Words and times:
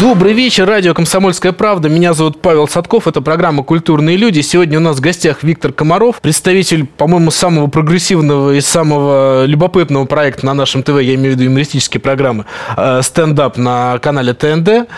Добрый 0.00 0.32
вечер, 0.32 0.64
радио 0.64 0.94
«Комсомольская 0.94 1.50
правда». 1.50 1.88
Меня 1.88 2.12
зовут 2.12 2.40
Павел 2.40 2.68
Садков, 2.68 3.08
это 3.08 3.20
программа 3.20 3.64
«Культурные 3.64 4.16
люди». 4.16 4.42
Сегодня 4.42 4.78
у 4.78 4.80
нас 4.80 4.98
в 4.98 5.00
гостях 5.00 5.42
Виктор 5.42 5.72
Комаров, 5.72 6.20
представитель, 6.20 6.86
по-моему, 6.86 7.32
самого 7.32 7.66
прогрессивного 7.66 8.52
и 8.52 8.60
самого 8.60 9.44
любопытного 9.44 10.04
проекта 10.04 10.46
на 10.46 10.54
нашем 10.54 10.84
ТВ, 10.84 11.00
я 11.00 11.16
имею 11.16 11.32
в 11.32 11.34
виду 11.34 11.42
юмористические 11.44 12.00
программы, 12.00 12.44
э, 12.76 13.00
стендап 13.02 13.56
на 13.56 13.98
канале 13.98 14.34
ТНД. 14.34 14.88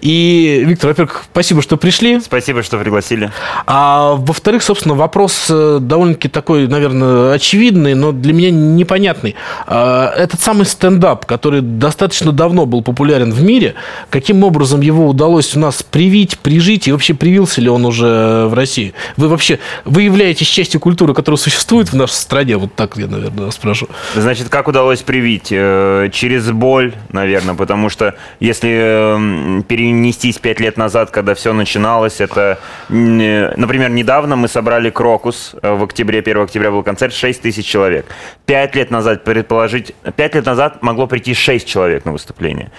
И, 0.00 0.64
Виктор, 0.66 0.88
во-первых, 0.88 1.26
спасибо, 1.30 1.62
что 1.62 1.76
пришли. 1.76 2.18
Спасибо, 2.18 2.64
что 2.64 2.78
пригласили. 2.78 3.30
А 3.64 4.14
во-вторых, 4.16 4.64
собственно, 4.64 4.96
вопрос 4.96 5.46
э, 5.50 5.78
довольно-таки 5.80 6.26
такой, 6.26 6.66
наверное, 6.66 7.32
очевидный, 7.32 7.94
но 7.94 8.10
для 8.10 8.32
меня 8.32 8.50
непонятный. 8.50 9.36
А, 9.68 10.12
Этот 10.16 10.40
самый 10.40 10.66
стендап, 10.66 11.26
который 11.26 11.60
достаточно 11.60 12.32
давно 12.32 12.66
был 12.66 12.82
популярен 12.82 13.30
в 13.30 13.40
мире, 13.40 13.74
каким 14.10 14.38
образом 14.38 14.47
его 14.80 15.08
удалось 15.08 15.56
у 15.56 15.58
нас 15.58 15.82
привить, 15.82 16.38
прижить, 16.38 16.88
и 16.88 16.92
вообще 16.92 17.14
привился 17.14 17.60
ли 17.60 17.68
он 17.68 17.84
уже 17.84 18.46
в 18.46 18.54
России? 18.54 18.94
Вы 19.16 19.28
вообще, 19.28 19.58
вы 19.84 20.02
являетесь 20.02 20.46
частью 20.46 20.80
культуры, 20.80 21.14
которая 21.14 21.38
существует 21.38 21.92
в 21.92 21.96
нашей 21.96 22.14
стране? 22.14 22.56
Вот 22.56 22.74
так 22.74 22.96
я, 22.96 23.06
наверное, 23.06 23.50
спрошу. 23.50 23.88
Значит, 24.14 24.48
как 24.48 24.68
удалось 24.68 25.02
привить? 25.02 25.48
Э, 25.50 26.08
Через 26.12 26.50
боль, 26.50 26.94
наверное, 27.12 27.54
потому 27.54 27.88
что 27.88 28.14
если 28.40 28.70
э, 28.70 29.62
перенестись 29.68 30.38
пять 30.38 30.60
лет 30.60 30.76
назад, 30.76 31.10
когда 31.10 31.34
все 31.34 31.52
начиналось, 31.52 32.20
это, 32.20 32.58
э, 32.88 33.54
например, 33.56 33.90
недавно 33.90 34.36
мы 34.36 34.48
собрали 34.48 34.90
Крокус, 34.90 35.54
э, 35.62 35.72
в 35.74 35.82
октябре, 35.84 36.20
1 36.20 36.42
октября 36.42 36.70
был 36.70 36.82
концерт, 36.82 37.12
6 37.14 37.42
тысяч 37.42 37.66
человек. 37.66 38.06
Пять 38.46 38.74
лет 38.74 38.90
назад, 38.90 39.24
предположить, 39.24 39.94
пять 40.16 40.34
лет 40.34 40.46
назад 40.46 40.82
могло 40.82 41.06
прийти 41.06 41.34
6 41.34 41.66
человек 41.66 42.04
на 42.04 42.12
выступление. 42.12 42.70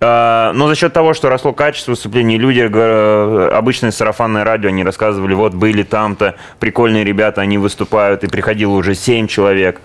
Э, 0.00 0.52
Но 0.54 0.68
за 0.68 0.74
счет 0.74 0.92
того, 0.92 1.14
что 1.14 1.28
росло 1.28 1.52
качество 1.52 1.92
выступлений, 1.92 2.38
люди, 2.38 2.60
э, 2.60 3.48
обычное 3.52 3.90
сарафанное 3.90 4.44
радио, 4.44 4.68
они 4.68 4.84
рассказывали, 4.84 5.34
вот 5.34 5.54
были 5.54 5.82
там-то 5.82 6.36
прикольные 6.60 7.04
ребята, 7.04 7.40
они 7.40 7.58
выступают, 7.58 8.24
и 8.24 8.28
приходило 8.28 8.72
уже 8.72 8.94
7 8.94 9.26
человек 9.26 9.80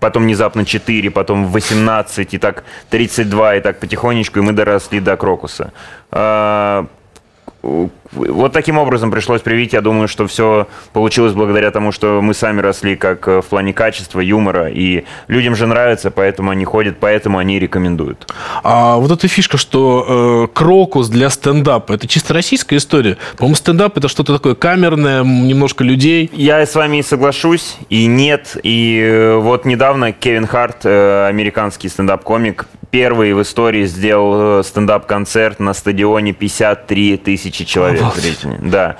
потом 0.00 0.24
внезапно 0.24 0.64
4, 0.64 1.10
потом 1.10 1.46
18, 1.46 2.34
и 2.34 2.38
так 2.38 2.64
32, 2.90 3.56
и 3.56 3.60
так 3.60 3.80
потихонечку, 3.80 4.38
и 4.38 4.42
мы 4.42 4.52
доросли 4.52 5.00
до 5.00 5.16
Крокуса. 5.16 5.72
Вот 8.12 8.52
таким 8.52 8.78
образом 8.78 9.10
пришлось 9.10 9.40
привить. 9.40 9.72
Я 9.72 9.80
думаю, 9.80 10.08
что 10.08 10.26
все 10.26 10.68
получилось 10.92 11.32
благодаря 11.32 11.70
тому, 11.70 11.92
что 11.92 12.20
мы 12.22 12.34
сами 12.34 12.60
росли 12.60 12.96
как 12.96 13.26
э, 13.28 13.40
в 13.40 13.46
плане 13.46 13.72
качества, 13.72 14.20
юмора. 14.20 14.68
И 14.70 15.04
людям 15.28 15.56
же 15.56 15.66
нравится, 15.66 16.10
поэтому 16.10 16.50
они 16.50 16.64
ходят, 16.64 16.96
поэтому 17.00 17.38
они 17.38 17.58
рекомендуют. 17.58 18.32
А 18.62 18.96
вот 18.96 19.10
эта 19.10 19.28
фишка, 19.28 19.56
что 19.56 20.46
э, 20.48 20.54
крокус 20.54 21.08
для 21.08 21.30
стендапа, 21.30 21.94
это 21.94 22.06
чисто 22.06 22.34
российская 22.34 22.76
история. 22.76 23.16
По-моему, 23.36 23.56
стендап 23.56 23.96
это 23.98 24.08
что-то 24.08 24.34
такое 24.34 24.54
камерное, 24.54 25.24
немножко 25.24 25.84
людей. 25.84 26.30
Я 26.32 26.64
с 26.64 26.74
вами 26.74 26.98
и 26.98 27.02
соглашусь, 27.02 27.76
и 27.90 28.06
нет. 28.06 28.56
И 28.62 29.00
э, 29.02 29.36
вот 29.36 29.64
недавно 29.64 30.12
Кевин 30.12 30.46
Харт, 30.46 30.84
э, 30.84 31.26
американский 31.28 31.88
стендап-комик, 31.88 32.66
первый 32.96 33.34
в 33.34 33.42
истории 33.42 33.84
сделал 33.84 34.60
э, 34.60 34.62
стендап-концерт 34.64 35.60
на 35.60 35.74
стадионе 35.74 36.32
53 36.32 37.18
тысячи 37.18 37.66
человек 37.66 38.00
Обалдеть. 38.00 38.38
Да. 38.62 38.96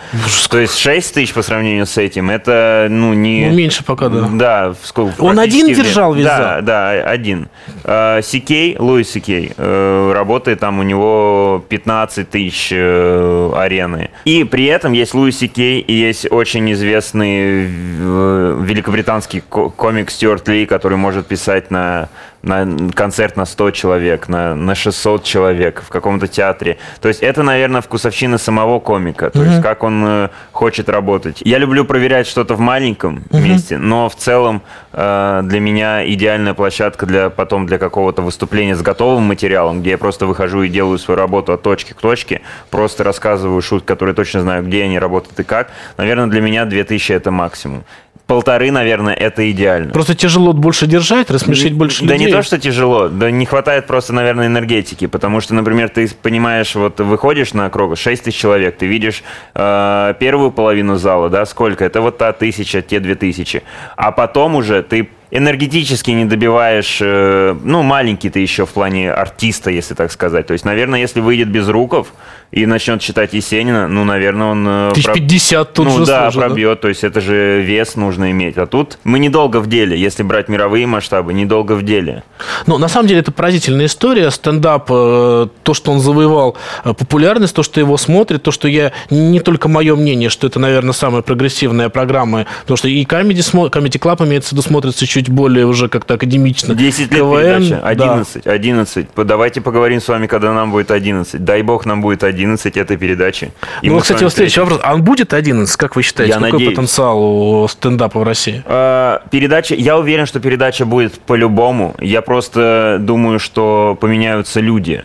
То 0.50 0.58
есть 0.58 0.76
6 0.76 1.14
тысяч 1.14 1.32
по 1.32 1.40
сравнению 1.40 1.86
с 1.86 1.96
этим, 1.96 2.28
это, 2.28 2.88
ну, 2.90 3.14
не... 3.14 3.46
Ну, 3.48 3.56
меньше 3.56 3.82
пока, 3.84 4.10
да. 4.10 4.28
Да, 4.32 4.74
сколько- 4.82 5.22
Он 5.22 5.38
один 5.38 5.68
держал 5.68 6.12
весь 6.12 6.26
Да, 6.26 6.60
да, 6.60 6.90
один. 6.90 7.48
Э, 7.84 8.20
Сикей, 8.22 8.76
Луис 8.78 9.10
Сикей, 9.10 9.52
э, 9.56 10.12
работает 10.14 10.60
там, 10.60 10.78
у 10.78 10.82
него 10.82 11.64
15 11.66 12.28
тысяч 12.28 12.72
арены. 12.72 14.10
И 14.26 14.44
при 14.44 14.66
этом 14.66 14.92
есть 14.92 15.14
Луис 15.14 15.38
Сикей, 15.38 15.80
и 15.80 15.94
есть 15.94 16.30
очень 16.30 16.70
известный 16.72 17.64
великобританский 17.64 19.42
ко- 19.48 19.70
комик 19.70 20.10
Стюарт 20.10 20.46
Ли, 20.48 20.66
который 20.66 20.98
может 20.98 21.26
писать 21.26 21.70
на 21.70 22.08
на 22.46 22.90
концерт 22.92 23.36
на 23.36 23.44
100 23.44 23.72
человек, 23.72 24.28
на, 24.28 24.54
на 24.54 24.74
600 24.74 25.24
человек 25.24 25.82
в 25.84 25.88
каком-то 25.88 26.28
театре. 26.28 26.78
То 27.00 27.08
есть 27.08 27.20
это, 27.20 27.42
наверное, 27.42 27.80
вкусовщина 27.80 28.38
самого 28.38 28.80
комика. 28.80 29.30
То 29.30 29.42
есть 29.42 29.60
как 29.60 29.82
он 29.82 30.04
э, 30.06 30.28
хочет 30.52 30.88
работать. 30.88 31.42
Я 31.44 31.58
люблю 31.58 31.84
проверять 31.84 32.26
что-то 32.26 32.54
в 32.54 32.60
маленьком 32.60 33.24
месте, 33.30 33.78
но 33.78 34.08
в 34.08 34.14
целом 34.14 34.62
э, 34.92 35.40
для 35.44 35.60
меня 35.60 36.08
идеальная 36.08 36.54
площадка 36.54 37.06
для 37.06 37.30
потом 37.30 37.66
для 37.66 37.78
какого-то 37.78 38.22
выступления 38.22 38.76
с 38.76 38.82
готовым 38.82 39.24
материалом, 39.24 39.80
где 39.80 39.90
я 39.90 39.98
просто 39.98 40.26
выхожу 40.26 40.62
и 40.62 40.68
делаю 40.68 40.98
свою 40.98 41.18
работу 41.18 41.52
от 41.52 41.62
точки 41.62 41.92
к 41.92 42.00
точке, 42.00 42.42
просто 42.70 43.02
рассказываю 43.04 43.60
шутки, 43.60 43.86
которые 43.86 44.14
точно 44.14 44.42
знаю, 44.42 44.64
где 44.64 44.84
они 44.84 44.98
работают 44.98 45.38
и 45.40 45.42
как. 45.42 45.70
Наверное, 45.96 46.26
для 46.26 46.40
меня 46.40 46.64
2000 46.64 47.12
это 47.12 47.30
максимум. 47.30 47.84
Полторы, 48.26 48.72
наверное, 48.72 49.14
это 49.14 49.48
идеально. 49.52 49.92
Просто 49.92 50.16
тяжело 50.16 50.52
больше 50.52 50.88
держать, 50.88 51.30
рассмешить 51.30 51.74
больше 51.74 52.04
Да 52.04 52.14
людей. 52.14 52.26
не 52.26 52.32
то, 52.32 52.42
что 52.42 52.58
тяжело, 52.58 53.08
да 53.08 53.30
не 53.30 53.46
хватает 53.46 53.86
просто, 53.86 54.12
наверное, 54.12 54.48
энергетики, 54.48 55.06
потому 55.06 55.40
что, 55.40 55.54
например, 55.54 55.90
ты 55.90 56.08
понимаешь, 56.22 56.74
вот 56.74 56.98
выходишь 56.98 57.54
на 57.54 57.70
Крокус, 57.70 58.00
6 58.00 58.24
тысяч 58.24 58.36
человек, 58.36 58.78
ты 58.78 58.86
видишь 58.86 59.22
э, 59.54 60.14
первую 60.18 60.50
половину 60.50 60.96
зала, 60.96 61.28
да, 61.28 61.46
сколько? 61.46 61.84
Это 61.84 62.00
вот 62.00 62.18
та 62.18 62.32
тысяча, 62.32 62.82
те 62.82 62.98
две 62.98 63.14
тысячи. 63.14 63.62
А 63.96 64.10
потом 64.10 64.56
уже 64.56 64.82
ты 64.82 65.08
энергетически 65.30 66.10
не 66.12 66.24
добиваешь, 66.24 66.98
э, 67.00 67.56
ну, 67.62 67.82
маленький 67.82 68.30
ты 68.30 68.40
еще 68.40 68.64
в 68.66 68.70
плане 68.70 69.12
артиста, 69.12 69.70
если 69.70 69.94
так 69.94 70.12
сказать. 70.12 70.46
То 70.46 70.52
есть, 70.52 70.64
наверное, 70.64 71.00
если 71.00 71.20
выйдет 71.20 71.48
без 71.48 71.68
руков 71.68 72.12
и 72.52 72.64
начнет 72.64 73.00
читать 73.00 73.34
Есенина, 73.34 73.88
ну, 73.88 74.04
наверное, 74.04 74.46
он... 74.46 74.66
э, 74.68 74.90
Тысяч 74.94 75.06
про- 75.06 75.14
пятьдесят 75.14 75.72
тут 75.72 75.86
ну 75.86 75.98
же 75.98 76.06
да, 76.06 76.22
сложно, 76.22 76.40
да? 76.40 76.46
пробьет, 76.46 76.80
то 76.80 76.88
есть 76.88 77.02
это 77.04 77.20
же 77.20 77.60
вес 77.62 77.96
нужно 77.96 78.30
иметь. 78.30 78.56
А 78.56 78.66
тут 78.66 78.98
мы 79.04 79.18
недолго 79.18 79.58
в 79.60 79.68
деле, 79.68 79.98
если 79.98 80.22
брать 80.22 80.48
мировые 80.48 80.86
масштабы, 80.86 81.34
недолго 81.34 81.72
в 81.72 81.82
деле. 81.82 82.22
Ну, 82.66 82.78
на 82.78 82.88
самом 82.88 83.08
деле, 83.08 83.20
это 83.20 83.32
поразительная 83.32 83.86
история. 83.86 84.30
Стендап, 84.30 84.86
э, 84.90 85.48
то, 85.62 85.74
что 85.74 85.90
он 85.90 86.00
завоевал 86.00 86.56
э, 86.84 86.94
популярность, 86.94 87.54
то, 87.54 87.62
что 87.62 87.80
его 87.80 87.96
смотрят, 87.96 88.42
то, 88.42 88.52
что 88.52 88.68
я... 88.68 88.92
Не 89.10 89.40
только 89.40 89.68
мое 89.68 89.96
мнение, 89.96 90.30
что 90.30 90.46
это, 90.46 90.60
наверное, 90.60 90.92
самая 90.92 91.22
прогрессивная 91.22 91.88
программа, 91.88 92.46
потому 92.62 92.76
что 92.76 92.88
и 92.88 93.04
Comedy, 93.04 93.70
Comedy 93.70 93.98
Club, 93.98 94.24
имеется 94.26 94.50
в 94.50 94.52
виду, 94.52 94.62
смотрится 94.62 95.04
чуть 95.16 95.30
более 95.30 95.64
уже 95.64 95.88
как-то 95.88 96.14
академично. 96.14 96.74
10 96.74 97.00
лет 97.10 97.20
КВН, 97.20 97.40
передача, 97.40 97.80
да. 97.82 97.88
11, 97.88 98.46
11. 98.46 99.08
По- 99.08 99.24
Давайте 99.24 99.60
поговорим 99.62 99.98
с 100.00 100.08
вами, 100.08 100.26
когда 100.26 100.52
нам 100.52 100.70
будет 100.70 100.90
11. 100.90 101.42
Дай 101.42 101.62
бог 101.62 101.86
нам 101.86 102.02
будет 102.02 102.22
11 102.22 102.76
этой 102.76 102.96
передачи. 102.98 103.50
И 103.80 103.88
Ну, 103.88 103.98
кстати, 104.00 104.24
вот 104.24 104.32
следующий 104.34 104.60
вопрос. 104.60 104.80
А 104.82 104.94
он 104.94 105.02
будет 105.02 105.32
11, 105.32 105.74
как 105.76 105.96
вы 105.96 106.02
считаете? 106.02 106.34
Я 106.34 106.38
Какой 106.38 106.52
надеюсь. 106.52 106.74
потенциал 106.76 107.18
у 107.62 107.68
стендапа 107.68 108.20
в 108.20 108.24
России? 108.24 108.62
Э, 108.66 109.18
Передача, 109.30 109.74
я 109.74 109.96
уверен, 109.96 110.26
что 110.26 110.38
передача 110.40 110.84
будет 110.84 111.14
по-любому. 111.20 111.94
Я 112.00 112.20
просто 112.20 112.98
думаю, 113.00 113.38
что 113.38 113.96
поменяются 113.98 114.60
люди. 114.60 115.02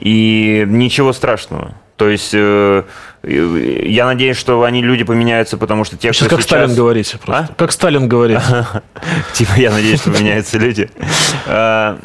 И 0.00 0.64
ничего 0.66 1.12
страшного. 1.12 1.74
То 1.96 2.08
есть 2.08 2.30
э, 2.32 2.82
я 3.26 4.06
надеюсь, 4.06 4.36
что 4.36 4.62
они 4.64 4.82
люди 4.82 5.04
поменяются, 5.04 5.56
потому 5.56 5.84
что 5.84 5.96
те, 5.96 6.12
Сейчас 6.12 6.26
кто 6.26 6.36
как 6.36 6.44
сейчас... 6.44 6.58
Сталин 6.58 6.74
говорите 6.74 7.18
просто. 7.18 7.48
А? 7.52 7.54
Как 7.56 7.72
Сталин 7.72 8.08
говорит. 8.08 8.40
Типа, 9.32 9.52
я 9.56 9.70
надеюсь, 9.70 10.00
что 10.00 10.10
меняются 10.10 10.58
люди. 10.58 10.90
А, 11.46 11.98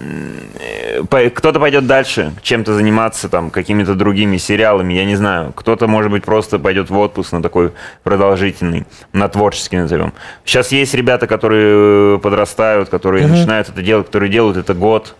Кто-то 1.35 1.59
пойдет 1.59 1.87
дальше, 1.87 2.33
чем-то 2.41 2.73
заниматься, 2.73 3.29
там, 3.29 3.49
какими-то 3.49 3.95
другими 3.95 4.37
сериалами, 4.37 4.93
я 4.93 5.05
не 5.05 5.15
знаю. 5.15 5.53
Кто-то, 5.55 5.87
может 5.87 6.11
быть, 6.11 6.23
просто 6.23 6.59
пойдет 6.59 6.89
в 6.89 6.97
отпуск 6.97 7.31
на 7.31 7.41
такой 7.41 7.71
продолжительный, 8.03 8.85
на 9.11 9.27
творческий 9.27 9.77
назовем. 9.77 10.13
Сейчас 10.45 10.71
есть 10.71 10.93
ребята, 10.93 11.27
которые 11.27 12.15
э, 12.15 12.19
подрастают, 12.19 12.89
которые 12.89 13.27
начинают 13.27 13.69
это 13.69 13.81
делать, 13.81 14.05
которые 14.05 14.29
делают 14.29 14.57
это 14.57 14.73
год, 14.73 15.15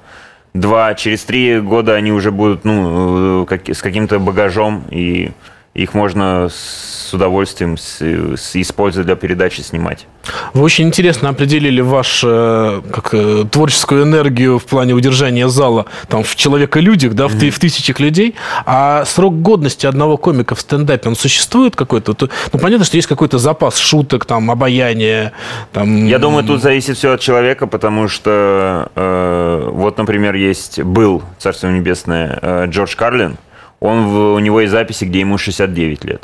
два, 0.53 0.93
через 0.95 1.23
три 1.23 1.59
года 1.59 1.95
они 1.95 2.11
уже 2.11 2.31
будут, 2.31 2.65
ну, 2.65 3.43
э, 3.43 3.45
как- 3.45 3.69
с 3.69 3.81
каким-то 3.81 4.19
багажом, 4.19 4.83
и 4.89 5.31
их 5.75 5.93
можно 5.93 6.49
с 6.49 7.13
удовольствием 7.13 7.77
с- 7.77 8.01
с- 8.01 8.55
использовать 8.55 9.05
для 9.05 9.15
передачи, 9.15 9.61
снимать. 9.61 10.07
Вы 10.53 10.61
очень 10.63 10.87
интересно 10.87 11.29
определили 11.29 11.81
вашу 11.81 12.83
как, 12.91 13.13
э, 13.13 13.45
творческую 13.49 14.03
энергию 14.03 14.59
в 14.59 14.65
плане 14.65 14.93
удержания 14.93 15.47
зала 15.47 15.85
там, 16.07 16.23
в 16.23 16.35
человека-людях, 16.35 17.13
да, 17.13 17.27
в, 17.27 17.39
ты- 17.39 17.49
в 17.49 17.59
тысячах 17.59 17.99
людей. 17.99 18.35
А 18.65 19.05
срок 19.05 19.41
годности 19.41 19.85
одного 19.87 20.17
комика 20.17 20.53
в 20.55 20.59
стендапе, 20.61 21.09
он 21.09 21.15
существует 21.15 21.75
какой-то? 21.75 22.13
То- 22.13 22.29
Ну, 22.53 22.59
понятно, 22.59 22.85
что 22.85 22.97
есть 22.97 23.07
какой-то 23.07 23.37
запас 23.37 23.77
шуток, 23.77 24.25
там, 24.25 24.51
обаяния. 24.51 25.31
Там... 25.71 26.05
Я 26.05 26.19
думаю, 26.19 26.43
тут 26.43 26.61
зависит 26.61 26.97
все 26.97 27.13
от 27.13 27.21
человека, 27.21 27.65
потому 27.67 28.07
что 28.07 28.91
э, 28.95 29.69
вот, 29.71 29.97
например, 29.97 30.35
есть 30.35 30.79
был 30.81 31.23
Царство 31.39 31.67
небесное 31.67 32.37
э, 32.41 32.65
Джордж 32.69 32.95
Карлин. 32.95 33.37
Он 33.79 34.07
в- 34.07 34.33
у 34.35 34.39
него 34.39 34.61
есть 34.61 34.71
записи, 34.71 35.05
где 35.05 35.19
ему 35.21 35.37
69 35.37 36.03
лет. 36.05 36.23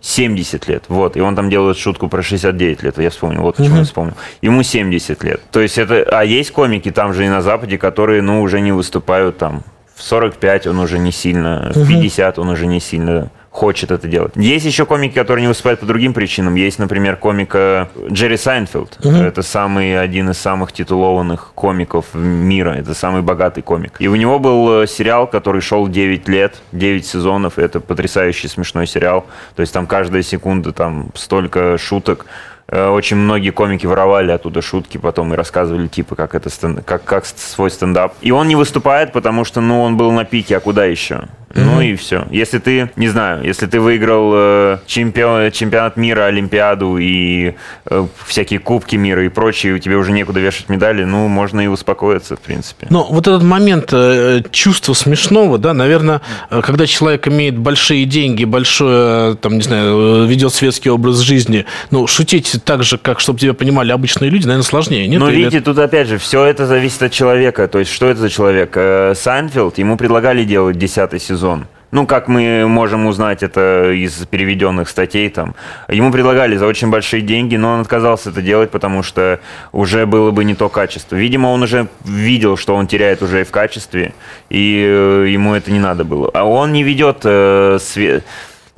70 0.00 0.68
лет, 0.68 0.84
вот, 0.88 1.16
и 1.16 1.20
он 1.22 1.34
там 1.34 1.48
делает 1.48 1.78
шутку 1.78 2.08
про 2.08 2.22
69 2.22 2.82
лет, 2.82 2.98
я 2.98 3.08
вспомнил, 3.08 3.40
вот 3.40 3.56
почему 3.56 3.76
я 3.76 3.84
вспомнил. 3.84 4.12
Ему 4.42 4.62
70 4.62 5.24
лет. 5.24 5.40
То 5.50 5.60
есть 5.60 5.78
это, 5.78 6.02
а 6.12 6.22
есть 6.24 6.50
комики 6.52 6.90
там 6.90 7.14
же 7.14 7.24
и 7.24 7.28
на 7.30 7.40
Западе, 7.40 7.78
которые, 7.78 8.20
ну, 8.20 8.42
уже 8.42 8.60
не 8.60 8.70
выступают 8.72 9.38
там 9.38 9.62
в 9.96 10.02
45 10.02 10.66
он 10.66 10.78
уже 10.80 10.98
не 10.98 11.10
сильно, 11.10 11.70
в 11.74 11.88
50 11.88 12.38
он 12.38 12.50
уже 12.50 12.66
не 12.66 12.80
сильно 12.80 13.30
хочет 13.54 13.92
это 13.92 14.08
делать. 14.08 14.32
Есть 14.34 14.66
еще 14.66 14.84
комики, 14.84 15.14
которые 15.14 15.42
не 15.42 15.48
выступают 15.48 15.78
по 15.78 15.86
другим 15.86 16.12
причинам. 16.12 16.56
Есть, 16.56 16.80
например, 16.80 17.14
комик 17.14 17.88
Джерри 18.10 18.36
Сайнфелд. 18.36 18.98
Угу. 18.98 19.14
Это 19.14 19.42
самый 19.42 19.96
один 19.96 20.30
из 20.30 20.38
самых 20.38 20.72
титулованных 20.72 21.52
комиков 21.54 22.06
мира. 22.14 22.70
Это 22.70 22.94
самый 22.94 23.22
богатый 23.22 23.62
комик. 23.62 23.92
И 24.00 24.08
у 24.08 24.16
него 24.16 24.40
был 24.40 24.82
э, 24.82 24.86
сериал, 24.88 25.28
который 25.28 25.60
шел 25.60 25.86
9 25.86 26.28
лет, 26.28 26.56
9 26.72 27.06
сезонов. 27.06 27.60
Это 27.60 27.78
потрясающий 27.78 28.48
смешной 28.48 28.88
сериал. 28.88 29.24
То 29.54 29.60
есть 29.60 29.72
там 29.72 29.86
каждая 29.86 30.22
секунда 30.22 30.72
там 30.72 31.10
столько 31.14 31.78
шуток. 31.78 32.26
Э, 32.66 32.88
очень 32.88 33.16
многие 33.16 33.50
комики 33.50 33.86
воровали 33.86 34.32
оттуда 34.32 34.62
шутки 34.62 34.98
потом 34.98 35.32
и 35.32 35.36
рассказывали, 35.36 35.86
типа, 35.86 36.16
как 36.16 36.34
это 36.34 36.50
как, 36.84 37.04
как 37.04 37.24
свой 37.24 37.70
стендап. 37.70 38.14
И 38.20 38.32
он 38.32 38.48
не 38.48 38.56
выступает, 38.56 39.12
потому 39.12 39.44
что, 39.44 39.60
ну, 39.60 39.80
он 39.80 39.96
был 39.96 40.10
на 40.10 40.24
пике, 40.24 40.56
а 40.56 40.60
куда 40.60 40.84
еще? 40.86 41.28
Mm-hmm. 41.54 41.64
Ну 41.64 41.80
и 41.80 41.94
все. 41.94 42.26
Если 42.30 42.58
ты, 42.58 42.90
не 42.96 43.08
знаю, 43.08 43.44
если 43.44 43.66
ты 43.66 43.78
выиграл 43.78 44.32
э, 44.34 44.78
чемпион, 44.86 45.52
чемпионат 45.52 45.96
мира, 45.96 46.24
Олимпиаду 46.24 46.98
и 46.98 47.54
э, 47.86 48.06
всякие 48.26 48.58
кубки 48.58 48.96
мира 48.96 49.24
и 49.24 49.28
прочее, 49.28 49.74
у 49.74 49.78
тебя 49.78 49.96
уже 49.96 50.10
некуда 50.10 50.40
вешать 50.40 50.68
медали, 50.68 51.04
ну, 51.04 51.28
можно 51.28 51.60
и 51.60 51.68
успокоиться, 51.68 52.34
в 52.34 52.40
принципе. 52.40 52.88
Но 52.90 53.06
вот 53.08 53.28
этот 53.28 53.44
момент 53.44 53.90
э, 53.92 54.42
чувства 54.50 54.94
смешного, 54.94 55.58
да, 55.58 55.74
наверное, 55.74 56.22
э, 56.50 56.60
когда 56.60 56.88
человек 56.88 57.28
имеет 57.28 57.56
большие 57.56 58.04
деньги, 58.04 58.44
большое, 58.44 59.36
там, 59.36 59.54
не 59.54 59.62
знаю, 59.62 60.24
э, 60.24 60.26
ведет 60.26 60.52
светский 60.52 60.90
образ 60.90 61.18
жизни, 61.18 61.66
ну, 61.92 62.08
шутить 62.08 62.56
так 62.64 62.82
же, 62.82 62.98
как, 62.98 63.20
чтобы 63.20 63.38
тебя 63.38 63.54
понимали 63.54 63.92
обычные 63.92 64.28
люди, 64.28 64.46
наверное, 64.46 64.64
сложнее, 64.64 65.06
нет? 65.06 65.20
Но 65.20 65.30
видите, 65.30 65.60
тут 65.60 65.78
опять 65.78 66.08
же, 66.08 66.18
все 66.18 66.44
это 66.44 66.66
зависит 66.66 67.02
от 67.04 67.12
человека. 67.12 67.68
То 67.68 67.78
есть, 67.78 67.92
что 67.92 68.06
это 68.06 68.20
за 68.20 68.28
человек? 68.28 68.72
Э, 68.74 69.14
Сайнфелд, 69.14 69.78
ему 69.78 69.96
предлагали 69.96 70.42
делать 70.42 70.78
десятый 70.78 71.20
сезон 71.20 71.43
сезон. 71.44 71.66
Ну, 71.90 72.06
как 72.06 72.26
мы 72.26 72.66
можем 72.66 73.06
узнать 73.06 73.44
это 73.44 73.92
из 73.92 74.14
переведенных 74.26 74.88
статей 74.88 75.28
там. 75.30 75.54
Ему 75.88 76.10
предлагали 76.10 76.56
за 76.56 76.66
очень 76.66 76.90
большие 76.90 77.22
деньги, 77.22 77.56
но 77.56 77.74
он 77.74 77.80
отказался 77.80 78.30
это 78.30 78.42
делать, 78.42 78.70
потому 78.70 79.04
что 79.04 79.38
уже 79.70 80.04
было 80.06 80.32
бы 80.32 80.44
не 80.44 80.54
то 80.54 80.68
качество. 80.68 81.14
Видимо, 81.14 81.48
он 81.48 81.62
уже 81.62 81.86
видел, 82.04 82.56
что 82.56 82.74
он 82.74 82.86
теряет 82.88 83.22
уже 83.22 83.42
и 83.42 83.44
в 83.44 83.50
качестве, 83.50 84.12
и 84.50 84.84
э, 84.84 85.26
ему 85.28 85.54
это 85.54 85.70
не 85.70 85.78
надо 85.78 86.02
было. 86.02 86.30
А 86.34 86.44
он 86.44 86.72
не 86.72 86.82
ведет 86.82 87.18
э, 87.24 87.78
свет 87.80 88.24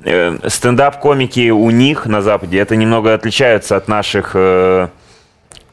э, 0.05 0.37
стендап-комики 0.47 1.51
у 1.51 1.71
них 1.71 2.07
на 2.07 2.21
Западе, 2.21 2.59
это 2.59 2.77
немного 2.77 3.15
отличаются 3.15 3.77
от 3.77 3.89
наших, 3.89 4.33
э, 4.35 4.89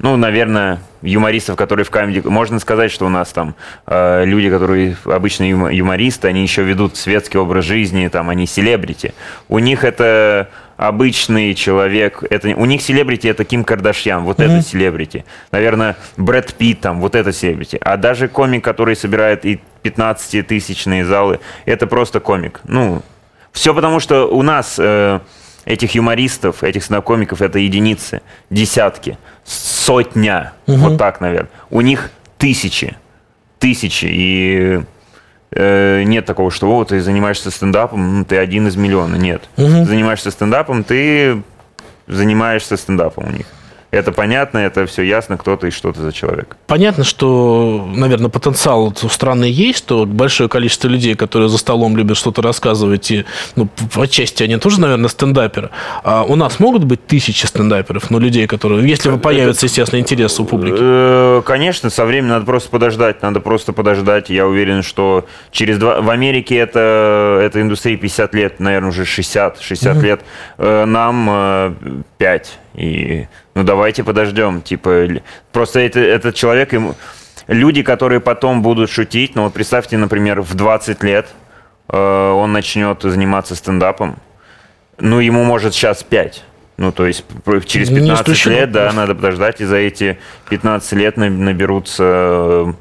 ну, 0.03 0.17
наверное, 0.17 0.79
юмористов, 1.01 1.55
которые 1.55 1.85
в 1.85 1.89
камеди... 1.89 2.21
Можно 2.25 2.59
сказать, 2.59 2.91
что 2.91 3.05
у 3.05 3.09
нас 3.09 3.29
там 3.29 3.55
э, 3.87 4.25
люди, 4.25 4.49
которые 4.49 4.97
обычно 5.05 5.49
юмористы, 5.49 6.27
они 6.27 6.41
еще 6.41 6.63
ведут 6.63 6.97
светский 6.97 7.37
образ 7.37 7.63
жизни, 7.63 8.09
там 8.09 8.29
они 8.29 8.45
селебрити. 8.45 9.13
У 9.47 9.59
них 9.59 9.85
это 9.85 10.49
обычный 10.75 11.53
человек. 11.53 12.21
Это, 12.29 12.49
у 12.49 12.65
них 12.65 12.81
селебрити 12.81 13.27
это 13.27 13.45
Ким 13.45 13.63
Кардашьян, 13.63 14.25
вот 14.25 14.39
mm-hmm. 14.39 14.57
это 14.57 14.61
селебрити. 14.61 15.23
Наверное, 15.53 15.95
Брэд 16.17 16.53
Питт 16.55 16.81
там, 16.81 16.99
вот 16.99 17.15
это 17.15 17.31
селебрити. 17.31 17.77
А 17.79 17.95
даже 17.95 18.27
комик, 18.27 18.61
который 18.61 18.97
собирает 18.97 19.45
и 19.45 19.61
15-тысячные 19.83 21.05
залы, 21.05 21.39
это 21.65 21.87
просто 21.87 22.19
комик. 22.19 22.59
Ну, 22.65 23.01
все 23.53 23.73
потому, 23.73 24.01
что 24.01 24.25
у 24.25 24.41
нас... 24.41 24.75
Э, 24.77 25.21
этих 25.65 25.95
юмористов, 25.95 26.63
этих 26.63 26.83
стендап-комиков 26.83 27.41
это 27.41 27.59
единицы, 27.59 28.21
десятки, 28.49 29.17
сотня, 29.45 30.53
угу. 30.67 30.77
вот 30.77 30.97
так, 30.97 31.21
наверное. 31.21 31.49
У 31.69 31.81
них 31.81 32.11
тысячи, 32.37 32.95
тысячи, 33.59 34.05
и 34.09 34.81
э, 35.51 36.03
нет 36.03 36.25
такого, 36.25 36.51
что 36.51 36.67
вот 36.67 36.89
ты 36.89 37.01
занимаешься 37.01 37.51
стендапом, 37.51 38.25
ты 38.25 38.37
один 38.37 38.67
из 38.67 38.75
миллиона, 38.75 39.15
нет. 39.15 39.43
Угу. 39.57 39.85
Занимаешься 39.85 40.31
стендапом, 40.31 40.83
ты 40.83 41.41
занимаешься 42.07 42.77
стендапом 42.77 43.27
у 43.27 43.31
них. 43.31 43.45
Это 43.93 44.11
понятно, 44.11 44.57
это 44.57 44.87
все 44.87 45.03
ясно, 45.03 45.37
кто 45.37 45.55
ты 45.55 45.67
и 45.67 45.71
что 45.71 45.91
ты 45.93 46.01
за 46.01 46.11
человек. 46.11 46.57
Понятно, 46.65 47.03
что, 47.03 47.87
наверное, 47.95 48.29
потенциал 48.29 48.91
у 49.03 49.07
страны 49.07 49.45
есть, 49.45 49.77
что 49.77 50.07
большое 50.07 50.49
количество 50.49 50.87
людей, 50.87 51.13
которые 51.13 51.47
за 51.47 51.59
столом 51.59 51.95
любят 51.95 52.17
что-то 52.17 52.41
рассказывать, 52.41 53.11
и, 53.11 53.25
ну, 53.55 53.69
отчасти 53.95 54.41
они 54.41 54.57
тоже, 54.57 54.81
наверное, 54.81 55.09
стендаперы. 55.09 55.69
А 56.03 56.23
у 56.23 56.35
нас 56.35 56.59
могут 56.59 56.85
быть 56.85 57.05
тысячи 57.05 57.45
стендаперов, 57.45 58.09
ну, 58.09 58.17
людей, 58.17 58.47
которые, 58.47 58.89
если 58.89 59.15
появится, 59.15 59.67
естественно, 59.67 59.99
интерес 59.99 60.39
у 60.39 60.45
публики? 60.45 60.77
Э, 60.79 61.43
конечно, 61.45 61.91
со 61.91 62.05
временем 62.05 62.29
надо 62.29 62.45
просто 62.47 62.71
подождать, 62.71 63.21
надо 63.21 63.41
просто 63.41 63.73
подождать. 63.73 64.31
Я 64.31 64.47
уверен, 64.47 64.81
что 64.81 65.27
через 65.51 65.77
два... 65.77 66.01
В 66.01 66.09
Америке 66.09 66.55
это, 66.55 67.39
эта 67.43 67.61
индустрия 67.61 67.95
50 67.97 68.33
лет, 68.33 68.59
наверное, 68.59 68.89
уже 68.89 69.05
60, 69.05 69.61
60 69.61 69.95
mm-hmm. 69.95 70.01
лет. 70.01 70.21
Э, 70.57 70.85
нам 70.85 71.75
5 72.17 72.47
э, 72.47 72.62
и 72.73 73.27
ну 73.55 73.63
давайте 73.63 74.03
подождем. 74.03 74.61
Типа, 74.61 75.07
просто 75.51 75.79
это, 75.79 75.99
этот 75.99 76.35
человек, 76.35 76.73
ему, 76.73 76.95
люди, 77.47 77.83
которые 77.83 78.19
потом 78.19 78.61
будут 78.61 78.89
шутить, 78.89 79.35
ну 79.35 79.43
вот 79.43 79.53
представьте, 79.53 79.97
например, 79.97 80.41
в 80.41 80.55
20 80.55 81.03
лет 81.03 81.27
э, 81.89 82.31
он 82.31 82.51
начнет 82.51 83.01
заниматься 83.01 83.55
стендапом, 83.55 84.17
ну 84.99 85.19
ему 85.19 85.43
может 85.43 85.73
сейчас 85.73 86.03
5. 86.03 86.43
Ну, 86.75 86.91
то 86.91 87.05
есть 87.05 87.23
через 87.65 87.89
15 87.89 88.45
лет, 88.47 88.71
да, 88.71 88.91
надо 88.93 89.13
подождать, 89.13 89.61
и 89.61 89.65
за 89.65 89.75
эти 89.77 90.17
15 90.49 90.93
лет 90.93 91.17
наберутся 91.17 92.73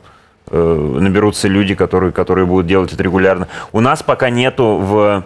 э, 0.51 0.97
наберутся 1.01 1.49
люди, 1.49 1.75
которые, 1.75 2.11
которые 2.11 2.47
будут 2.47 2.67
делать 2.67 2.93
это 2.93 3.03
регулярно. 3.03 3.49
У 3.73 3.81
нас 3.81 4.03
пока 4.03 4.31
нету 4.31 4.79
в 4.79 5.25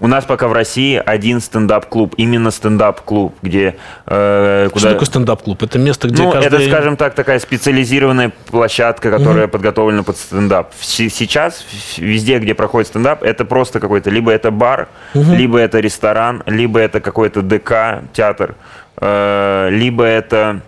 у 0.00 0.06
нас 0.06 0.24
пока 0.24 0.48
в 0.48 0.52
России 0.52 1.02
один 1.04 1.40
стендап-клуб, 1.40 2.14
именно 2.16 2.50
стендап-клуб, 2.50 3.34
где... 3.42 3.76
Э, 4.06 4.68
куда... 4.72 4.80
Что 4.80 4.92
такое 4.92 5.06
стендап-клуб? 5.06 5.62
Это 5.62 5.78
место, 5.78 6.08
где 6.08 6.22
Ну, 6.22 6.32
каждый... 6.32 6.46
это, 6.46 6.70
скажем 6.70 6.96
так, 6.96 7.14
такая 7.14 7.38
специализированная 7.40 8.32
площадка, 8.50 9.10
которая 9.10 9.44
угу. 9.44 9.52
подготовлена 9.52 10.02
под 10.02 10.16
стендап. 10.16 10.72
Сейчас 10.80 11.64
везде, 11.96 12.38
где 12.38 12.54
проходит 12.54 12.88
стендап, 12.88 13.22
это 13.22 13.44
просто 13.44 13.80
какой-то... 13.80 14.10
Либо 14.10 14.30
это 14.30 14.50
бар, 14.50 14.88
угу. 15.14 15.32
либо 15.32 15.58
это 15.58 15.80
ресторан, 15.80 16.42
либо 16.46 16.78
это 16.78 17.00
какой-то 17.00 17.42
ДК, 17.42 18.02
театр, 18.12 18.54
э, 19.00 19.68
либо 19.70 20.04
это 20.04 20.60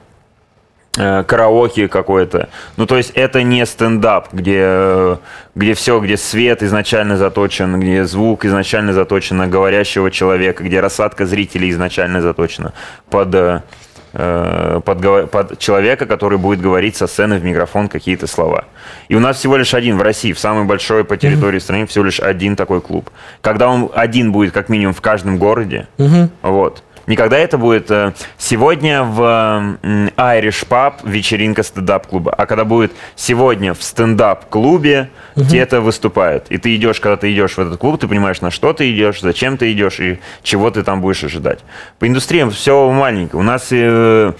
караоке 0.92 1.88
какое-то. 1.88 2.48
Ну, 2.76 2.86
то 2.86 2.96
есть 2.96 3.10
это 3.14 3.42
не 3.42 3.64
стендап, 3.64 4.32
где, 4.32 5.18
где 5.54 5.74
все, 5.74 6.00
где 6.00 6.16
свет 6.16 6.62
изначально 6.62 7.16
заточен, 7.16 7.78
где 7.78 8.04
звук 8.04 8.44
изначально 8.44 8.92
заточен 8.92 9.36
на 9.36 9.46
говорящего 9.46 10.10
человека, 10.10 10.64
где 10.64 10.80
рассадка 10.80 11.26
зрителей 11.26 11.70
изначально 11.70 12.20
заточена 12.20 12.72
под, 13.08 13.34
э, 13.34 14.80
под, 14.84 15.30
под 15.30 15.58
человека, 15.60 16.06
который 16.06 16.38
будет 16.38 16.60
говорить 16.60 16.96
со 16.96 17.06
сцены 17.06 17.38
в 17.38 17.44
микрофон 17.44 17.88
какие-то 17.88 18.26
слова. 18.26 18.64
И 19.08 19.14
у 19.14 19.20
нас 19.20 19.36
всего 19.36 19.56
лишь 19.56 19.74
один 19.74 19.96
в 19.96 20.02
России, 20.02 20.32
в 20.32 20.40
самой 20.40 20.64
большой 20.64 21.04
по 21.04 21.16
территории 21.16 21.58
mm-hmm. 21.58 21.62
страны, 21.62 21.86
всего 21.86 22.04
лишь 22.04 22.18
один 22.18 22.56
такой 22.56 22.80
клуб. 22.80 23.10
Когда 23.42 23.68
он 23.68 23.90
один 23.94 24.32
будет 24.32 24.52
как 24.52 24.68
минимум 24.68 24.94
в 24.94 25.00
каждом 25.00 25.38
городе, 25.38 25.86
mm-hmm. 25.98 26.30
вот, 26.42 26.82
Никогда 27.06 27.38
это 27.38 27.58
будет 27.58 27.90
э, 27.90 28.12
сегодня 28.38 29.02
в 29.02 29.78
Irish 29.82 30.66
Pub 30.68 30.94
вечеринка 31.04 31.62
стендап-клуба, 31.62 32.32
а 32.32 32.46
когда 32.46 32.64
будет 32.64 32.92
сегодня 33.16 33.74
в 33.74 33.82
стендап-клубе, 33.82 35.10
угу. 35.34 35.44
где-то 35.44 35.80
выступают. 35.80 36.46
И 36.50 36.58
ты 36.58 36.76
идешь, 36.76 37.00
когда 37.00 37.16
ты 37.16 37.32
идешь 37.32 37.52
в 37.52 37.58
этот 37.58 37.78
клуб, 37.78 37.98
ты 38.00 38.06
понимаешь, 38.06 38.40
на 38.40 38.50
что 38.50 38.72
ты 38.72 38.92
идешь, 38.92 39.20
зачем 39.20 39.56
ты 39.56 39.72
идешь 39.72 40.00
и 40.00 40.20
чего 40.42 40.70
ты 40.70 40.82
там 40.82 41.00
будешь 41.00 41.24
ожидать. 41.24 41.60
По 41.98 42.06
индустрии 42.06 42.48
все 42.50 42.90
маленькое. 42.90 43.40
У 43.40 43.44
нас, 43.44 43.68
э, 43.70 44.32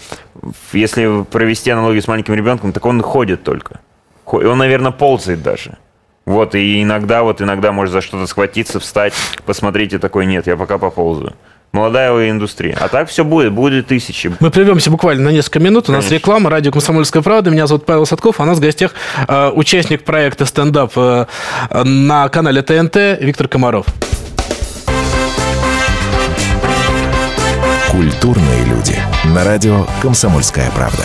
если 0.73 1.25
провести 1.25 1.71
аналогию 1.71 2.03
с 2.03 2.09
маленьким 2.09 2.35
ребенком, 2.35 2.73
так 2.73 2.85
он 2.87 3.03
ходит 3.03 3.43
только. 3.43 3.81
И 4.33 4.45
он, 4.45 4.59
наверное, 4.59 4.93
ползает 4.93 5.43
даже. 5.43 5.79
Вот, 6.27 6.55
и 6.55 6.83
иногда, 6.83 7.25
вот 7.25 7.43
иногда 7.43 7.73
может 7.73 7.93
за 7.93 8.01
что-то 8.01 8.27
схватиться, 8.27 8.79
встать, 8.79 9.15
посмотрите, 9.47 9.99
такой, 9.99 10.27
нет, 10.27 10.47
я 10.47 10.57
пока 10.57 10.79
поползаю 10.79 11.35
молодая 11.73 12.31
индустрия. 12.31 12.77
А 12.81 12.89
так 12.89 13.09
все 13.09 13.25
будет, 13.25 13.53
будет 13.53 13.87
тысячи. 13.87 14.33
Мы 14.41 14.51
прервемся 14.51 14.91
буквально 14.91 15.25
на 15.25 15.33
несколько 15.33 15.61
минут. 15.61 15.89
У 15.89 15.93
нас 15.93 16.05
Конечно. 16.05 16.15
реклама, 16.15 16.51
радио 16.51 16.73
«Комсомольская 16.73 17.23
правда». 17.23 17.51
Меня 17.51 17.67
зовут 17.67 17.87
Павел 17.87 18.07
Садков, 18.07 18.41
а 18.41 18.43
у 18.43 18.47
нас 18.47 18.59
в 18.59 18.61
гостях 18.61 18.95
э, 19.29 19.51
участник 19.55 20.05
проекта 20.05 20.47
«Стендап» 20.47 20.93
э, 20.97 21.27
на 21.85 22.29
канале 22.29 22.63
ТНТ 22.63 22.97
Виктор 23.21 23.49
Комаров. 23.49 23.87
Культурные 27.91 28.65
люди. 28.65 28.97
На 29.25 29.45
радио 29.45 29.87
«Комсомольская 30.01 30.71
правда». 30.71 31.05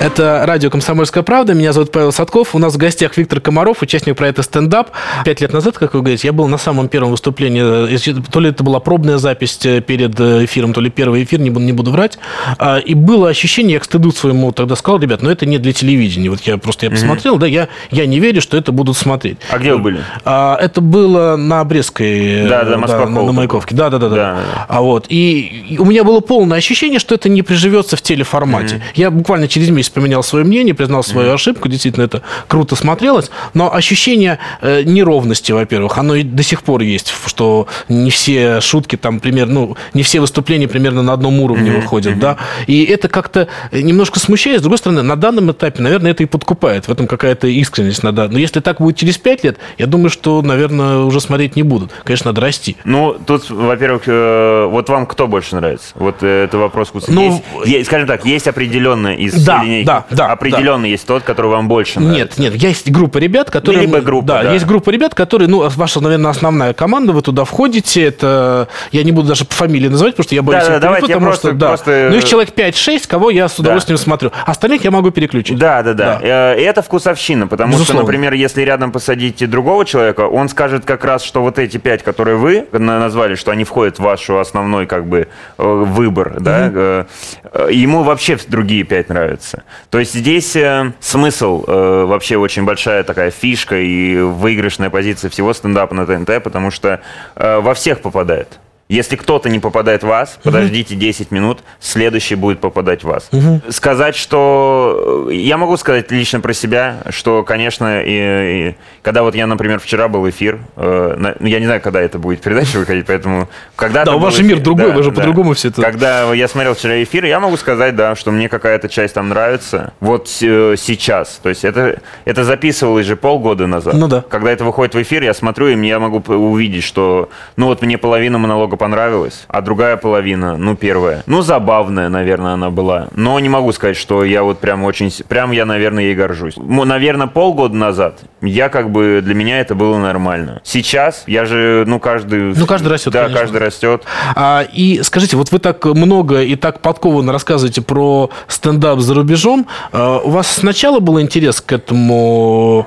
Это 0.00 0.44
радио 0.46 0.70
«Комсомольская 0.70 1.22
правда». 1.22 1.52
Меня 1.52 1.74
зовут 1.74 1.92
Павел 1.92 2.10
Садков. 2.10 2.54
У 2.54 2.58
нас 2.58 2.72
в 2.72 2.78
гостях 2.78 3.18
Виктор 3.18 3.38
Комаров, 3.38 3.82
участник 3.82 4.16
проекта 4.16 4.42
«Стендап». 4.42 4.92
Пять 5.26 5.42
лет 5.42 5.52
назад, 5.52 5.76
как 5.76 5.92
вы 5.92 6.00
говорите, 6.00 6.26
я 6.26 6.32
был 6.32 6.48
на 6.48 6.56
самом 6.56 6.88
первом 6.88 7.10
выступлении. 7.10 7.98
То 8.30 8.40
ли 8.40 8.48
это 8.48 8.64
была 8.64 8.80
пробная 8.80 9.18
запись 9.18 9.58
перед 9.58 10.18
эфиром, 10.18 10.72
то 10.72 10.80
ли 10.80 10.88
первый 10.88 11.22
эфир, 11.24 11.38
не 11.40 11.50
буду, 11.50 11.66
не 11.66 11.72
буду 11.72 11.90
врать. 11.90 12.18
А, 12.56 12.78
и 12.78 12.94
было 12.94 13.28
ощущение, 13.28 13.74
я 13.74 13.80
к 13.80 13.84
стыду 13.84 14.10
своему 14.10 14.52
тогда 14.52 14.74
сказал, 14.74 15.00
ребят, 15.00 15.20
но 15.20 15.28
ну 15.28 15.32
это 15.34 15.44
не 15.44 15.58
для 15.58 15.74
телевидения. 15.74 16.30
Вот 16.30 16.40
я 16.42 16.56
просто 16.56 16.86
я 16.86 16.90
посмотрел, 16.90 17.36
mm-hmm. 17.36 17.40
да, 17.40 17.46
я, 17.46 17.68
я 17.90 18.06
не 18.06 18.20
верю, 18.20 18.40
что 18.40 18.56
это 18.56 18.72
будут 18.72 18.96
смотреть. 18.96 19.36
А 19.50 19.58
где 19.58 19.74
вы 19.74 19.80
были? 19.80 20.00
А, 20.24 20.56
это 20.58 20.80
было 20.80 21.36
на 21.36 21.62
Брестской. 21.62 22.48
Да, 22.48 22.64
да, 22.64 22.78
Москва, 22.78 23.04
да 23.04 23.10
на 23.10 23.32
Маяковке. 23.32 23.74
Да, 23.74 23.90
да, 23.90 23.98
да, 23.98 24.08
да. 24.08 24.16
да. 24.16 24.38
А 24.66 24.80
вот. 24.80 25.04
И, 25.10 25.40
и 25.68 25.78
у 25.78 25.84
меня 25.84 26.04
было 26.04 26.20
полное 26.20 26.56
ощущение, 26.56 27.00
что 27.00 27.14
это 27.14 27.28
не 27.28 27.42
приживется 27.42 27.98
в 27.98 28.00
телеформате. 28.00 28.76
Mm-hmm. 28.76 28.92
Я 28.94 29.10
буквально 29.10 29.46
через 29.46 29.68
месяц 29.68 29.89
поменял 29.90 30.22
свое 30.22 30.44
мнение, 30.44 30.74
признал 30.74 31.02
свою 31.02 31.32
ошибку, 31.32 31.68
действительно 31.68 32.04
это 32.04 32.22
круто 32.48 32.76
смотрелось, 32.76 33.30
но 33.54 33.72
ощущение 33.72 34.38
э, 34.60 34.82
неровности, 34.82 35.52
во-первых, 35.52 35.98
оно 35.98 36.14
и 36.14 36.22
до 36.22 36.42
сих 36.42 36.62
пор 36.62 36.82
есть, 36.82 37.12
что 37.26 37.66
не 37.88 38.10
все 38.10 38.60
шутки 38.60 38.96
там 38.96 39.20
примерно, 39.20 39.54
ну, 39.54 39.76
не 39.94 40.02
все 40.02 40.20
выступления 40.20 40.68
примерно 40.68 41.02
на 41.02 41.12
одном 41.12 41.40
уровне 41.40 41.70
mm-hmm. 41.70 41.80
выходят, 41.80 42.14
mm-hmm. 42.14 42.20
да, 42.20 42.36
и 42.66 42.84
это 42.84 43.08
как-то 43.08 43.48
немножко 43.72 44.18
смущает, 44.18 44.60
с 44.60 44.62
другой 44.62 44.78
стороны, 44.78 45.02
на 45.02 45.16
данном 45.16 45.50
этапе, 45.50 45.82
наверное, 45.82 46.12
это 46.12 46.22
и 46.22 46.26
подкупает, 46.26 46.88
в 46.88 46.92
этом 46.92 47.06
какая-то 47.06 47.46
искренность 47.46 48.02
надо, 48.02 48.28
но 48.28 48.38
если 48.38 48.60
так 48.60 48.78
будет 48.78 48.96
через 48.96 49.18
пять 49.18 49.44
лет, 49.44 49.58
я 49.78 49.86
думаю, 49.86 50.10
что, 50.10 50.42
наверное, 50.42 50.98
уже 50.98 51.20
смотреть 51.20 51.56
не 51.56 51.62
будут, 51.62 51.92
конечно, 52.04 52.30
надо 52.30 52.40
расти. 52.40 52.76
Ну, 52.84 53.16
тут, 53.26 53.50
во-первых, 53.50 54.02
э, 54.06 54.66
вот 54.66 54.88
вам 54.88 55.06
кто 55.06 55.26
больше 55.26 55.56
нравится? 55.56 55.88
Вот 55.94 56.22
э, 56.22 56.44
это 56.44 56.58
вопрос. 56.58 56.92
Ну, 57.08 57.42
есть, 57.64 57.86
скажем 57.86 58.06
так, 58.06 58.24
есть 58.24 58.46
определенная 58.46 59.16
из 59.16 59.44
да, 59.44 59.62
линейки. 59.62 59.79
Да, 59.84 60.04
да, 60.10 60.16
да, 60.16 60.32
определенно 60.32 60.82
да. 60.82 60.88
есть 60.88 61.06
тот, 61.06 61.22
который 61.22 61.50
вам 61.50 61.68
больше 61.68 62.00
нравится. 62.00 62.40
Нет, 62.40 62.52
нет, 62.52 62.62
есть 62.62 62.90
группа 62.90 63.18
ребят, 63.18 63.50
которые... 63.50 63.82
Либо 63.82 64.00
группа, 64.00 64.26
да, 64.26 64.42
да. 64.44 64.52
есть 64.52 64.66
группа 64.66 64.90
ребят, 64.90 65.14
которые, 65.14 65.48
ну, 65.48 65.68
ваша, 65.68 66.00
наверное, 66.00 66.30
основная 66.30 66.72
команда, 66.72 67.12
вы 67.12 67.22
туда 67.22 67.44
входите, 67.44 68.02
это... 68.02 68.68
Я 68.92 69.02
не 69.02 69.12
буду 69.12 69.28
даже 69.28 69.44
по 69.44 69.54
фамилии 69.54 69.88
называть, 69.88 70.14
потому 70.14 70.24
что 70.24 70.34
я 70.34 70.42
боюсь... 70.42 70.64
Да, 70.64 70.70
да, 70.70 70.78
давайте 70.80 71.06
потому 71.06 71.26
просто, 71.26 71.48
что, 71.48 71.56
да. 71.56 71.68
просто... 71.68 72.08
Ну, 72.10 72.16
их 72.16 72.24
человек 72.24 72.50
5-6, 72.54 73.08
кого 73.08 73.30
я 73.30 73.48
с 73.48 73.58
удовольствием 73.58 73.96
да. 73.96 74.02
смотрю. 74.02 74.32
Остальных 74.46 74.84
я 74.84 74.90
могу 74.90 75.10
переключить. 75.10 75.58
Да, 75.58 75.82
да, 75.82 75.94
да. 75.94 76.18
да. 76.20 76.54
И 76.54 76.62
это 76.62 76.82
вкусовщина, 76.82 77.46
потому 77.46 77.72
Безусловно. 77.72 78.02
что, 78.02 78.06
например, 78.06 78.32
если 78.34 78.62
рядом 78.62 78.92
посадите 78.92 79.46
другого 79.46 79.84
человека, 79.84 80.22
он 80.22 80.48
скажет 80.48 80.84
как 80.84 81.04
раз, 81.04 81.22
что 81.22 81.42
вот 81.42 81.58
эти 81.58 81.76
пять, 81.76 82.02
которые 82.02 82.36
вы 82.36 82.66
назвали, 82.72 83.34
что 83.34 83.50
они 83.50 83.64
входят 83.64 83.98
в 83.98 84.02
ваш 84.02 84.28
основной, 84.30 84.86
как 84.86 85.06
бы, 85.06 85.28
э, 85.58 85.62
выбор, 85.62 86.40
да, 86.40 87.06
угу. 87.52 87.70
ему 87.70 88.02
вообще 88.02 88.38
другие 88.48 88.84
пять 88.84 89.08
нравятся. 89.08 89.62
То 89.90 89.98
есть 89.98 90.14
здесь 90.14 90.56
э, 90.56 90.92
смысл, 91.00 91.64
э, 91.66 92.04
вообще 92.04 92.36
очень 92.36 92.64
большая 92.64 93.02
такая 93.02 93.30
фишка 93.30 93.78
и 93.78 94.16
выигрышная 94.16 94.90
позиция 94.90 95.30
всего 95.30 95.52
стендапа 95.52 95.94
на 95.94 96.06
ТНТ, 96.06 96.42
потому 96.42 96.70
что 96.70 97.00
э, 97.36 97.60
во 97.60 97.74
всех 97.74 98.00
попадает. 98.00 98.58
Если 98.90 99.14
кто-то 99.14 99.48
не 99.48 99.60
попадает 99.60 100.02
в 100.02 100.08
вас, 100.08 100.34
угу. 100.34 100.46
подождите 100.46 100.96
10 100.96 101.30
минут, 101.30 101.60
следующий 101.78 102.34
будет 102.34 102.58
попадать 102.58 103.04
в 103.04 103.06
вас. 103.06 103.28
Угу. 103.30 103.70
Сказать, 103.70 104.16
что... 104.16 105.28
Я 105.30 105.58
могу 105.58 105.76
сказать 105.76 106.10
лично 106.10 106.40
про 106.40 106.52
себя, 106.52 106.96
что, 107.10 107.44
конечно, 107.44 108.02
и, 108.02 108.10
и 108.10 108.74
когда 109.02 109.22
вот 109.22 109.36
я, 109.36 109.46
например, 109.46 109.78
вчера 109.78 110.08
был 110.08 110.28
эфир, 110.28 110.58
э, 110.74 111.14
на, 111.16 111.36
ну, 111.38 111.46
я 111.46 111.60
не 111.60 111.66
знаю, 111.66 111.80
когда 111.80 112.00
это 112.00 112.18
будет 112.18 112.40
передача 112.40 112.78
выходить, 112.78 113.06
поэтому... 113.06 113.48
Когда 113.76 114.04
да, 114.04 114.16
ваш 114.16 114.40
мир 114.40 114.58
другой, 114.58 114.88
да, 114.88 114.96
вы 114.96 115.04
же 115.04 115.12
да. 115.12 115.18
по-другому 115.18 115.54
все 115.54 115.68
это... 115.68 115.82
Когда 115.82 116.34
я 116.34 116.48
смотрел 116.48 116.74
вчера 116.74 117.00
эфир, 117.00 117.26
я 117.26 117.38
могу 117.38 117.56
сказать, 117.58 117.94
да, 117.94 118.16
что 118.16 118.32
мне 118.32 118.48
какая-то 118.48 118.88
часть 118.88 119.14
там 119.14 119.28
нравится. 119.28 119.92
Вот 120.00 120.26
э, 120.42 120.74
сейчас. 120.76 121.38
То 121.40 121.48
есть 121.48 121.64
это, 121.64 122.00
это 122.24 122.42
записывалось 122.42 123.06
же 123.06 123.14
полгода 123.14 123.68
назад. 123.68 123.94
Ну 123.94 124.08
да. 124.08 124.24
Когда 124.28 124.50
это 124.50 124.64
выходит 124.64 124.96
в 124.96 125.00
эфир, 125.00 125.22
я 125.22 125.32
смотрю, 125.32 125.68
и 125.68 125.86
я 125.86 126.00
могу 126.00 126.20
увидеть, 126.34 126.82
что... 126.82 127.28
Ну 127.54 127.66
вот 127.66 127.82
мне 127.82 127.96
половина 127.96 128.38
монолога 128.38 128.79
понравилась, 128.80 129.44
а 129.48 129.60
другая 129.60 129.98
половина, 129.98 130.56
ну, 130.56 130.74
первая, 130.74 131.22
ну, 131.26 131.42
забавная, 131.42 132.08
наверное, 132.08 132.54
она 132.54 132.70
была. 132.70 133.08
Но 133.14 133.38
не 133.38 133.50
могу 133.50 133.72
сказать, 133.72 133.98
что 133.98 134.24
я 134.24 134.42
вот 134.42 134.58
прям 134.58 134.84
очень... 134.84 135.12
Прям 135.28 135.50
я, 135.50 135.66
наверное, 135.66 136.04
ей 136.04 136.14
горжусь. 136.14 136.54
Наверное, 136.56 137.26
полгода 137.26 137.76
назад 137.76 138.20
я 138.40 138.70
как 138.70 138.90
бы... 138.90 139.20
Для 139.22 139.34
меня 139.34 139.60
это 139.60 139.74
было 139.74 139.98
нормально. 139.98 140.62
Сейчас 140.64 141.24
я 141.26 141.44
же, 141.44 141.84
ну, 141.86 142.00
каждый... 142.00 142.54
Ну, 142.54 142.64
каждый 142.66 142.88
растет, 142.88 143.12
Да, 143.12 143.24
конечно. 143.24 143.40
каждый 143.40 143.60
растет. 143.60 144.04
А, 144.34 144.64
и 144.72 145.02
скажите, 145.02 145.36
вот 145.36 145.52
вы 145.52 145.58
так 145.58 145.84
много 145.84 146.40
и 146.40 146.56
так 146.56 146.80
подкованно 146.80 147.32
рассказываете 147.32 147.82
про 147.82 148.30
стендап 148.48 149.00
за 149.00 149.12
рубежом. 149.12 149.66
А, 149.92 150.20
у 150.20 150.30
вас 150.30 150.46
сначала 150.48 151.00
был 151.00 151.20
интерес 151.20 151.60
к 151.60 151.70
этому 151.72 152.86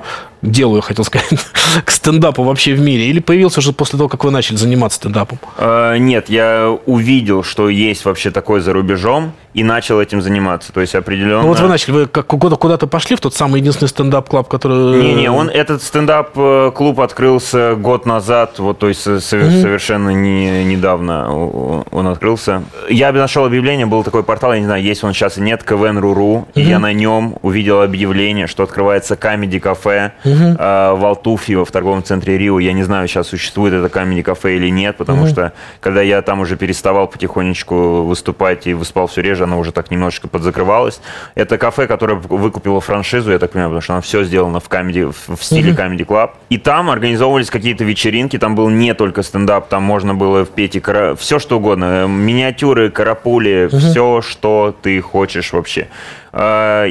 делу, 0.50 0.76
я 0.76 0.82
хотел 0.82 1.04
сказать, 1.04 1.28
к 1.84 1.90
стендапу 1.90 2.42
вообще 2.42 2.74
в 2.74 2.80
мире? 2.80 3.06
Или 3.06 3.20
появился 3.20 3.60
уже 3.60 3.72
после 3.72 3.98
того, 3.98 4.08
как 4.08 4.24
вы 4.24 4.30
начали 4.30 4.56
заниматься 4.56 4.96
стендапом? 4.96 5.38
Э, 5.58 5.96
нет, 5.98 6.28
я 6.28 6.76
увидел, 6.86 7.42
что 7.42 7.68
есть 7.68 8.04
вообще 8.04 8.30
такое 8.30 8.60
за 8.60 8.72
рубежом, 8.72 9.32
и 9.54 9.62
начал 9.62 10.00
этим 10.00 10.20
заниматься. 10.20 10.72
То 10.72 10.80
есть 10.80 10.94
определенно... 10.94 11.42
Ну 11.42 11.48
вот 11.48 11.60
вы 11.60 11.68
начали, 11.68 11.92
вы 11.92 12.06
как 12.06 12.26
куда-то, 12.26 12.56
куда-то 12.56 12.86
пошли 12.86 13.16
в 13.16 13.20
тот 13.20 13.34
самый 13.34 13.60
единственный 13.60 13.88
стендап-клуб, 13.88 14.48
который... 14.48 15.00
Не-не, 15.00 15.30
он, 15.30 15.48
этот 15.48 15.82
стендап-клуб 15.82 17.00
открылся 17.00 17.76
год 17.76 18.04
назад, 18.04 18.58
вот, 18.58 18.80
то 18.80 18.88
есть 18.88 19.06
mm-hmm. 19.06 19.20
совершенно 19.20 20.10
не, 20.10 20.64
недавно 20.64 21.32
он 21.32 22.06
открылся. 22.08 22.64
Я 22.90 23.12
нашел 23.12 23.44
объявление, 23.44 23.86
был 23.86 24.02
такой 24.02 24.24
портал, 24.24 24.52
я 24.52 24.58
не 24.58 24.66
знаю, 24.66 24.82
есть 24.82 25.04
он 25.04 25.12
сейчас 25.12 25.38
и 25.38 25.40
нет, 25.40 25.62
КВН.ру, 25.62 26.48
mm-hmm. 26.48 26.60
и 26.60 26.62
я 26.62 26.80
на 26.80 26.92
нем 26.92 27.36
увидел 27.42 27.80
объявление, 27.80 28.48
что 28.48 28.64
открывается 28.64 29.14
камеди-кафе 29.14 30.12
mm-hmm. 30.24 30.33
Э, 30.34 30.94
в 30.94 31.04
Алтуфьево, 31.04 31.64
в 31.64 31.70
торговом 31.70 32.02
центре 32.02 32.38
Рио. 32.38 32.58
Я 32.58 32.72
не 32.72 32.82
знаю, 32.82 33.08
сейчас 33.08 33.28
существует 33.28 33.74
это 33.74 33.88
камеди-кафе 33.88 34.56
или 34.56 34.68
нет, 34.68 34.96
потому 34.96 35.24
mm-hmm. 35.24 35.30
что 35.30 35.52
когда 35.80 36.02
я 36.02 36.22
там 36.22 36.40
уже 36.40 36.56
переставал 36.56 37.08
потихонечку 37.08 38.02
выступать 38.02 38.66
и 38.66 38.74
выспал 38.74 39.06
все 39.06 39.22
реже, 39.22 39.44
оно 39.44 39.58
уже 39.58 39.72
так 39.72 39.90
немножечко 39.90 40.28
подзакрывалось. 40.28 41.00
Это 41.34 41.58
кафе, 41.58 41.86
которое 41.86 42.14
выкупило 42.14 42.80
франшизу, 42.80 43.32
я 43.32 43.38
так 43.38 43.52
понимаю, 43.52 43.70
потому 43.70 43.82
что 43.82 43.92
оно 43.94 44.02
все 44.02 44.24
сделано 44.24 44.60
в, 44.60 44.68
комеди, 44.68 45.04
в 45.04 45.42
стиле 45.42 45.72
mm-hmm. 45.72 45.76
Comedy 45.76 46.06
Club. 46.06 46.30
И 46.50 46.58
там 46.58 46.90
организовывались 46.90 47.50
какие-то 47.50 47.84
вечеринки, 47.84 48.38
там 48.38 48.54
был 48.54 48.68
не 48.68 48.94
только 48.94 49.22
стендап, 49.22 49.68
там 49.68 49.82
можно 49.82 50.14
было 50.14 50.44
петь 50.44 50.76
и 50.76 50.80
кара... 50.80 51.14
все 51.14 51.38
что 51.38 51.58
угодно. 51.58 52.06
Миниатюры, 52.06 52.90
карапули, 52.90 53.68
mm-hmm. 53.70 53.78
все, 53.78 54.22
что 54.22 54.74
ты 54.82 55.00
хочешь 55.00 55.52
вообще. 55.52 55.88
А, 56.36 56.88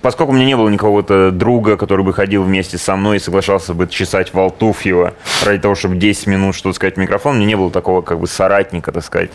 поскольку 0.00 0.32
у 0.32 0.34
меня 0.34 0.46
не 0.46 0.56
было 0.56 0.70
никого-то 0.70 1.30
друга, 1.30 1.76
который 1.76 2.02
бы 2.02 2.14
ходил 2.14 2.44
вместе 2.44 2.78
со 2.78 2.96
мной 2.96 3.18
и 3.18 3.20
соглашался 3.20 3.74
бы 3.74 3.86
чесать 3.88 4.32
Валтуфьева 4.32 5.12
ради 5.44 5.60
того, 5.60 5.74
чтобы 5.74 5.96
10 5.96 6.26
минут 6.28 6.54
что-то 6.54 6.74
сказать 6.76 6.94
в 6.94 6.98
микрофон, 6.98 7.36
меня 7.36 7.46
не 7.46 7.56
было 7.56 7.70
такого 7.70 8.00
как 8.00 8.18
бы 8.18 8.26
соратника, 8.26 8.92
так 8.92 9.04
сказать 9.04 9.30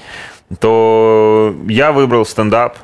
то 0.60 1.56
я 1.68 1.92
выбрал 1.92 2.26
стендап. 2.26 2.78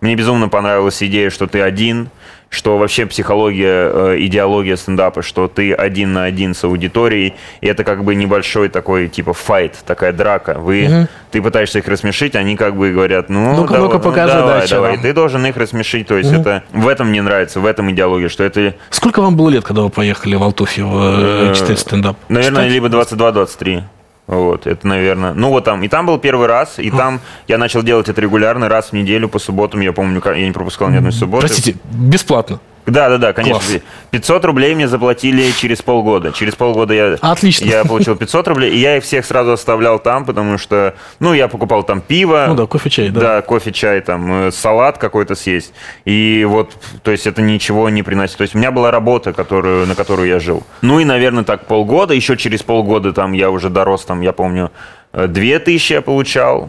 Мне 0.00 0.16
безумно 0.16 0.48
понравилась 0.48 1.02
идея, 1.02 1.30
что 1.30 1.46
ты 1.46 1.60
один, 1.60 2.10
что 2.52 2.76
вообще 2.76 3.06
психология, 3.06 3.90
э, 3.92 4.16
идеология 4.18 4.76
стендапа, 4.76 5.22
что 5.22 5.48
ты 5.48 5.72
один 5.72 6.12
на 6.12 6.24
один 6.24 6.54
с 6.54 6.62
аудиторией, 6.64 7.34
и 7.62 7.66
это 7.66 7.82
как 7.82 8.04
бы 8.04 8.14
небольшой 8.14 8.68
такой 8.68 9.08
типа 9.08 9.32
файт, 9.32 9.78
такая 9.86 10.12
драка. 10.12 10.58
Вы, 10.58 10.84
угу. 10.84 11.08
ты 11.30 11.40
пытаешься 11.40 11.78
их 11.78 11.88
рассмешить, 11.88 12.36
они 12.36 12.56
как 12.56 12.76
бы 12.76 12.92
говорят, 12.92 13.30
ну, 13.30 13.56
ну-ка, 13.56 13.74
давай, 13.74 13.90
ну 13.90 13.98
покажи, 13.98 14.34
давай, 14.34 14.60
да, 14.60 14.66
давай. 14.68 14.98
Ты 14.98 15.14
должен 15.14 15.46
их 15.46 15.56
рассмешить, 15.56 16.06
то 16.06 16.18
есть 16.18 16.30
угу. 16.30 16.42
это 16.42 16.62
в 16.72 16.86
этом 16.88 17.08
мне 17.08 17.22
нравится, 17.22 17.58
в 17.58 17.64
этом 17.64 17.90
идеология, 17.90 18.28
что 18.28 18.44
это... 18.44 18.74
Сколько 18.90 19.22
вам 19.22 19.34
было 19.34 19.48
лет, 19.48 19.64
когда 19.64 19.80
вы 19.80 19.88
поехали 19.88 20.34
в 20.34 20.42
Алтуфьево 20.42 21.50
э, 21.50 21.54
читать 21.54 21.78
стендап? 21.78 22.18
Наверное, 22.28 22.68
Читать? 22.68 22.72
либо 22.74 22.88
22-23. 22.88 23.82
Вот, 24.26 24.66
это, 24.66 24.86
наверное... 24.86 25.34
Ну, 25.34 25.50
вот 25.50 25.64
там, 25.64 25.82
и 25.82 25.88
там 25.88 26.06
был 26.06 26.18
первый 26.18 26.46
раз, 26.46 26.78
и 26.78 26.90
там 26.90 27.20
я 27.48 27.58
начал 27.58 27.82
делать 27.82 28.08
это 28.08 28.20
регулярно, 28.20 28.68
раз 28.68 28.90
в 28.90 28.92
неделю 28.92 29.28
по 29.28 29.38
субботам, 29.38 29.80
я 29.80 29.92
помню, 29.92 30.22
я 30.24 30.46
не 30.46 30.52
пропускал 30.52 30.90
ни 30.90 30.96
одной 30.96 31.12
субботы. 31.12 31.48
Простите, 31.48 31.78
бесплатно? 31.84 32.60
Да, 32.86 33.08
да, 33.08 33.18
да, 33.18 33.32
конечно. 33.32 33.60
Класс. 33.60 33.82
500 34.10 34.44
рублей 34.44 34.74
мне 34.74 34.88
заплатили 34.88 35.50
через 35.52 35.82
полгода. 35.82 36.32
Через 36.32 36.56
полгода 36.56 36.92
я, 36.94 37.16
Отлично. 37.20 37.66
я 37.66 37.84
получил 37.88 38.16
500 38.16 38.48
рублей, 38.48 38.72
и 38.72 38.78
я 38.78 38.96
их 38.96 39.04
всех 39.04 39.24
сразу 39.24 39.52
оставлял 39.52 39.98
там, 40.00 40.24
потому 40.24 40.58
что, 40.58 40.94
ну, 41.20 41.32
я 41.32 41.46
покупал 41.46 41.84
там 41.84 42.00
пиво. 42.00 42.46
Ну 42.48 42.54
да, 42.56 42.66
кофе, 42.66 42.90
чай, 42.90 43.10
да. 43.10 43.20
Да, 43.20 43.42
кофе, 43.42 43.72
чай, 43.72 44.00
там, 44.00 44.46
э, 44.46 44.50
салат 44.50 44.98
какой-то 44.98 45.36
съесть. 45.36 45.72
И 46.04 46.44
вот, 46.48 46.76
то 47.02 47.12
есть 47.12 47.26
это 47.26 47.40
ничего 47.40 47.88
не 47.88 48.02
приносит. 48.02 48.36
То 48.36 48.42
есть 48.42 48.54
у 48.54 48.58
меня 48.58 48.72
была 48.72 48.90
работа, 48.90 49.32
которую, 49.32 49.86
на 49.86 49.94
которую 49.94 50.28
я 50.28 50.40
жил. 50.40 50.64
Ну 50.80 50.98
и, 50.98 51.04
наверное, 51.04 51.44
так 51.44 51.66
полгода. 51.66 52.14
Еще 52.14 52.36
через 52.36 52.62
полгода 52.62 53.12
там 53.12 53.32
я 53.32 53.50
уже 53.50 53.70
дорос, 53.70 54.04
там, 54.04 54.22
я 54.22 54.32
помню, 54.32 54.72
э, 55.12 55.28
2000 55.28 55.92
я 55.92 56.02
получал, 56.02 56.68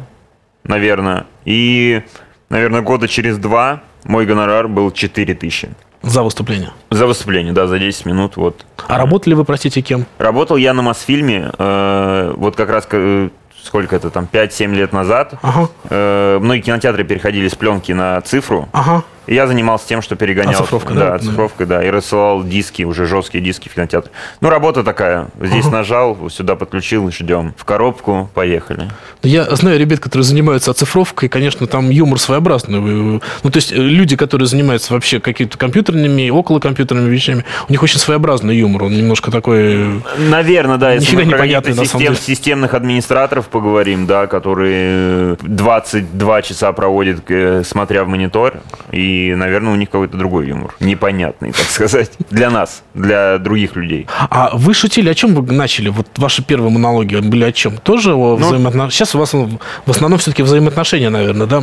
наверное. 0.63 1.25
И, 1.45 2.03
наверное, 2.49 2.81
года 2.81 3.07
через 3.07 3.39
два 3.39 3.81
мой 4.03 4.25
гонорар 4.25 4.67
был 4.67 4.91
4000. 4.91 5.69
За 6.03 6.21
выступление. 6.21 6.71
За 6.91 7.07
выступление, 7.07 7.53
да, 7.53 7.65
за 7.65 7.79
10 7.79 8.05
минут, 8.05 8.35
вот. 8.35 8.65
А 8.87 8.97
работали 8.97 9.33
вы, 9.33 9.45
простите, 9.45 9.81
кем? 9.81 10.05
Работал 10.17 10.57
я 10.57 10.73
на 10.73 10.81
Мосфильме, 10.81 11.49
э, 11.57 12.33
вот 12.35 12.57
как 12.57 12.69
раз, 12.69 12.85
э, 12.91 13.29
сколько 13.63 13.95
это 13.95 14.09
там, 14.09 14.27
5-7 14.29 14.73
лет 14.75 14.91
назад. 14.91 15.35
Ага. 15.41 15.69
Э, 15.89 16.39
многие 16.41 16.61
кинотеатры 16.61 17.05
переходили 17.05 17.47
с 17.47 17.55
пленки 17.55 17.93
на 17.93 18.19
цифру. 18.21 18.67
Ага. 18.73 19.03
И 19.27 19.35
я 19.35 19.47
занимался 19.47 19.87
тем, 19.87 20.01
что 20.01 20.15
перегонял. 20.15 20.61
Оцифровкой, 20.61 20.95
да? 20.95 21.09
да? 21.09 21.15
оцифровкой, 21.15 21.65
да. 21.65 21.83
И 21.83 21.89
рассылал 21.89 22.43
диски, 22.43 22.83
уже 22.83 23.05
жесткие 23.05 23.43
диски 23.43 23.69
в 23.69 23.73
кинотеатр. 23.73 24.09
Ну, 24.41 24.49
работа 24.49 24.83
такая. 24.83 25.27
Здесь 25.41 25.65
нажал, 25.67 26.29
сюда 26.29 26.55
подключил, 26.55 27.09
ждем. 27.11 27.53
В 27.57 27.65
коробку, 27.65 28.29
поехали. 28.33 28.89
Я 29.21 29.45
знаю 29.55 29.79
ребят, 29.79 29.99
которые 29.99 30.25
занимаются 30.25 30.71
оцифровкой, 30.71 31.29
конечно, 31.29 31.67
там 31.67 31.89
юмор 31.89 32.19
своеобразный. 32.19 32.79
Ну, 32.79 33.19
то 33.19 33.57
есть 33.57 33.71
э, 33.71 33.75
люди, 33.75 34.15
которые 34.15 34.47
занимаются 34.47 34.93
вообще 34.93 35.19
какими-то 35.19 35.57
компьютерными, 35.57 36.29
околокомпьютерными 36.29 37.09
вещами, 37.09 37.45
у 37.69 37.71
них 37.71 37.81
очень 37.81 37.99
своеобразный 37.99 38.57
юмор. 38.57 38.83
Он 38.83 38.95
немножко 38.95 39.31
такой... 39.31 40.01
Наверное, 40.17 40.77
да. 40.77 40.93
Если 40.93 41.15
мы 41.15 41.25
на 41.25 41.37
самом 41.85 41.85
систем- 41.85 42.15
системных 42.15 42.73
администраторов 42.73 43.47
поговорим, 43.47 44.05
да, 44.05 44.27
которые 44.27 45.37
22 45.41 46.41
часа 46.41 46.71
проводят, 46.73 47.21
э, 47.29 47.63
смотря 47.63 48.03
в 48.03 48.07
монитор, 48.07 48.55
и, 48.91 49.12
наверное, 49.35 49.73
у 49.73 49.75
них 49.75 49.89
какой-то 49.89 50.17
другой 50.17 50.47
юмор. 50.47 50.73
Непонятный, 50.79 51.51
так 51.51 51.65
сказать. 51.65 52.11
Для 52.29 52.49
нас, 52.49 52.83
для 52.93 53.37
других 53.37 53.75
людей. 53.75 54.07
А 54.29 54.51
вы 54.53 54.73
шутили, 54.73 55.09
о 55.09 55.13
чем 55.13 55.35
вы 55.35 55.53
начали? 55.53 55.89
Вот 55.89 56.07
ваши 56.17 56.43
первые 56.43 56.71
монологи 56.71 57.15
были 57.17 57.43
о 57.45 57.51
чем? 57.51 57.77
Тоже 57.77 58.13
о 58.13 58.37
Ну, 58.37 58.47
взаимоотношениях? 58.47 58.93
Сейчас 58.93 59.15
у 59.15 59.19
вас 59.19 59.33
в 59.33 59.57
основном 59.91 60.19
все-таки 60.19 60.43
взаимоотношения, 60.43 61.09
наверное, 61.09 61.47
да? 61.47 61.61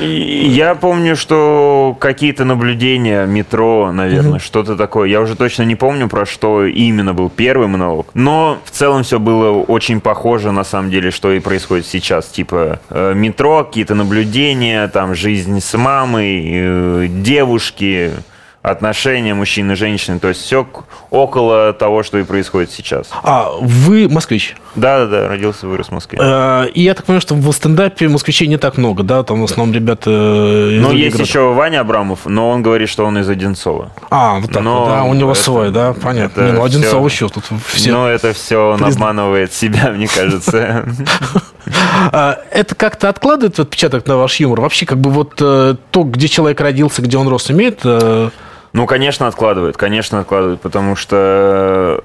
И 0.00 0.48
Я 0.48 0.74
помню, 0.74 1.16
что 1.16 1.96
какие-то 2.00 2.44
наблюдения, 2.44 3.26
метро, 3.26 3.92
наверное, 3.92 4.38
что-то 4.38 4.76
такое. 4.76 5.08
Я 5.08 5.20
уже 5.20 5.36
точно 5.36 5.62
не 5.64 5.74
помню, 5.76 6.08
про 6.08 6.26
что 6.26 6.64
именно 6.64 7.14
был 7.14 7.30
первый 7.30 7.68
монолог. 7.68 8.06
Но 8.14 8.58
в 8.64 8.70
целом 8.70 9.02
все 9.02 9.18
было 9.18 9.50
очень 9.62 10.00
похоже, 10.00 10.52
на 10.52 10.64
самом 10.64 10.90
деле, 10.90 11.10
что 11.10 11.32
и 11.32 11.40
происходит 11.40 11.86
сейчас. 11.86 12.26
Типа 12.26 12.80
э, 12.90 13.12
метро, 13.14 13.64
какие-то 13.64 13.94
наблюдения, 13.94 14.88
там 14.88 15.14
жизнь 15.14 15.60
с 15.60 15.76
мамой, 15.76 16.42
э, 16.44 16.83
девушки, 17.08 18.12
отношения 18.64 19.34
мужчины 19.34 19.72
и 19.72 19.74
женщины. 19.74 20.18
То 20.18 20.28
есть 20.28 20.40
все 20.40 20.66
около 21.10 21.74
того, 21.74 22.02
что 22.02 22.18
и 22.18 22.24
происходит 22.24 22.70
сейчас. 22.70 23.10
А 23.22 23.50
вы 23.60 24.08
москвич. 24.08 24.56
Да-да-да, 24.74 25.28
родился, 25.28 25.68
вырос 25.68 25.88
в 25.88 25.92
Москве. 25.92 26.18
Э, 26.20 26.66
И 26.72 26.80
я 26.82 26.94
так 26.94 27.04
понимаю, 27.04 27.20
что 27.20 27.34
в 27.34 27.52
стендапе 27.52 28.08
москвичей 28.08 28.48
не 28.48 28.56
так 28.56 28.78
много, 28.78 29.02
да? 29.02 29.22
Там 29.22 29.42
в 29.42 29.44
основном 29.44 29.74
ребята... 29.74 30.08
э, 30.10 30.76
из 30.78 30.82
Ну, 30.82 30.92
есть 30.92 31.10
городов. 31.16 31.28
еще 31.28 31.52
Ваня 31.52 31.80
Абрамов, 31.80 32.20
но 32.24 32.48
он 32.48 32.62
говорит, 32.62 32.88
что 32.88 33.04
он 33.04 33.18
из 33.18 33.28
Одинцова. 33.28 33.92
А, 34.10 34.38
вот 34.40 34.50
так 34.50 34.62
Но 34.62 34.86
да, 34.86 35.04
у 35.04 35.12
него 35.12 35.32
это- 35.32 35.40
свой, 35.42 35.70
да, 35.70 35.92
понятно. 35.92 36.40
Не, 36.40 36.52
ну, 36.52 36.64
Одинцова 36.64 37.06
всё- 37.10 37.26
еще 37.26 37.28
тут 37.34 37.44
все. 37.68 37.92
Но 37.92 38.08
это 38.08 38.32
все 38.32 38.56
он 38.72 38.80
призна- 38.80 38.94
обманывает 38.94 39.52
себя, 39.52 39.90
мне 39.94 40.08
кажется. 40.08 40.86
А, 42.12 42.38
Это 42.50 42.74
как-то 42.74 43.10
откладывает 43.10 43.58
отпечаток 43.60 44.06
на 44.06 44.16
ваш 44.16 44.36
юмор? 44.40 44.62
Вообще, 44.62 44.86
как 44.86 44.98
бы 45.00 45.10
вот 45.10 45.34
э, 45.40 45.76
то, 45.90 46.02
где 46.04 46.28
человек 46.28 46.60
родился, 46.62 47.02
где 47.02 47.18
он 47.18 47.28
рос, 47.28 47.50
имеет... 47.50 47.80
э, 48.74 48.78
Ну, 48.78 48.86
конечно, 48.86 49.26
откладывает, 49.26 49.76
конечно, 49.76 50.20
откладывает, 50.20 50.60
потому 50.60 50.96
что, 50.96 52.04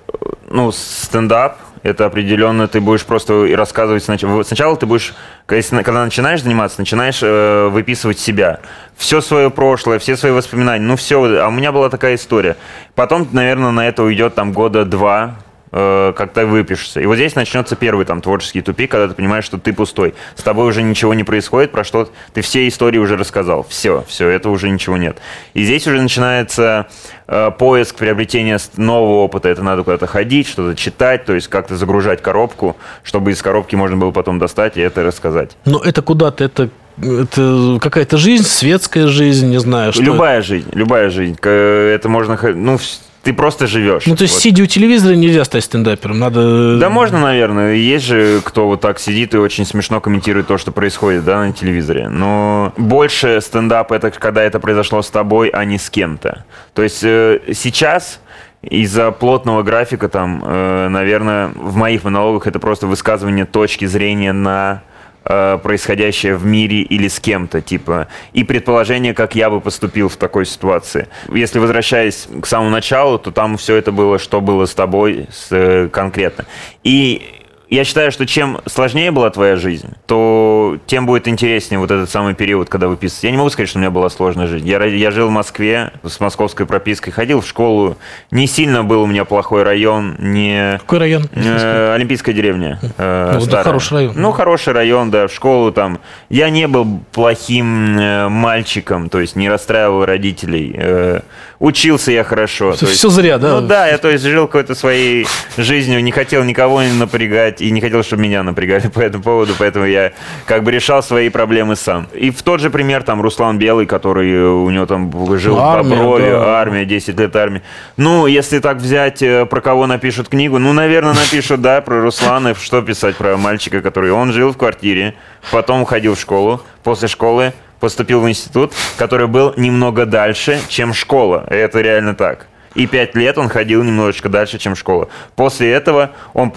ну, 0.49 0.71
стендап 0.71 1.57
это 1.81 2.05
определенно 2.05 2.67
ты 2.67 2.81
будешь 2.81 3.05
просто 3.05 3.45
и 3.45 3.55
рассказывать 3.55 4.03
сначала. 4.03 4.75
Ты 4.75 4.85
будешь, 4.85 5.13
когда 5.45 6.03
начинаешь 6.03 6.43
заниматься, 6.43 6.81
начинаешь 6.81 7.19
э, 7.21 7.69
выписывать 7.69 8.19
себя. 8.19 8.59
Все 8.97 9.21
свое 9.21 9.49
прошлое, 9.49 9.99
все 9.99 10.17
свои 10.17 10.31
воспоминания, 10.31 10.85
ну 10.85 10.95
все. 10.97 11.23
А 11.41 11.47
у 11.47 11.51
меня 11.51 11.71
была 11.71 11.89
такая 11.89 12.15
история. 12.15 12.57
Потом, 12.95 13.27
наверное, 13.31 13.71
на 13.71 13.87
это 13.87 14.03
уйдет 14.03 14.35
там 14.35 14.51
года 14.51 14.83
два, 14.83 15.35
э, 15.71 16.13
как 16.15 16.33
ты 16.33 16.45
выпишешься. 16.45 16.99
И 17.01 17.05
вот 17.05 17.15
здесь 17.15 17.35
начнется 17.35 17.75
первый 17.75 18.05
там 18.05 18.21
творческий 18.21 18.61
тупик, 18.61 18.91
когда 18.91 19.07
ты 19.07 19.13
понимаешь, 19.13 19.45
что 19.45 19.57
ты 19.57 19.73
пустой. 19.73 20.13
С 20.35 20.43
тобой 20.43 20.67
уже 20.67 20.81
ничего 20.81 21.13
не 21.13 21.23
происходит, 21.23 21.71
про 21.71 21.83
что 21.83 22.09
ты 22.33 22.41
все 22.41 22.67
истории 22.67 22.97
уже 22.97 23.17
рассказал. 23.17 23.65
Все, 23.69 24.03
все, 24.07 24.27
это 24.29 24.49
уже 24.49 24.69
ничего 24.69 24.97
нет. 24.97 25.17
И 25.53 25.63
здесь 25.63 25.85
уже 25.87 26.01
начинается 26.01 26.87
э, 27.27 27.51
поиск 27.57 27.95
приобретения 27.95 28.59
нового 28.77 29.23
опыта. 29.23 29.49
Это 29.49 29.63
надо 29.63 29.83
куда-то 29.83 30.07
ходить, 30.07 30.47
что-то 30.47 30.75
читать, 30.75 31.25
то 31.25 31.33
есть 31.33 31.47
как-то 31.47 31.75
загружать 31.77 32.21
коробку, 32.21 32.75
чтобы 33.03 33.31
из 33.31 33.41
коробки 33.41 33.75
можно 33.75 33.97
было 33.97 34.11
потом 34.11 34.39
достать 34.39 34.77
и 34.77 34.81
это 34.81 35.03
рассказать. 35.03 35.55
Но 35.65 35.79
это 35.79 36.01
куда-то, 36.01 36.43
это, 36.43 36.69
это 37.01 37.77
какая-то 37.81 38.17
жизнь, 38.17 38.43
светская 38.45 39.07
жизнь, 39.07 39.49
не 39.49 39.59
знаю. 39.59 39.93
Что 39.93 40.01
любая 40.01 40.41
жизнь, 40.41 40.69
любая 40.73 41.09
жизнь. 41.09 41.35
К- 41.35 41.47
Это 41.49 42.09
можно, 42.09 42.37
ну, 42.55 42.77
ты 43.23 43.33
просто 43.33 43.67
живешь. 43.67 44.05
Ну, 44.05 44.15
то 44.15 44.23
есть, 44.23 44.35
Вот. 44.35 44.43
сидя 44.43 44.63
у 44.63 44.65
телевизора, 44.65 45.15
нельзя 45.15 45.43
стать 45.43 45.63
стендапером. 45.63 46.19
Надо... 46.19 46.77
Да 46.77 46.89
можно, 46.89 47.19
наверное. 47.19 47.73
Есть 47.73 48.05
же, 48.05 48.41
кто 48.43 48.67
вот 48.67 48.81
так 48.81 48.99
сидит 48.99 49.33
и 49.33 49.37
очень 49.37 49.65
смешно 49.65 49.99
комментирует 49.99 50.47
то, 50.47 50.57
что 50.57 50.71
происходит, 50.71 51.25
да, 51.25 51.39
на 51.45 51.51
телевизоре. 51.51 52.07
Но 52.09 52.73
больше 52.77 53.41
стендап 53.41 53.91
это 53.91 54.11
когда 54.11 54.43
это 54.43 54.59
произошло 54.59 55.01
с 55.01 55.09
тобой, 55.09 55.49
а 55.49 55.65
не 55.65 55.77
с 55.77 55.89
кем-то. 55.89 56.45
То 56.73 56.83
есть 56.83 57.03
э, 57.03 57.41
сейчас 57.53 58.21
из-за 58.61 59.11
плотного 59.11 59.63
графика 59.63 60.09
там, 60.09 60.43
э, 60.45 60.87
наверное, 60.89 61.51
в 61.55 61.75
моих 61.75 62.03
монологах 62.03 62.47
это 62.47 62.59
просто 62.59 62.87
высказывание 62.87 63.45
точки 63.45 63.85
зрения 63.85 64.33
на 64.33 64.81
э, 64.85 64.88
происходящее 65.23 66.35
в 66.35 66.45
мире 66.45 66.81
или 66.81 67.07
с 67.07 67.19
кем-то, 67.19 67.61
типа, 67.61 68.07
и 68.33 68.43
предположение, 68.43 69.13
как 69.13 69.35
я 69.35 69.49
бы 69.49 69.61
поступил 69.61 70.09
в 70.09 70.15
такой 70.15 70.45
ситуации. 70.45 71.07
Если 71.33 71.59
возвращаясь 71.59 72.27
к 72.41 72.45
самому 72.45 72.69
началу, 72.69 73.19
то 73.19 73.31
там 73.31 73.57
все 73.57 73.75
это 73.75 73.91
было, 73.91 74.17
что 74.17 74.41
было 74.41 74.65
с 74.65 74.73
тобой 74.73 75.27
с, 75.31 75.47
э, 75.51 75.89
конкретно. 75.89 76.45
И 76.83 77.38
я 77.69 77.83
считаю, 77.83 78.11
что 78.11 78.25
чем 78.25 78.59
сложнее 78.65 79.11
была 79.11 79.29
твоя 79.29 79.55
жизнь, 79.55 79.89
то 80.07 80.77
тем 80.87 81.05
будет 81.05 81.27
интереснее 81.27 81.79
вот 81.79 81.91
этот 81.91 82.09
самый 82.09 82.33
период, 82.33 82.69
когда 82.69 82.87
вы 82.87 82.97
писаете. 82.97 83.27
Я 83.27 83.31
не 83.31 83.37
могу 83.37 83.49
сказать, 83.49 83.69
что 83.69 83.77
у 83.77 83.81
меня 83.81 83.91
была 83.91 84.09
сложная 84.09 84.47
жизнь. 84.47 84.67
Я, 84.67 84.83
я 84.83 85.11
жил 85.11 85.27
в 85.27 85.31
Москве 85.31 85.91
с 86.03 86.19
московской 86.19 86.65
пропиской, 86.65 87.13
ходил 87.13 87.41
в 87.41 87.47
школу. 87.47 87.97
Не 88.31 88.47
сильно 88.47 88.83
был 88.83 89.03
у 89.03 89.05
меня 89.05 89.25
плохой 89.25 89.63
район, 89.63 90.15
не... 90.19 90.77
Какой 90.79 90.99
район? 90.99 91.29
Э, 91.33 91.93
Олимпийская 91.93 92.33
деревня. 92.33 92.79
э, 92.97 93.37
Ну, 93.39 93.45
да, 93.45 93.63
хороший 93.63 93.93
район. 93.93 94.13
Ну, 94.15 94.31
хороший 94.31 94.73
район, 94.73 95.11
да, 95.11 95.27
в 95.27 95.33
школу 95.33 95.71
там. 95.71 95.99
Я 96.29 96.49
не 96.49 96.67
был 96.67 97.01
плохим 97.11 97.97
э, 97.99 98.29
мальчиком, 98.29 99.09
то 99.09 99.19
есть 99.19 99.35
не 99.35 99.49
расстраивал 99.49 100.05
родителей. 100.05 100.73
Э, 100.75 101.21
учился 101.59 102.11
я 102.11 102.23
хорошо. 102.23 102.73
То 102.73 102.85
есть- 102.85 102.97
всё 102.99 103.09
зря, 103.09 103.37
да? 103.37 103.59
Ну 103.59 103.67
да, 103.67 103.87
я 103.87 103.97
то 103.97 104.09
есть 104.09 104.23
жил 104.23 104.47
какой-то 104.47 104.75
своей 104.75 105.27
жизнью, 105.57 106.01
не 106.03 106.11
хотел 106.11 106.43
никого 106.43 106.81
не 106.81 106.93
напрягать 106.93 107.61
и 107.61 107.69
не 107.71 107.81
хотел, 107.81 108.01
чтобы 108.03 108.23
меня 108.23 108.43
напрягали 108.43 108.87
по 108.93 108.99
этому 109.01 109.23
поводу, 109.23 109.53
поэтому 109.57 109.85
я 109.85 110.13
как 110.45 110.63
бы 110.63 110.71
решал 110.71 111.03
свои 111.03 111.29
проблемы 111.29 111.75
сам. 111.75 112.07
И 112.13 112.31
в 112.31 112.41
тот 112.43 112.61
же 112.61 112.69
пример 112.69 113.03
там 113.03 113.21
Руслан 113.21 113.57
Белый, 113.57 113.85
который 113.85 114.49
у 114.49 114.69
него 114.69 114.85
там 114.85 115.11
жил 115.37 115.55
Ну, 115.57 115.61
армия, 115.61 115.95
Боброве, 115.97 116.31
да. 116.31 116.59
армия, 116.61 116.85
10 116.85 117.19
лет 117.19 117.35
армии. 117.35 117.61
Ну, 117.97 118.25
если 118.27 118.59
так 118.59 118.77
взять, 118.77 119.21
э, 119.21 119.45
про 119.45 119.61
кого 119.61 119.85
напишут 119.87 120.29
книгу, 120.29 120.59
ну, 120.59 120.71
наверное, 120.73 121.13
напишут, 121.13 121.61
да, 121.61 121.81
про 121.81 122.01
Руслана, 122.01 122.55
что 122.55 122.81
писать 122.81 123.15
про 123.17 123.35
мальчика, 123.37 123.81
который, 123.81 124.11
он 124.11 124.31
жил 124.31 124.51
в 124.53 124.57
квартире, 124.57 125.15
потом 125.51 125.83
ходил 125.85 126.15
в 126.15 126.19
школу, 126.19 126.61
после 126.83 127.07
школы 127.07 127.53
поступил 127.79 128.21
в 128.21 128.29
институт, 128.29 128.73
который 128.97 129.27
был 129.27 129.53
немного 129.57 130.05
дальше, 130.05 130.59
чем 130.67 130.93
школа. 130.93 131.45
Это 131.49 131.81
реально 131.81 132.15
так. 132.15 132.47
И 132.75 132.85
пять 132.85 133.15
лет 133.15 133.37
он 133.37 133.49
ходил 133.49 133.83
немножечко 133.83 134.29
дальше, 134.29 134.57
чем 134.57 134.75
школа. 134.75 135.09
После 135.35 135.71
этого 135.71 136.11
он 136.33 136.53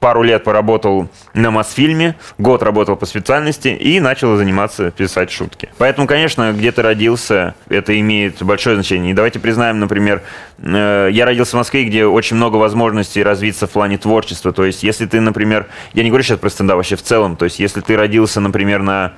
пару 0.00 0.22
лет 0.22 0.44
поработал 0.44 1.08
на 1.32 1.50
Мосфильме, 1.50 2.16
год 2.38 2.62
работал 2.62 2.96
по 2.96 3.06
специальности 3.06 3.68
и 3.68 4.00
начал 4.00 4.36
заниматься 4.36 4.90
писать 4.90 5.30
шутки. 5.30 5.68
Поэтому, 5.78 6.06
конечно, 6.06 6.52
где 6.52 6.72
ты 6.72 6.82
родился, 6.82 7.54
это 7.68 7.98
имеет 7.98 8.42
большое 8.42 8.76
значение. 8.76 9.12
И 9.12 9.14
давайте 9.14 9.38
признаем, 9.38 9.78
например, 9.78 10.22
э, 10.58 11.08
я 11.12 11.24
родился 11.24 11.52
в 11.52 11.58
Москве, 11.60 11.84
где 11.84 12.04
очень 12.04 12.36
много 12.36 12.56
возможностей 12.56 13.22
развиться 13.22 13.66
в 13.66 13.70
плане 13.70 13.96
творчества. 13.96 14.52
То 14.52 14.64
есть, 14.64 14.82
если 14.82 15.06
ты, 15.06 15.20
например, 15.20 15.66
я 15.92 16.02
не 16.02 16.10
говорю 16.10 16.24
сейчас 16.24 16.38
про 16.38 16.50
стендап, 16.50 16.76
вообще 16.76 16.96
в 16.96 17.02
целом, 17.02 17.36
то 17.36 17.44
есть, 17.44 17.60
если 17.60 17.80
ты 17.80 17.96
родился, 17.96 18.40
например, 18.40 18.82
на 18.82 19.14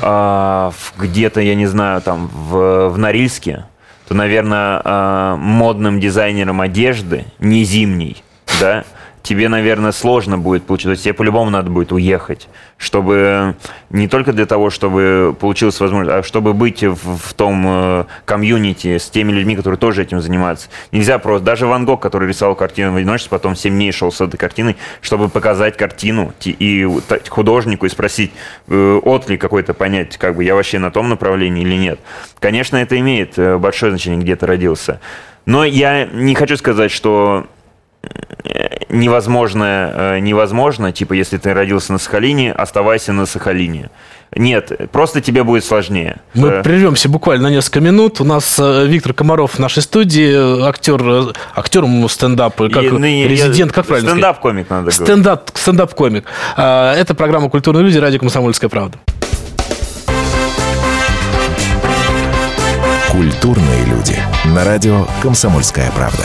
где-то, 0.00 1.40
я 1.40 1.54
не 1.54 1.66
знаю, 1.66 2.00
там, 2.02 2.28
в, 2.28 2.88
в 2.88 2.98
Норильске, 2.98 3.66
то 4.08 4.14
наверное, 4.14 5.36
модным 5.36 6.00
дизайнером 6.00 6.60
одежды, 6.60 7.24
не 7.38 7.64
зимней, 7.64 8.22
да, 8.60 8.84
тебе, 9.22 9.48
наверное, 9.48 9.92
сложно 9.92 10.38
будет 10.38 10.64
получить. 10.64 10.86
То 10.86 10.90
есть 10.90 11.04
тебе 11.04 11.14
по-любому 11.14 11.50
надо 11.50 11.70
будет 11.70 11.92
уехать, 11.92 12.48
чтобы 12.76 13.54
не 13.90 14.08
только 14.08 14.32
для 14.32 14.46
того, 14.46 14.70
чтобы 14.70 15.34
получилась 15.38 15.78
возможность, 15.80 16.18
а 16.18 16.22
чтобы 16.22 16.52
быть 16.52 16.82
в, 16.82 17.16
в 17.16 17.34
том 17.34 17.64
э, 17.66 18.04
комьюнити 18.24 18.98
с 18.98 19.08
теми 19.08 19.32
людьми, 19.32 19.56
которые 19.56 19.78
тоже 19.78 20.02
этим 20.02 20.20
занимаются. 20.20 20.68
Нельзя 20.90 21.18
просто, 21.18 21.44
даже 21.44 21.66
Ван 21.66 21.84
Гог, 21.84 22.02
который 22.02 22.28
рисовал 22.28 22.56
картину 22.56 22.92
в 22.92 22.96
одиночестве, 22.96 23.30
потом 23.30 23.54
7 23.54 23.72
дней 23.72 23.92
шел 23.92 24.10
с 24.10 24.20
этой 24.20 24.36
картиной, 24.36 24.76
чтобы 25.00 25.28
показать 25.28 25.76
картину 25.76 26.32
и 26.44 26.88
художнику 27.28 27.86
и 27.86 27.88
спросить, 27.88 28.32
э, 28.68 29.00
отли 29.04 29.36
какой-то 29.36 29.74
понять, 29.74 30.16
как 30.16 30.36
бы 30.36 30.44
я 30.44 30.54
вообще 30.54 30.78
на 30.78 30.90
том 30.90 31.08
направлении 31.08 31.62
или 31.62 31.76
нет. 31.76 32.00
Конечно, 32.40 32.76
это 32.76 32.98
имеет 32.98 33.38
э, 33.38 33.56
большое 33.58 33.92
значение, 33.92 34.20
где 34.20 34.34
ты 34.36 34.46
родился. 34.46 35.00
Но 35.46 35.64
я 35.64 36.06
не 36.06 36.34
хочу 36.34 36.56
сказать, 36.56 36.90
что 36.90 37.46
невозможное 38.92 40.16
э, 40.16 40.18
невозможно, 40.20 40.92
типа, 40.92 41.14
если 41.14 41.38
ты 41.38 41.52
родился 41.52 41.92
на 41.92 41.98
Сахалине, 41.98 42.52
оставайся 42.52 43.12
на 43.12 43.26
Сахалине. 43.26 43.90
Нет, 44.34 44.72
просто 44.92 45.20
тебе 45.20 45.42
будет 45.42 45.64
сложнее. 45.64 46.16
Мы 46.34 46.48
э... 46.48 46.62
прервемся 46.62 47.08
буквально 47.08 47.48
на 47.48 47.52
несколько 47.52 47.80
минут. 47.80 48.20
У 48.20 48.24
нас 48.24 48.58
э, 48.58 48.86
Виктор 48.86 49.12
Комаров 49.12 49.54
в 49.54 49.58
нашей 49.58 49.82
студии, 49.82 50.66
актер, 50.66 51.34
актер 51.54 51.84
стендапа, 52.08 52.68
как 52.68 52.84
и, 52.84 52.88
резидент, 52.88 53.72
как 53.72 53.86
правильно 53.86 54.10
Стендап-комик 54.10 54.70
надо 54.70 54.82
говорить. 54.82 55.00
Стендап, 55.00 55.50
стендап-комик. 55.54 56.24
Это 56.56 57.14
программа 57.16 57.50
«Культурные 57.50 57.82
люди», 57.82 57.98
радио 57.98 58.20
«Комсомольская 58.20 58.70
правда». 58.70 58.98
Культурные 63.10 63.84
люди. 63.84 64.16
На 64.46 64.64
радио 64.64 65.06
«Комсомольская 65.22 65.90
правда». 65.92 66.24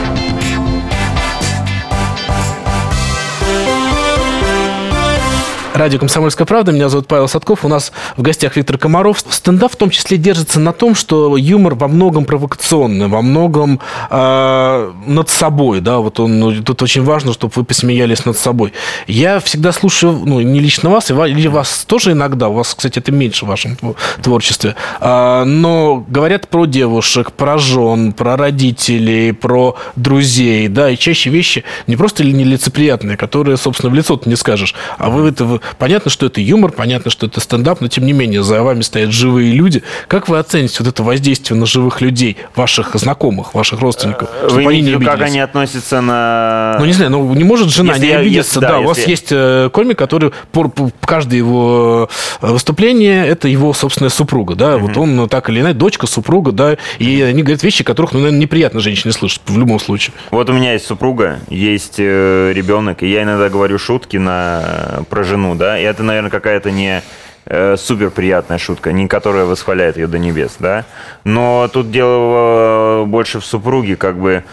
Радио 5.73 5.99
«Комсомольская 5.99 6.45
правда». 6.45 6.73
Меня 6.73 6.89
зовут 6.89 7.07
Павел 7.07 7.29
Садков. 7.29 7.63
У 7.63 7.69
нас 7.69 7.93
в 8.17 8.21
гостях 8.21 8.57
Виктор 8.57 8.77
Комаров. 8.77 9.23
Стендап 9.29 9.71
в 9.71 9.77
том 9.77 9.89
числе 9.89 10.17
держится 10.17 10.59
на 10.59 10.73
том, 10.73 10.95
что 10.95 11.37
юмор 11.37 11.75
во 11.75 11.87
многом 11.87 12.25
провокационный, 12.25 13.07
во 13.07 13.21
многом 13.21 13.79
э, 14.09 14.91
над 15.07 15.29
собой. 15.29 15.79
Да? 15.79 15.99
Вот 15.99 16.19
он, 16.19 16.39
ну, 16.39 16.61
тут 16.61 16.81
очень 16.81 17.03
важно, 17.03 17.31
чтобы 17.31 17.53
вы 17.55 17.63
посмеялись 17.63 18.25
над 18.25 18.37
собой. 18.37 18.73
Я 19.07 19.39
всегда 19.39 19.71
слушаю, 19.71 20.11
ну, 20.25 20.41
не 20.41 20.59
лично 20.59 20.89
вас, 20.89 21.09
или 21.09 21.47
вас 21.47 21.85
тоже 21.87 22.11
иногда. 22.11 22.49
У 22.49 22.53
вас, 22.53 22.75
кстати, 22.75 22.99
это 22.99 23.13
меньше 23.13 23.45
в 23.45 23.47
вашем 23.47 23.77
творчестве. 24.21 24.75
Э, 24.99 25.45
но 25.45 26.03
говорят 26.05 26.49
про 26.49 26.65
девушек, 26.65 27.31
про 27.31 27.57
жен, 27.57 28.11
про 28.11 28.35
родителей, 28.35 29.31
про 29.31 29.77
друзей. 29.95 30.67
Да? 30.67 30.89
И 30.89 30.97
чаще 30.97 31.29
вещи 31.29 31.63
не 31.87 31.95
просто 31.95 32.25
нелицеприятные, 32.25 33.15
которые, 33.15 33.55
собственно, 33.55 33.89
в 33.89 33.95
лицо 33.95 34.19
не 34.25 34.35
скажешь. 34.35 34.75
А 34.97 35.09
вы 35.09 35.29
это 35.29 35.60
понятно, 35.77 36.11
что 36.11 36.25
это 36.25 36.41
юмор, 36.41 36.71
понятно, 36.71 37.11
что 37.11 37.27
это 37.27 37.39
стендап, 37.39 37.81
но 37.81 37.87
тем 37.87 38.05
не 38.05 38.13
менее 38.13 38.43
за 38.43 38.61
вами 38.63 38.81
стоят 38.81 39.11
живые 39.11 39.51
люди. 39.53 39.83
Как 40.07 40.27
вы 40.27 40.39
оцените 40.39 40.77
вот 40.79 40.87
это 40.87 41.03
воздействие 41.03 41.59
на 41.59 41.65
живых 41.65 42.01
людей, 42.01 42.37
ваших 42.55 42.95
знакомых, 42.95 43.53
ваших 43.53 43.81
родственников? 43.81 44.29
Э, 44.41 44.47
вы 44.49 44.65
они 44.65 44.81
не 44.81 44.99
как 44.99 45.21
они 45.21 45.39
относятся 45.39 46.01
на... 46.01 46.77
Ну, 46.79 46.85
не 46.85 46.93
знаю, 46.93 47.11
ну 47.11 47.33
не 47.33 47.43
может 47.43 47.69
жена 47.69 47.93
если 47.93 48.07
не 48.07 48.13
обидеться. 48.13 48.59
Если, 48.59 48.59
да, 48.59 48.67
да 48.67 48.73
если... 48.75 48.85
у 48.85 48.87
вас 48.87 48.97
есть 49.07 49.27
э, 49.31 49.69
комик, 49.71 49.97
который 49.97 50.31
по, 50.51 50.71
каждое 51.01 51.37
его 51.37 52.09
э, 52.41 52.47
выступление 52.47 53.27
это 53.27 53.47
его 53.47 53.73
собственная 53.73 54.09
супруга, 54.09 54.55
да, 54.55 54.75
угу. 54.75 54.87
вот 54.87 54.97
он 54.97 55.29
так 55.29 55.49
или 55.49 55.61
иначе, 55.61 55.77
дочка, 55.77 56.07
супруга, 56.07 56.51
да, 56.51 56.77
и 56.99 57.21
они 57.21 57.43
говорят 57.43 57.63
вещи, 57.63 57.83
которых, 57.83 58.13
ну, 58.13 58.19
наверное, 58.19 58.41
неприятно 58.41 58.79
женщине 58.79 59.13
слышать 59.13 59.41
в 59.45 59.57
любом 59.57 59.79
случае. 59.79 60.13
Вот 60.31 60.49
у 60.49 60.53
меня 60.53 60.73
есть 60.73 60.85
супруга, 60.85 61.39
есть 61.49 61.99
ребенок, 61.99 63.03
и 63.03 63.09
я 63.09 63.23
иногда 63.23 63.49
говорю 63.49 63.77
шутки 63.77 64.17
на, 64.17 65.03
про 65.09 65.23
жену, 65.23 65.50
да, 65.55 65.79
и 65.79 65.83
это, 65.83 66.03
наверное, 66.03 66.31
какая-то 66.31 66.71
не 66.71 67.03
э, 67.45 67.75
супер 67.77 68.11
приятная 68.11 68.57
шутка, 68.57 68.91
не 68.91 69.07
которая 69.07 69.45
восхваляет 69.45 69.97
ее 69.97 70.07
до 70.07 70.19
небес, 70.19 70.55
да. 70.59 70.85
Но 71.23 71.69
тут 71.71 71.91
дело 71.91 73.05
больше 73.05 73.39
в 73.39 73.45
супруге, 73.45 73.95
как 73.95 74.17
бы. 74.17 74.43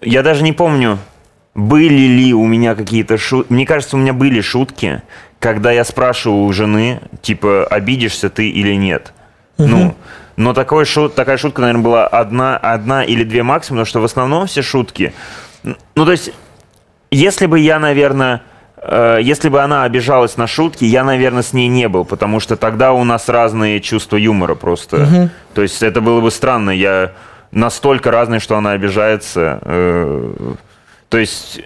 Я 0.00 0.22
даже 0.22 0.42
не 0.42 0.52
помню, 0.52 0.98
были 1.54 2.06
ли 2.06 2.34
у 2.34 2.46
меня 2.46 2.74
какие-то 2.74 3.18
шутки. 3.18 3.52
Мне 3.52 3.66
кажется, 3.66 3.96
у 3.96 4.00
меня 4.00 4.12
были 4.12 4.40
шутки, 4.40 5.02
когда 5.38 5.72
я 5.72 5.84
спрашиваю 5.84 6.44
у 6.44 6.52
жены, 6.52 7.00
типа, 7.22 7.66
обидишься 7.66 8.30
ты 8.30 8.48
или 8.48 8.74
нет. 8.74 9.12
Угу. 9.58 9.68
Ну, 9.68 9.94
но 10.36 10.54
такой 10.54 10.86
шут, 10.86 11.14
такая 11.14 11.36
шутка, 11.36 11.60
наверное, 11.60 11.84
была 11.84 12.06
одна, 12.06 12.56
одна 12.56 13.04
или 13.04 13.24
две 13.24 13.42
максимум, 13.42 13.78
потому 13.78 13.86
что 13.86 14.00
в 14.00 14.04
основном 14.04 14.46
все 14.46 14.62
шутки. 14.62 15.12
Ну, 15.62 16.04
то 16.04 16.12
есть, 16.12 16.32
если 17.10 17.46
бы 17.46 17.58
я, 17.58 17.78
наверное, 17.78 18.40
Э, 18.40 18.49
если 19.20 19.48
бы 19.48 19.60
она 19.60 19.84
обижалась 19.84 20.36
на 20.36 20.46
шутки, 20.46 20.84
я, 20.84 21.04
наверное, 21.04 21.42
с 21.42 21.52
ней 21.52 21.68
не 21.68 21.88
был, 21.88 22.04
потому 22.04 22.40
что 22.40 22.56
тогда 22.56 22.92
у 22.92 23.04
нас 23.04 23.28
разные 23.28 23.80
чувства 23.80 24.16
юмора 24.16 24.54
просто. 24.54 25.02
Угу. 25.02 25.30
То 25.54 25.62
есть 25.62 25.82
это 25.82 26.00
было 26.00 26.20
бы 26.20 26.30
странно. 26.30 26.70
Я 26.70 27.12
настолько 27.50 28.10
разный, 28.10 28.40
что 28.40 28.56
она 28.56 28.72
обижается. 28.72 29.58
Э, 29.62 30.54
то 31.08 31.18
есть, 31.18 31.60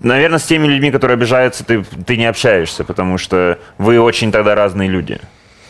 наверное, 0.00 0.38
с 0.38 0.44
теми 0.44 0.66
людьми, 0.66 0.90
которые 0.90 1.16
обижаются, 1.16 1.64
ты, 1.64 1.84
ты 2.06 2.16
не 2.16 2.26
общаешься, 2.26 2.84
потому 2.84 3.18
что 3.18 3.58
вы 3.76 4.00
очень 4.00 4.32
тогда 4.32 4.54
разные 4.54 4.88
люди. 4.88 5.20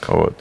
Вот 0.06 0.38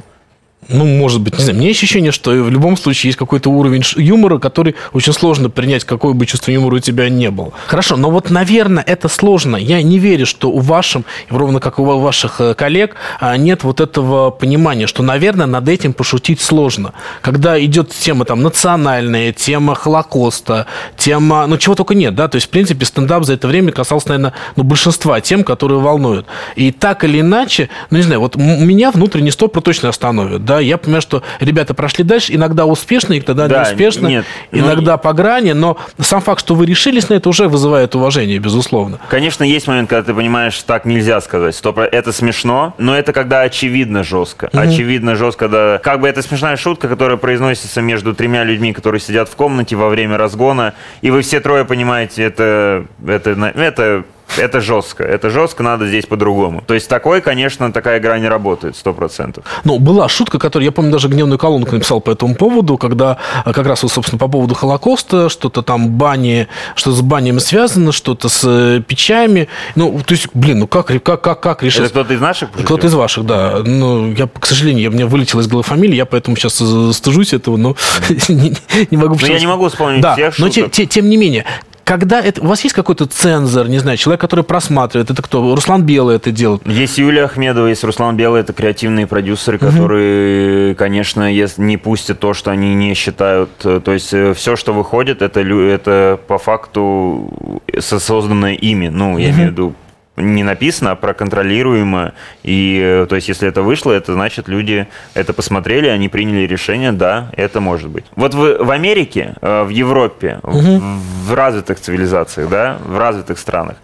ну, 0.69 0.85
может 0.85 1.21
быть, 1.21 1.37
не 1.37 1.43
знаю, 1.43 1.59
мне 1.59 1.69
ощущение, 1.69 2.11
что 2.11 2.31
в 2.31 2.49
любом 2.49 2.77
случае 2.77 3.09
есть 3.09 3.19
какой-то 3.19 3.49
уровень 3.49 3.83
юмора, 3.95 4.37
который 4.39 4.75
очень 4.93 5.13
сложно 5.13 5.49
принять, 5.49 5.83
какое 5.83 6.13
бы 6.13 6.25
чувство 6.25 6.51
юмора 6.51 6.75
у 6.75 6.79
тебя 6.79 7.09
не 7.09 7.29
было. 7.31 7.51
Хорошо, 7.67 7.97
но 7.97 8.09
вот, 8.09 8.29
наверное, 8.29 8.83
это 8.83 9.07
сложно. 9.07 9.55
Я 9.55 9.81
не 9.81 9.99
верю, 9.99 10.25
что 10.25 10.49
у 10.49 10.59
вашем, 10.59 11.05
ровно 11.29 11.59
как 11.59 11.79
у 11.79 11.85
ваших 11.85 12.41
э, 12.41 12.53
коллег, 12.53 12.95
а, 13.19 13.37
нет 13.37 13.63
вот 13.63 13.81
этого 13.81 14.31
понимания, 14.31 14.87
что, 14.87 15.03
наверное, 15.03 15.47
над 15.47 15.67
этим 15.67 15.93
пошутить 15.93 16.41
сложно. 16.41 16.93
Когда 17.21 17.63
идет 17.63 17.89
тема 17.89 18.25
там 18.25 18.41
национальная, 18.41 19.31
тема 19.31 19.75
Холокоста, 19.75 20.67
тема, 20.97 21.45
ну, 21.47 21.57
чего 21.57 21.75
только 21.75 21.95
нет, 21.95 22.15
да, 22.15 22.27
то 22.27 22.35
есть, 22.35 22.47
в 22.47 22.49
принципе, 22.49 22.85
стендап 22.85 23.23
за 23.25 23.33
это 23.33 23.47
время 23.47 23.71
касался, 23.71 24.09
наверное, 24.09 24.33
ну, 24.55 24.63
большинства 24.63 25.19
тем, 25.21 25.43
которые 25.43 25.79
волнуют. 25.79 26.25
И 26.55 26.71
так 26.71 27.03
или 27.03 27.19
иначе, 27.19 27.69
ну, 27.89 27.97
не 27.97 28.03
знаю, 28.03 28.19
вот 28.19 28.35
меня 28.35 28.91
внутренний 28.91 29.31
стопор 29.31 29.61
точно 29.61 29.89
остановит, 29.89 30.45
да, 30.45 30.52
да, 30.53 30.59
я 30.59 30.77
понимаю, 30.77 31.01
что 31.01 31.23
ребята 31.39 31.73
прошли 31.73 32.03
дальше, 32.03 32.33
иногда 32.33 32.65
успешно, 32.65 33.17
иногда 33.17 33.47
да, 33.47 33.59
неуспешно, 33.59 34.07
нет, 34.07 34.25
иногда 34.51 34.93
но... 34.93 34.97
по 34.99 35.13
грани, 35.13 35.53
но 35.53 35.77
сам 35.99 36.21
факт, 36.21 36.41
что 36.41 36.53
вы 36.53 36.65
решились 36.65 37.09
на 37.09 37.15
это, 37.15 37.27
уже 37.29 37.47
вызывает 37.47 37.95
уважение, 37.95 38.37
безусловно. 38.37 38.99
Конечно, 39.09 39.43
есть 39.43 39.67
момент, 39.67 39.89
когда 39.89 40.03
ты 40.03 40.13
понимаешь, 40.13 40.61
так 40.61 40.85
нельзя 40.85 41.21
сказать, 41.21 41.55
стоп, 41.55 41.79
это 41.79 42.11
смешно, 42.11 42.75
но 42.77 42.95
это 42.95 43.13
когда 43.13 43.41
очевидно 43.41 44.03
жестко. 44.03 44.47
Mm-hmm. 44.47 44.61
Очевидно 44.61 45.15
жестко, 45.15 45.47
когда 45.47 45.79
как 45.79 46.01
бы 46.01 46.07
это 46.07 46.21
смешная 46.21 46.55
шутка, 46.55 46.87
которая 46.87 47.17
произносится 47.17 47.81
между 47.81 48.13
тремя 48.13 48.43
людьми, 48.43 48.73
которые 48.73 49.01
сидят 49.01 49.29
в 49.29 49.35
комнате 49.35 49.75
во 49.75 49.89
время 49.89 50.17
разгона, 50.17 50.75
и 51.01 51.09
вы 51.09 51.21
все 51.21 51.39
трое 51.39 51.65
понимаете, 51.65 52.23
это, 52.23 52.85
это, 53.05 53.31
это 53.55 54.03
Это 54.37 54.61
жестко. 54.61 55.03
Это 55.03 55.29
жестко, 55.29 55.63
надо 55.63 55.87
здесь 55.87 56.05
по-другому. 56.05 56.63
То 56.65 56.73
есть 56.73 56.89
такой, 56.89 57.21
конечно, 57.21 57.71
такая 57.71 57.99
игра 57.99 58.19
не 58.19 58.27
работает, 58.27 58.75
сто 58.75 58.93
процентов. 58.93 59.45
Ну, 59.63 59.79
была 59.79 60.09
шутка, 60.09 60.39
которую, 60.39 60.65
я 60.65 60.71
помню, 60.71 60.91
даже 60.91 61.07
гневную 61.07 61.37
колонку 61.37 61.75
написал 61.75 62.01
по 62.01 62.11
этому 62.11 62.35
поводу, 62.35 62.77
когда 62.77 63.17
а, 63.45 63.53
как 63.53 63.65
раз, 63.67 63.83
вот, 63.83 63.91
собственно, 63.91 64.19
по 64.19 64.27
поводу 64.27 64.55
Холокоста, 64.55 65.29
что-то 65.29 65.61
там 65.61 65.89
бани, 65.89 66.47
что 66.75 66.91
с 66.91 67.01
банями 67.01 67.39
связано, 67.39 67.91
что-то 67.91 68.29
с 68.29 68.43
э, 68.45 68.81
печами. 68.85 69.47
Ну, 69.75 69.99
то 70.05 70.13
есть, 70.13 70.27
блин, 70.33 70.59
ну 70.59 70.67
как, 70.67 70.87
как, 70.87 71.21
как, 71.21 71.39
как 71.39 71.63
решить? 71.63 71.81
Это 71.81 71.89
кто-то 71.89 72.13
из 72.13 72.21
наших? 72.21 72.51
Кто-то 72.51 72.87
из 72.87 72.93
ваших, 72.93 73.25
да. 73.25 73.61
Ну, 73.63 74.11
я, 74.13 74.27
к 74.27 74.45
сожалению, 74.45 74.83
я, 74.83 74.91
мне 74.91 75.05
вылетела 75.05 75.41
из 75.41 75.47
головы 75.47 75.63
фамилия, 75.63 75.97
я 75.97 76.05
поэтому 76.05 76.37
сейчас 76.37 76.61
стыжусь 76.95 77.33
этого, 77.33 77.57
но 77.57 77.75
не, 78.27 78.97
могу... 78.97 79.17
Ну, 79.19 79.27
я 79.27 79.39
не 79.39 79.47
могу 79.47 79.69
вспомнить 79.69 80.05
всех 80.13 80.39
но 80.39 80.49
тем 80.49 81.09
не 81.09 81.17
менее, 81.17 81.45
когда 81.83 82.21
это, 82.21 82.41
у 82.41 82.47
вас 82.47 82.63
есть 82.63 82.75
какой-то 82.75 83.05
цензор, 83.05 83.67
не 83.69 83.79
знаю, 83.79 83.97
человек, 83.97 84.21
который 84.21 84.43
просматривает, 84.43 85.11
это 85.11 85.21
кто? 85.21 85.53
Руслан 85.55 85.83
Белый 85.83 86.15
это 86.15 86.31
делает. 86.31 86.65
Есть 86.67 86.97
Юлия 86.97 87.25
Ахмедова, 87.25 87.67
есть 87.67 87.83
Руслан 87.83 88.15
Белый, 88.15 88.41
это 88.41 88.53
креативные 88.53 89.07
продюсеры, 89.07 89.57
которые, 89.57 90.75
конечно, 90.75 91.31
не 91.57 91.77
пустят 91.77 92.19
то, 92.19 92.33
что 92.33 92.51
они 92.51 92.73
не 92.75 92.93
считают. 92.93 93.49
э, 93.63 93.81
То 93.83 93.91
есть 93.91 94.07
все, 94.35 94.55
что 94.55 94.73
выходит, 94.73 95.21
это, 95.21 95.41
это 95.41 96.19
по 96.27 96.37
факту 96.37 97.31
со- 97.79 97.99
созданное 97.99 98.53
ими. 98.53 98.87
Ну, 98.87 99.17
я 99.17 99.29
имею 99.31 99.49
в 99.49 99.51
виду 99.51 99.73
не 100.15 100.43
написано, 100.43 100.91
а 100.91 100.95
проконтролируемо. 100.95 102.13
И, 102.43 102.79
э, 102.83 103.05
то 103.09 103.15
есть, 103.15 103.29
если 103.29 103.47
это 103.47 103.61
вышло, 103.63 103.91
это 103.91 104.13
значит, 104.13 104.47
люди 104.47 104.87
это 105.15 105.33
посмотрели, 105.33 105.87
они 105.87 106.07
приняли 106.09 106.45
решение, 106.45 106.91
да, 106.91 107.29
это 107.35 107.59
может 107.59 107.89
быть. 107.89 108.05
Вот 108.15 108.33
в, 108.35 108.63
в 108.63 108.71
Америке, 108.71 109.33
э, 109.41 109.63
в 109.63 109.69
Европе, 109.69 110.39
в, 110.43 110.79
в 111.27 111.33
развитых 111.33 111.79
цивилизациях, 111.79 112.49
да, 112.49 112.77
в 112.85 112.97
развитых 112.97 113.39
странах, 113.39 113.77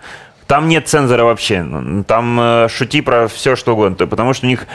там 0.46 0.68
нет 0.68 0.88
цензора 0.88 1.24
вообще. 1.24 1.66
Там 2.08 2.40
э, 2.40 2.68
шути 2.70 3.02
про 3.02 3.28
все, 3.28 3.56
что 3.56 3.74
угодно. 3.74 3.96
То- 3.96 4.08
Потому 4.08 4.34
что 4.34 4.46
у 4.46 4.50
них 4.50 4.68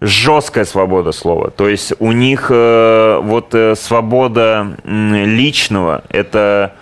жесткая 0.00 0.64
свобода 0.64 1.10
слова. 1.12 1.50
То 1.50 1.68
есть 1.68 1.92
у 1.98 2.12
них 2.12 2.50
вот 2.50 3.54
свобода 3.74 4.76
личного 4.84 6.04
это 6.10 6.74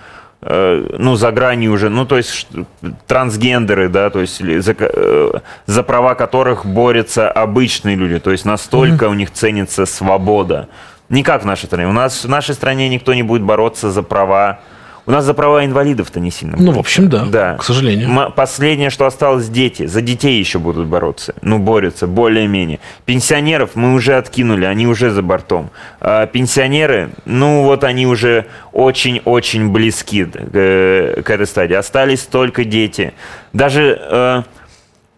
ну, 0.49 1.17
за 1.17 1.33
гранью 1.33 1.73
уже, 1.73 1.89
ну, 1.89 2.07
то 2.07 2.17
есть 2.17 2.47
трансгендеры, 3.07 3.89
да, 3.89 4.11
то 4.11 4.21
есть 4.21 4.39
за, 4.39 4.77
э, 4.79 5.33
за 5.67 5.83
права 5.83 6.15
которых 6.15 6.65
борются 6.65 7.31
обычные 7.31 7.97
люди, 7.97 8.19
то 8.21 8.31
есть 8.31 8.45
настолько 8.45 9.09
у 9.09 9.15
них 9.15 9.33
ценится 9.33 9.87
свобода. 9.87 10.69
Не 11.09 11.23
как 11.23 11.43
в 11.43 11.47
нашей 11.47 11.67
стране. 11.67 11.89
У 11.89 11.93
нас 11.93 12.25
в 12.25 12.29
нашей 12.29 12.55
стране 12.55 12.89
никто 12.89 13.15
не 13.15 13.23
будет 13.23 13.43
бороться 13.43 13.91
за 13.91 14.03
права. 14.03 14.61
У 15.07 15.13
нас 15.13 15.25
за 15.25 15.35
права 15.35 15.65
инвалидов-то 15.65 16.19
не 16.19 16.31
сильно. 16.33 16.57
Ну, 16.59 16.73
в 16.73 16.79
общем, 16.79 17.09
да, 17.09 17.25
Да. 17.25 17.55
к 17.57 17.63
сожалению. 17.63 18.09
М- 18.11 18.33
Последнее, 18.33 18.91
что 18.91 19.07
осталось, 19.07 19.49
дети. 19.49 19.87
За 19.87 20.01
детей 20.01 20.39
еще 20.41 20.59
будут 20.59 20.87
бороться. 20.89 21.35
Ну, 21.43 21.59
борются, 21.61 22.07
более-менее. 22.09 22.81
Пенсионеров 23.05 23.71
мы 23.77 23.95
уже 23.95 24.17
откинули, 24.17 24.65
они 24.65 24.87
уже 24.89 25.11
за 25.11 25.23
бортом. 25.23 25.71
А 26.01 26.27
пенсионеры, 26.27 27.11
ну, 27.25 27.63
вот 27.63 27.85
они 27.85 28.07
уже 28.07 28.47
очень-очень 28.73 29.71
близки 29.71 30.25
к, 30.25 30.37
э, 30.53 31.23
к 31.25 31.31
этой 31.31 31.47
стадии. 31.47 31.75
Остались 31.75 32.23
только 32.23 32.65
дети. 32.65 33.13
Даже... 33.53 34.45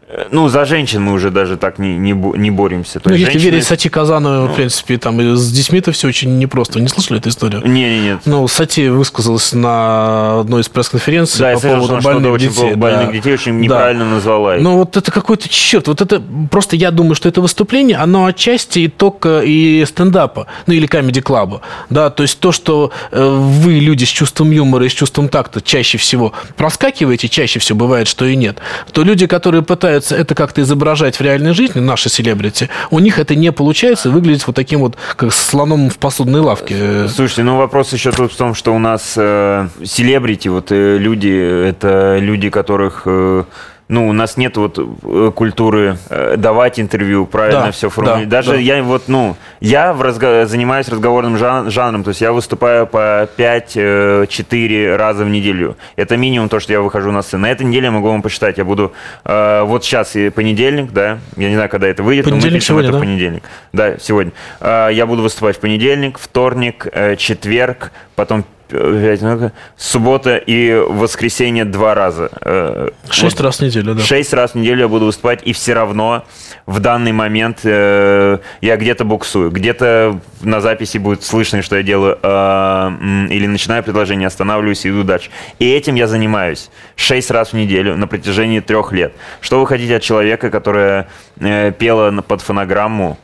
э, 0.09 0.29
ну, 0.31 0.49
за 0.49 0.65
женщин 0.65 1.03
мы 1.03 1.13
уже 1.13 1.31
даже 1.31 1.57
так 1.57 1.79
не, 1.79 1.97
не, 1.99 2.13
не 2.13 2.51
боремся. 2.51 3.01
То 3.01 3.09
Ну, 3.11 3.15
есть 3.15 3.27
если 3.27 3.39
женщины- 3.39 3.51
верить 3.53 3.67
Сати 3.67 3.89
Казанову, 3.89 4.49
в 4.49 4.55
принципе, 4.57 4.99
там 4.99 5.21
и 5.21 5.35
с 5.37 5.51
детьми-то 5.53 5.93
все 5.93 6.09
очень 6.09 6.39
непросто. 6.39 6.75
Вы 6.75 6.83
Не 6.83 6.89
слышали 6.89 7.19
эту 7.21 7.29
историю? 7.29 7.63
Не-не-не. 7.67 8.19
Ну, 8.25 8.47
Сати 8.49 8.89
высказалась 8.89 9.53
на 9.53 10.41
одной 10.41 10.63
из 10.63 10.69
пресс-конференций 10.69 11.39
Да, 11.41 11.53
по 11.55 11.61
слышал, 11.61 11.77
поводу 11.79 12.01
что-то 12.01 12.15
больных 12.15 12.33
очень 12.33 12.49
детей. 12.51 12.75
больных 12.75 13.07
да. 13.07 13.13
детей 13.13 13.35
очень 13.35 13.53
Да. 13.59 13.65
неправильно 13.65 14.05
назвала. 14.05 14.57
их. 14.57 14.63
Ну, 14.63 14.77
вот 14.79 14.97
это 14.97 15.11
какой-то 15.11 15.49
черт. 15.49 15.89
Вот 15.89 16.01
это 16.01 16.23
просто 16.51 16.77
я 16.77 16.91
думаю, 16.91 17.15
что 17.15 17.29
это 17.29 17.41
выступление, 17.41 17.97
оно 17.99 18.25
отчасти 18.27 18.87
итог 18.87 19.25
э, 19.27 19.43
и 19.47 19.85
стендапа, 19.87 20.47
ну 20.67 20.75
или 20.75 20.87
комедий-клаба. 20.87 21.61
Да, 21.91 22.11
то 22.11 22.23
есть 22.23 22.39
то, 22.41 22.53
что 22.53 22.91
э, 23.11 23.29
вы, 23.29 23.75
люди 23.81 24.05
с 24.05 24.09
чувством 24.09 24.51
юмора 24.51 24.87
и 24.87 24.89
с 24.89 24.93
чувством 24.93 25.29
такта, 25.29 25.61
чаще 25.61 25.99
всего 25.99 26.33
проскакиваете, 26.57 27.29
чаще 27.29 27.61
всего 27.61 27.79
бывает, 27.79 28.09
что 28.09 28.25
и 28.25 28.37
нет, 28.37 28.59
то 28.93 29.03
люди, 29.03 29.27
которые 29.27 29.63
пытаются 29.63 29.98
это 30.11 30.35
как-то 30.35 30.63
изображать 30.63 31.17
в 31.17 31.21
реальной 31.21 31.53
жизни, 31.53 31.81
наши 31.81 32.09
селебрити, 32.09 32.69
у 32.91 32.99
них 32.99 33.19
это 33.19 33.35
не 33.35 33.53
получается 33.53 34.09
и 34.09 34.13
выглядит 34.13 34.47
вот 34.47 34.57
таким 34.57 34.81
вот, 34.81 34.97
как 35.17 35.33
слоном 35.33 35.91
в 35.91 35.99
посудной 35.99 36.41
лавке. 36.41 37.09
Слушайте, 37.09 37.43
ну 37.43 37.57
вопрос 37.57 37.93
еще 37.93 38.13
тут 38.13 38.33
в 38.33 38.37
том, 38.37 38.55
что 38.55 38.75
у 38.75 38.79
нас 38.79 39.15
э, 39.17 39.69
селебрити, 39.85 40.49
вот 40.49 40.73
э, 40.73 40.99
люди, 40.99 41.29
это 41.69 42.19
люди, 42.19 42.51
которых, 42.51 43.03
э, 43.07 43.45
ну, 43.89 44.07
у 44.09 44.13
нас 44.13 44.37
нет 44.37 44.57
вот 44.59 44.79
э, 44.79 45.31
культуры 45.35 45.97
э, 46.11 46.35
давать 46.37 46.79
интервью, 46.79 47.25
правильно 47.27 47.67
Да, 47.67 47.71
все 47.73 47.89
формулировать. 47.89 48.29
да, 48.29 48.37
Даже 48.39 48.53
да. 48.53 48.57
я 48.59 48.83
вот, 48.83 49.05
ну, 49.09 49.37
я 49.61 49.93
в 49.93 50.03
разго- 50.03 50.45
занимаюсь 50.47 50.89
разговорным 50.89 51.39
жан- 51.39 51.71
жанром, 51.71 52.05
то 52.05 52.11
есть 52.11 52.21
я 52.21 52.33
выступаю 52.33 52.87
по 52.87 53.29
5-4 53.37 54.97
раза 54.97 55.25
в 55.25 55.29
неделю. 55.31 55.77
Это 55.97 56.17
минимум 56.17 56.49
то, 56.49 56.61
что 56.61 56.73
я 56.73 56.81
выхожу 56.81 57.13
на 57.13 57.23
сцену. 57.23 57.43
На 57.43 57.51
этой 57.51 57.65
неделе 57.67 57.87
я 57.87 57.91
могу 57.91 58.09
вам 58.09 58.23
посчитать. 58.23 58.59
Я 58.59 58.65
буду, 58.65 58.93
э, 59.25 59.63
вот 59.65 59.85
сейчас 59.85 60.17
и 60.17 60.31
понедельник, 60.31 60.93
да, 60.93 61.19
я 61.37 61.49
не 61.49 61.55
знаю, 61.55 61.69
когда 61.71 61.89
это 61.89 62.03
выйдет, 62.03 62.27
но 62.27 62.33
мы 62.33 62.37
Понедельник 62.37 62.61
пишем 62.61 62.75
сегодня, 62.75 62.89
это 62.91 62.99
да? 62.99 63.05
понедельник. 63.05 63.43
Да, 63.73 63.99
сегодня. 63.99 64.33
А, 64.61 64.89
Я 64.89 65.07
буду 65.07 65.23
выступать 65.23 65.57
в 65.57 65.61
понедельник, 65.61 66.19
вторник, 66.19 66.87
э, 66.93 67.17
четверг, 67.17 67.93
потом 68.17 68.45
э, 68.71 69.01
пять, 69.03 69.23
ну-ка, 69.23 69.53
суббота 69.77 70.37
и 70.37 70.75
воскресенье 70.75 71.65
два 71.65 71.95
раза. 71.95 72.31
Э, 72.41 72.91
Шесть 73.11 73.39
вот 73.39 73.45
раз 73.45 73.59
в 73.59 73.63
неделю, 73.63 73.95
да. 73.95 74.03
Шесть 74.03 74.33
раз 74.33 74.53
в 74.53 74.55
неделю 74.57 74.81
я 74.81 74.89
буду 74.89 75.07
выступать, 75.07 75.41
и 75.45 75.53
все 75.53 75.75
равно 75.75 76.25
в 76.67 76.81
данный 76.81 77.13
момент 77.13 77.61
э, 77.65 78.39
я 78.61 78.77
где-то 78.77 79.05
буксую, 79.05 79.51
где-то 79.51 80.21
на 80.41 80.61
записи 80.61 80.99
будет 80.99 81.25
слышно, 81.25 81.63
что 81.63 81.77
я 81.77 81.83
делаю, 81.83 82.19
э, 82.23 82.91
или 83.31 83.47
начинаю 83.47 83.83
предложение, 83.83 84.27
останавливаюсь 84.27 84.85
и 84.85 84.91
иду 84.91 85.03
дальше. 85.03 85.31
И 85.59 85.71
этим 85.71 85.95
я 85.95 86.07
занимаюсь 86.07 86.71
шесть 86.97 87.31
раз 87.31 87.51
в 87.51 87.55
неделю 87.55 87.97
на 87.97 88.07
протяжении 88.07 88.61
трех 88.61 88.93
лет. 88.93 89.13
Что 89.41 89.61
вы 89.61 89.67
хотите 89.67 89.97
от 89.97 90.03
человека, 90.03 90.51
которая 90.51 91.09
э, 91.41 91.73
пела 91.73 92.11
под 92.23 92.43
фонограмму 92.43 93.19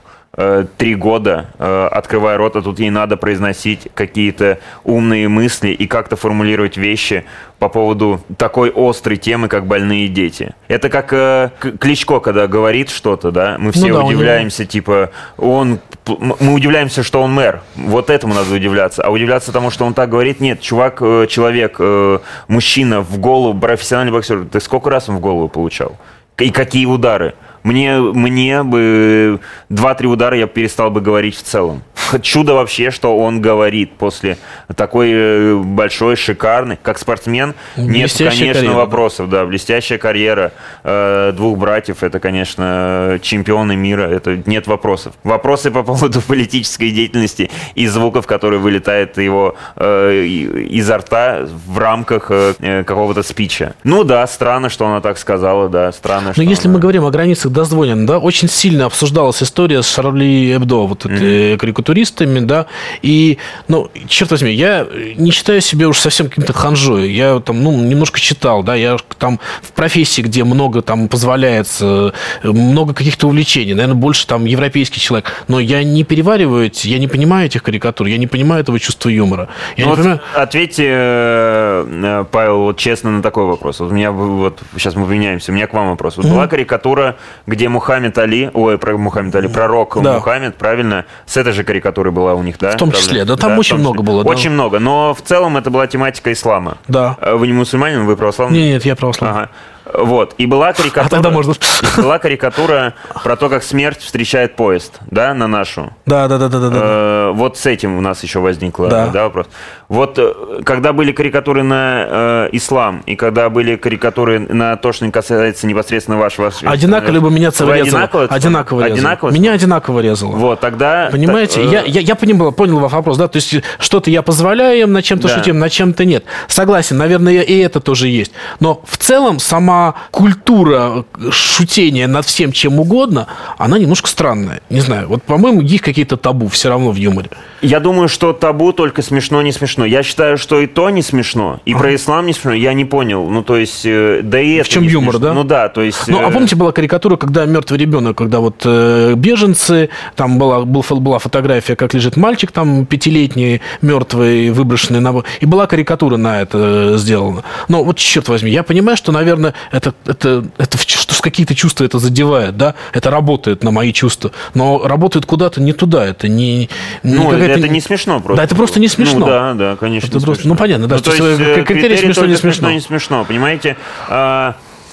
три 0.77 0.95
года, 0.95 1.47
э, 1.59 1.89
открывая 1.93 2.37
рот, 2.39 2.57
а 2.57 2.63
тут 2.63 2.79
ей 2.81 2.91
надо 2.91 3.17
произносить 3.17 3.89
какие-то 3.95 4.59
умные 4.83 5.29
мысли 5.29 5.69
и 5.69 5.87
как-то 5.87 6.17
формулировать 6.17 6.77
вещи 6.77 7.25
по 7.59 7.69
поводу 7.69 8.21
такой 8.37 8.73
острой 8.75 9.17
темы, 9.17 9.49
как 9.49 9.67
больные 9.67 10.09
дети. 10.09 10.55
Это 10.69 10.89
как 10.89 11.13
э, 11.13 11.51
Кличко, 11.79 12.19
когда 12.21 12.47
говорит 12.47 12.91
что-то, 12.91 13.31
да, 13.31 13.57
мы 13.59 13.71
все 13.73 13.87
да, 13.87 13.87
у 13.87 13.89
него- 13.99 14.09
удивляемся, 14.09 14.67
типа, 14.67 15.11
он, 15.37 15.79
п- 16.05 16.13
м- 16.21 16.35
мы 16.41 16.55
удивляемся, 16.55 17.03
что 17.03 17.23
он 17.23 17.33
мэр. 17.33 17.61
Вот 17.77 18.11
этому 18.11 18.35
надо 18.35 18.53
удивляться. 18.55 19.03
А 19.03 19.11
удивляться 19.11 19.53
тому, 19.53 19.71
что 19.71 19.85
он 19.85 19.95
так 19.95 20.11
говорит, 20.11 20.41
нет, 20.41 20.61
чувак, 20.61 20.99
э, 21.01 21.27
человек, 21.31 21.77
э, 21.79 22.19
мужчина 22.49 23.01
в 23.03 23.19
голову, 23.19 23.59
профессиональный 23.59 24.13
боксер, 24.13 24.45
ты 24.51 24.61
сколько 24.61 24.91
раз 24.91 25.09
он 25.09 25.17
в 25.17 25.21
голову 25.21 25.49
получал? 25.49 25.97
И 26.39 26.51
какие 26.51 26.87
удары? 26.87 27.35
Мне, 27.65 27.99
мне 27.99 28.63
бы 28.63 29.41
два-три 29.71 30.07
удара 30.07 30.37
я 30.37 30.47
перестал 30.47 30.91
бы 30.91 31.01
говорить 31.01 31.35
в 31.37 31.43
целом. 31.43 31.83
Чудо 32.21 32.55
вообще, 32.55 32.91
что 32.91 33.19
он 33.19 33.41
говорит 33.41 33.93
после 33.97 34.37
такой 34.77 35.11
э, 35.13 35.57
большой, 35.57 36.17
шикарный, 36.17 36.79
как 36.81 36.99
спортсмен. 36.99 37.55
Нет, 37.77 38.13
конечно, 38.17 38.29
карьера, 38.29 38.73
вопросов, 38.75 39.31
да. 39.31 39.47
Блестящая 39.47 39.99
карьера 39.99 40.53
э, 40.85 41.33
двух 41.35 41.59
братьев, 41.59 42.03
это, 42.03 42.21
конечно, 42.21 43.19
чемпионы 43.23 43.75
мира, 43.75 44.03
это 44.03 44.39
нет 44.45 44.67
вопросов. 44.67 45.15
Вопросы 45.25 45.71
по 45.71 45.83
поводу 45.83 46.21
политической 46.27 46.91
деятельности 46.91 47.51
и 47.75 47.87
звуков, 47.87 48.27
которые 48.27 48.61
вылетают 48.61 49.17
его 49.17 49.57
э, 49.77 50.25
изо 50.25 50.99
рта 50.99 51.49
в 51.67 51.79
рамках 51.79 52.27
э, 52.29 52.53
э, 52.61 52.85
какого-то 52.85 53.23
спича. 53.23 53.73
Ну 53.83 54.05
да, 54.05 54.27
странно, 54.27 54.69
что 54.69 54.87
она 54.87 55.01
так 55.01 55.17
сказала, 55.17 55.71
да, 55.71 55.91
странно, 55.93 56.33
что 56.33 56.43
Но 56.43 56.49
если 56.49 56.69
она- 56.69 56.75
мы 56.75 56.81
говорим 56.81 57.05
о 57.07 57.11
границах 57.11 57.51
дозволен, 57.55 58.05
да, 58.07 58.19
очень 58.19 58.49
сильно 58.49 58.87
обсуждалась 58.87 59.43
история 59.43 59.83
с 59.83 59.89
Шарли 59.89 60.55
Эбдо, 60.57 60.87
вот 60.87 61.07
эти 61.07 61.57
карикатуристами, 61.57 62.41
да, 62.41 62.67
и, 63.01 63.39
ну, 63.69 63.91
черт 64.09 64.31
возьми, 64.31 64.53
я 64.53 64.87
не 65.17 65.31
считаю 65.31 65.61
себя 65.61 65.89
уж 65.89 65.99
совсем 65.99 66.29
каким-то 66.29 66.53
ханжой, 66.53 67.13
я 67.13 67.41
там, 67.41 67.63
ну, 67.63 67.73
немножко 67.83 68.21
читал, 68.21 68.63
да, 68.63 68.75
я 68.75 68.97
там 69.19 69.41
в 69.63 69.73
профессии, 69.73 70.21
где 70.21 70.45
много 70.45 70.83
там 70.83 71.09
позволяется, 71.09 72.13
много 72.43 72.93
каких-то 72.93 73.29
увлечений, 73.29 73.73
наверное, 73.73 73.95
больше 73.95 74.27
там 74.27 74.45
европейский 74.45 75.01
человек, 75.01 75.45
но 75.49 75.61
я 75.61 75.83
не 75.83 76.05
перевариваю 76.05 76.67
эти, 76.67 76.89
я 76.89 76.99
не 76.99 77.09
понимаю 77.09 77.47
этих 77.47 77.63
карикатур, 77.63 78.07
я 78.07 78.19
не 78.19 78.27
понимаю 78.27 78.63
этого 78.63 78.79
чувства 78.81 79.09
юмора. 79.09 79.49
Я 79.77 79.85
Ну 79.85 79.91
вот 79.91 79.99
понимаю... 79.99 80.21
Ответьте, 80.35 80.85
э, 80.89 81.87
э, 81.87 82.25
Павел, 82.31 82.59
вот 82.59 82.77
честно 82.77 83.11
на 83.11 83.23
такой 83.23 83.45
вопрос. 83.45 83.81
Вот 83.81 83.91
у 83.91 83.95
меня 83.95 84.11
вот 84.11 84.61
сейчас 84.75 84.95
мы 84.95 85.07
поменяемся. 85.07 85.53
У 85.53 85.55
меня 85.55 85.67
к 85.67 85.75
вам 85.75 85.91
вопрос. 85.91 86.17
Вот 86.17 86.27
была 86.27 86.47
карикатура, 86.47 87.17
где 87.47 87.69
Мухаммед 87.69 88.17
Али, 88.19 88.51
ой, 88.55 88.79
про 88.79 88.97
Мухаммед 88.97 89.35
Али, 89.35 89.49
пророк 89.49 90.03
Да. 90.03 90.15
Мухаммед, 90.15 90.57
правильно? 90.57 91.05
С 91.27 91.37
этой 91.37 91.53
же 91.53 91.65
карикатурой 91.65 92.13
была 92.13 92.35
у 92.35 92.43
них, 92.43 92.59
да? 92.59 92.73
В 92.73 92.77
том 92.77 92.93
числе, 92.93 93.25
да, 93.25 93.37
там 93.37 93.57
в 93.57 93.59
очень 93.59 93.77
много 93.79 94.03
было, 94.03 94.25
да. 94.25 94.31
Очень 94.31 94.51
много, 94.51 94.79
но 94.79 95.15
в 95.15 95.21
целом 95.23 95.57
это 95.57 95.71
была 95.71 95.87
тематика 95.87 96.33
ислама. 96.33 96.79
Да. 96.89 97.17
А 97.21 97.37
Вы 97.37 97.47
не 97.47 97.53
мусульманин, 97.53 98.07
вы 98.07 98.17
православный? 98.17 98.59
Нет, 98.59 98.73
нет, 98.73 98.85
я 98.87 98.97
православный. 98.97 99.43
Ага. 99.43 99.51
Вот. 99.93 100.35
И 100.39 100.47
была 100.47 100.73
карикатура... 100.73 101.07
А 101.07 101.09
тогда 101.09 101.31
можно... 101.31 101.55
была 101.97 102.19
карикатура 102.19 102.95
про 103.23 103.37
то, 103.37 103.49
как 103.49 103.63
смерть 103.63 104.01
встречает 104.01 104.57
поезд, 104.57 104.99
да, 105.11 105.35
на 105.35 105.47
нашу. 105.47 105.93
Да, 106.07 106.27
да, 106.27 106.39
да, 106.39 106.49
да, 106.49 106.59
да. 106.59 106.69
да. 106.71 106.79
Э, 106.83 107.31
Вот 107.35 107.59
с 107.59 107.67
этим 107.67 107.99
у 107.99 108.01
нас 108.01 108.23
еще 108.23 108.39
возникла 108.39 108.89
Да. 108.89 109.07
да. 109.09 109.25
вопрос. 109.25 109.47
Вот 109.89 110.19
э, 110.19 110.63
когда 110.65 110.93
были 110.93 111.13
карикатуры 111.13 111.63
на 111.63 112.07
э, 112.47 112.49
ислам 112.53 113.03
и 113.07 113.15
когда 113.15 113.51
были 113.51 113.77
карикатуры 113.77 114.39
на 114.39 114.77
то, 114.77 114.93
что 114.93 115.11
касается 115.11 115.67
непосредственно 115.67 116.19
вашего... 116.19 116.51
Одинаково 116.63 117.11
либо 117.11 117.29
меня 117.29 117.51
Вы 117.51 117.67
резало? 117.77 118.05
одинаково 118.05 118.25
Одинаково 118.25 118.81
резало. 118.81 118.95
Одинаково 118.95 119.31
Меня 119.31 119.53
одинаково 119.53 120.01
резало. 120.01 120.33
Вот, 120.33 120.61
тогда... 120.61 121.09
Понимаете, 121.13 121.63
так, 121.63 121.65
э, 121.65 121.69
я, 121.71 121.83
я, 121.83 122.01
я 122.01 122.15
понимал, 122.15 122.53
понял 122.53 122.79
ваш 122.79 122.93
вопрос, 122.93 123.19
да, 123.19 123.29
то 123.29 123.37
есть 123.37 123.55
что-то 123.79 124.11
я 124.11 124.23
позволяю 124.23 124.81
им, 124.81 124.93
над 124.93 125.05
чем-то 125.05 125.29
Да. 125.29 125.35
шутим, 125.35 125.59
над 125.59 125.71
чем-то 125.71 126.05
нет. 126.05 126.25
Согласен, 126.49 126.97
наверное, 126.97 127.43
и 127.43 127.59
это 127.59 127.81
тоже 127.81 128.09
есть. 128.09 128.33
Но 128.61 128.81
в 128.87 128.97
целом 128.97 129.39
сама 129.39 129.74
культура 130.11 131.05
шутения 131.31 132.07
над 132.07 132.27
всем 132.27 132.53
чем 132.53 132.81
угодно, 132.81 133.27
она 133.59 133.79
немножко 133.79 134.09
странная. 134.09 134.61
Не 134.71 134.81
знаю, 134.81 135.09
вот, 135.09 135.23
по-моему, 135.23 135.61
есть 135.61 135.83
какие-то 135.83 136.17
табу 136.17 136.49
все 136.49 136.69
равно 136.69 136.91
в 136.91 136.97
юморе. 136.97 137.31
Я 137.63 137.81
думаю, 137.81 138.09
что 138.09 138.33
табу 138.33 138.73
только 138.73 139.03
смешно, 139.03 139.43
не 139.43 139.53
смешно. 139.53 139.85
Я 139.85 140.03
считаю, 140.03 140.39
что 140.39 140.61
и 140.61 140.67
то 140.67 140.91
не 140.91 141.03
смешно, 141.03 141.61
и 141.65 141.75
про 141.75 141.95
ислам 141.95 142.27
не 142.27 142.33
смешно. 142.33 142.53
Я 142.53 142.75
не 142.75 142.85
понял. 142.85 143.29
Ну, 143.29 143.43
то 143.43 143.57
есть, 143.57 143.83
э, 143.85 144.21
да 144.23 144.41
и 144.41 144.55
это 144.55 144.69
чем 144.69 144.83
не 144.83 144.91
юмор, 144.91 145.15
смешно. 145.15 145.29
да? 145.29 145.35
Ну 145.35 145.45
да, 145.45 145.69
то 145.69 145.83
есть... 145.83 146.09
Ну, 146.09 146.19
а 146.19 146.29
э, 146.29 146.33
помните, 146.33 146.57
была 146.57 146.73
карикатура, 146.73 147.17
когда 147.17 147.45
мертвый 147.47 147.79
ребенок, 147.79 148.17
когда 148.17 148.41
вот 148.41 148.63
э, 148.65 149.15
беженцы, 149.17 149.91
там 150.17 150.39
была, 150.39 150.65
был, 150.65 150.85
была 151.01 151.19
фотография, 151.19 151.77
как 151.77 151.95
лежит 151.95 152.17
мальчик 152.17 152.53
там 152.53 152.87
пятилетний, 152.87 153.61
мертвый, 153.83 154.51
выброшенный 154.51 155.01
на... 155.01 155.23
И 155.41 155.47
была 155.47 155.67
карикатура 155.67 156.17
на 156.17 156.43
это 156.43 156.95
э, 156.95 156.99
сделана. 156.99 157.43
Но 157.69 157.83
вот, 157.85 157.97
черт 157.97 158.29
возьми, 158.29 158.51
я 158.51 158.63
понимаю, 158.63 158.97
что, 158.97 159.13
наверное, 159.13 159.55
это, 159.71 159.95
это, 160.07 160.45
это 160.59 160.79
что 160.79 161.15
с 161.15 161.21
какие-то 161.21 161.55
чувства 161.55 161.85
это 161.85 161.99
задевает, 161.99 162.57
да? 162.57 162.75
Это 162.93 163.11
работает 163.11 163.63
на 163.63 163.71
мои 163.71 163.93
чувства. 163.93 164.33
Но 164.55 164.87
работает 164.87 165.27
куда-то 165.27 165.61
не 165.61 165.73
туда. 165.73 166.05
Это 166.05 166.29
не... 166.29 166.69
не 167.03 167.15
Ну, 167.15 167.33
это 167.33 167.69
не 167.69 167.81
смешно 167.81 168.21
просто. 168.21 168.37
Да, 168.37 168.45
это 168.45 168.55
просто 168.55 168.81
не 168.81 168.89
смешно. 168.89 169.21
Ну, 169.21 169.27
да, 169.27 169.55
да, 169.55 169.77
конечно. 169.77 170.09
Это 170.09 170.21
просто- 170.21 170.43
смешно. 170.43 170.55
ну, 170.55 170.59
понятно, 170.59 170.87
да, 170.87 170.99
то 170.99 171.05
то 171.05 171.11
есть, 171.13 171.41
э, 171.41 171.65
критерий 171.65 171.97
смешно, 171.97 172.27
не 172.27 172.35
только 172.35 172.41
смешно. 172.41 172.71
не 172.71 172.81
смешно, 172.81 173.25
понимаете? 173.25 173.77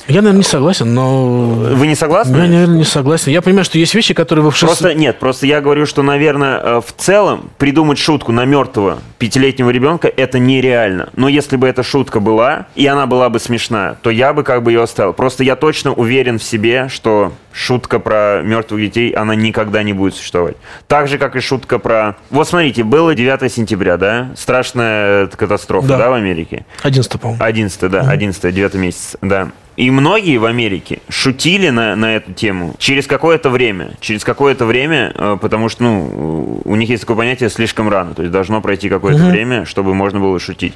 Я, 0.07 0.15
наверное, 0.21 0.39
не 0.39 0.43
согласен, 0.43 0.93
но... 0.93 1.25
Вы 1.27 1.87
не 1.87 1.95
согласны? 1.95 2.35
Я, 2.37 2.43
наверное, 2.47 2.77
не 2.77 2.83
согласен. 2.83 3.31
Я 3.31 3.41
понимаю, 3.41 3.65
что 3.65 3.77
есть 3.77 3.93
вещи, 3.93 4.13
которые 4.13 4.43
вы 4.43 4.51
в 4.51 4.55
шест- 4.55 4.65
Просто 4.67 4.93
нет, 4.93 5.19
просто 5.19 5.45
я 5.47 5.61
говорю, 5.61 5.85
что, 5.85 6.01
наверное, 6.03 6.59
э, 6.59 6.81
в 6.85 6.91
целом 6.97 7.49
придумать 7.57 7.97
шутку 7.97 8.31
на 8.31 8.45
мертвого 8.45 8.99
пятилетнего 9.19 9.69
ребенка 9.69 10.07
это 10.07 10.39
нереально. 10.39 11.09
Но 11.15 11.27
если 11.29 11.55
бы 11.55 11.67
эта 11.67 11.83
шутка 11.83 12.19
была, 12.19 12.67
и 12.75 12.85
она 12.87 13.05
была 13.05 13.29
бы 13.29 13.39
смешная, 13.39 13.97
то 14.01 14.09
я 14.09 14.33
бы 14.33 14.43
как 14.43 14.63
бы 14.63 14.71
ее 14.71 14.83
оставил. 14.83 15.13
Просто 15.13 15.43
я 15.43 15.55
точно 15.55 15.93
уверен 15.93 16.39
в 16.39 16.43
себе, 16.43 16.87
что 16.89 17.31
шутка 17.53 17.99
про 17.99 18.41
мертвых 18.43 18.81
детей, 18.81 19.11
она 19.11 19.35
никогда 19.35 19.83
не 19.83 19.93
будет 19.93 20.15
существовать. 20.15 20.55
Так 20.87 21.07
же, 21.07 21.17
как 21.17 21.35
и 21.35 21.39
шутка 21.41 21.79
про... 21.79 22.15
Вот 22.29 22.47
смотрите, 22.47 22.83
было 22.83 23.13
9 23.13 23.51
сентября, 23.51 23.97
да? 23.97 24.31
Страшная 24.37 25.25
э, 25.25 25.27
катастрофа, 25.27 25.87
Да. 25.87 25.97
да, 25.97 26.09
в 26.09 26.13
Америке? 26.13 26.65
11 26.83 27.19
по-моему. 27.19 27.43
11, 27.43 27.91
да, 27.91 28.01
11, 28.09 28.53
9 28.55 28.73
месяц, 28.75 29.17
да. 29.21 29.49
И 29.77 29.89
многие 29.89 30.37
в 30.37 30.45
Америке 30.45 30.99
шутили 31.09 31.69
на, 31.69 31.95
на 31.95 32.15
эту 32.15 32.33
тему 32.33 32.75
через 32.77 33.07
какое-то 33.07 33.49
время. 33.49 33.91
Через 34.01 34.23
какое-то 34.23 34.65
время, 34.65 35.11
э, 35.15 35.37
потому 35.41 35.69
что, 35.69 35.83
ну, 35.83 36.61
у 36.65 36.75
них 36.75 36.89
есть 36.89 37.01
такое 37.01 37.17
понятие 37.17 37.49
«слишком 37.49 37.89
рано». 37.89 38.13
То 38.13 38.21
есть 38.23 38.31
должно 38.31 38.61
пройти 38.61 38.89
какое-то 38.89 39.23
время, 39.31 39.65
чтобы 39.65 39.93
можно 39.93 40.19
было 40.19 40.39
шутить. 40.39 40.73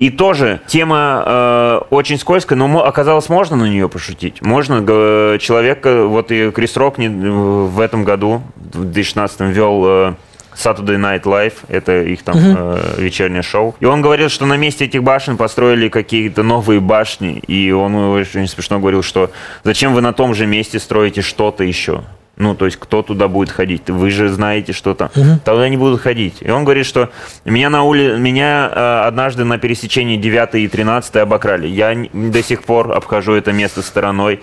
И 0.00 0.10
тоже 0.10 0.60
тема 0.66 1.22
э, 1.24 1.80
очень 1.90 2.18
скользкая, 2.18 2.58
но 2.58 2.84
оказалось, 2.84 3.28
можно 3.28 3.56
на 3.56 3.66
нее 3.68 3.88
пошутить. 3.88 4.42
Можно. 4.42 4.82
э, 5.86 6.04
вот 6.06 6.32
и 6.32 6.50
Крис 6.50 6.76
Рок 6.76 6.98
не- 6.98 7.08
в 7.08 7.78
этом 7.78 8.02
году, 8.02 8.42
в 8.56 8.82
2016 8.84 9.40
вел 9.42 9.82
э, 9.86 10.14
Saturday 10.54 10.96
Night 10.96 11.22
Live, 11.22 11.54
это 11.68 12.02
их 12.02 12.22
там 12.22 12.36
э, 12.38 12.94
вечернее 12.98 13.42
шоу. 13.42 13.74
И 13.80 13.84
он 13.84 14.02
говорил, 14.02 14.28
что 14.28 14.46
на 14.46 14.56
месте 14.56 14.84
этих 14.84 15.02
башен 15.02 15.36
построили 15.36 15.88
какие-то 15.88 16.42
новые 16.42 16.80
башни. 16.80 17.38
И 17.46 17.70
он 17.70 17.94
очень 17.94 18.46
смешно 18.46 18.78
говорил, 18.78 19.02
что 19.02 19.30
зачем 19.64 19.94
вы 19.94 20.00
на 20.00 20.12
том 20.12 20.34
же 20.34 20.46
месте 20.46 20.78
строите 20.78 21.22
что-то 21.22 21.64
еще? 21.64 22.02
Ну, 22.42 22.56
то 22.56 22.64
есть, 22.64 22.76
кто 22.76 23.02
туда 23.02 23.28
будет 23.28 23.50
ходить? 23.50 23.88
Вы 23.88 24.10
же 24.10 24.28
знаете, 24.28 24.72
что 24.72 24.94
там. 24.94 25.10
Тогда 25.44 25.68
не 25.68 25.76
будут 25.76 26.00
ходить. 26.00 26.38
И 26.40 26.50
он 26.50 26.64
говорит, 26.64 26.86
что 26.86 27.10
меня 27.44 27.70
на 27.70 27.84
ули... 27.84 28.16
меня 28.18 28.68
э, 28.74 29.02
однажды 29.06 29.44
на 29.44 29.58
пересечении 29.58 30.16
9 30.16 30.54
и 30.56 30.66
13 30.66 31.16
обокрали. 31.16 31.68
Я 31.68 31.96
до 32.12 32.42
сих 32.42 32.64
пор 32.64 32.92
обхожу 32.92 33.34
это 33.34 33.52
место 33.52 33.82
стороной. 33.82 34.40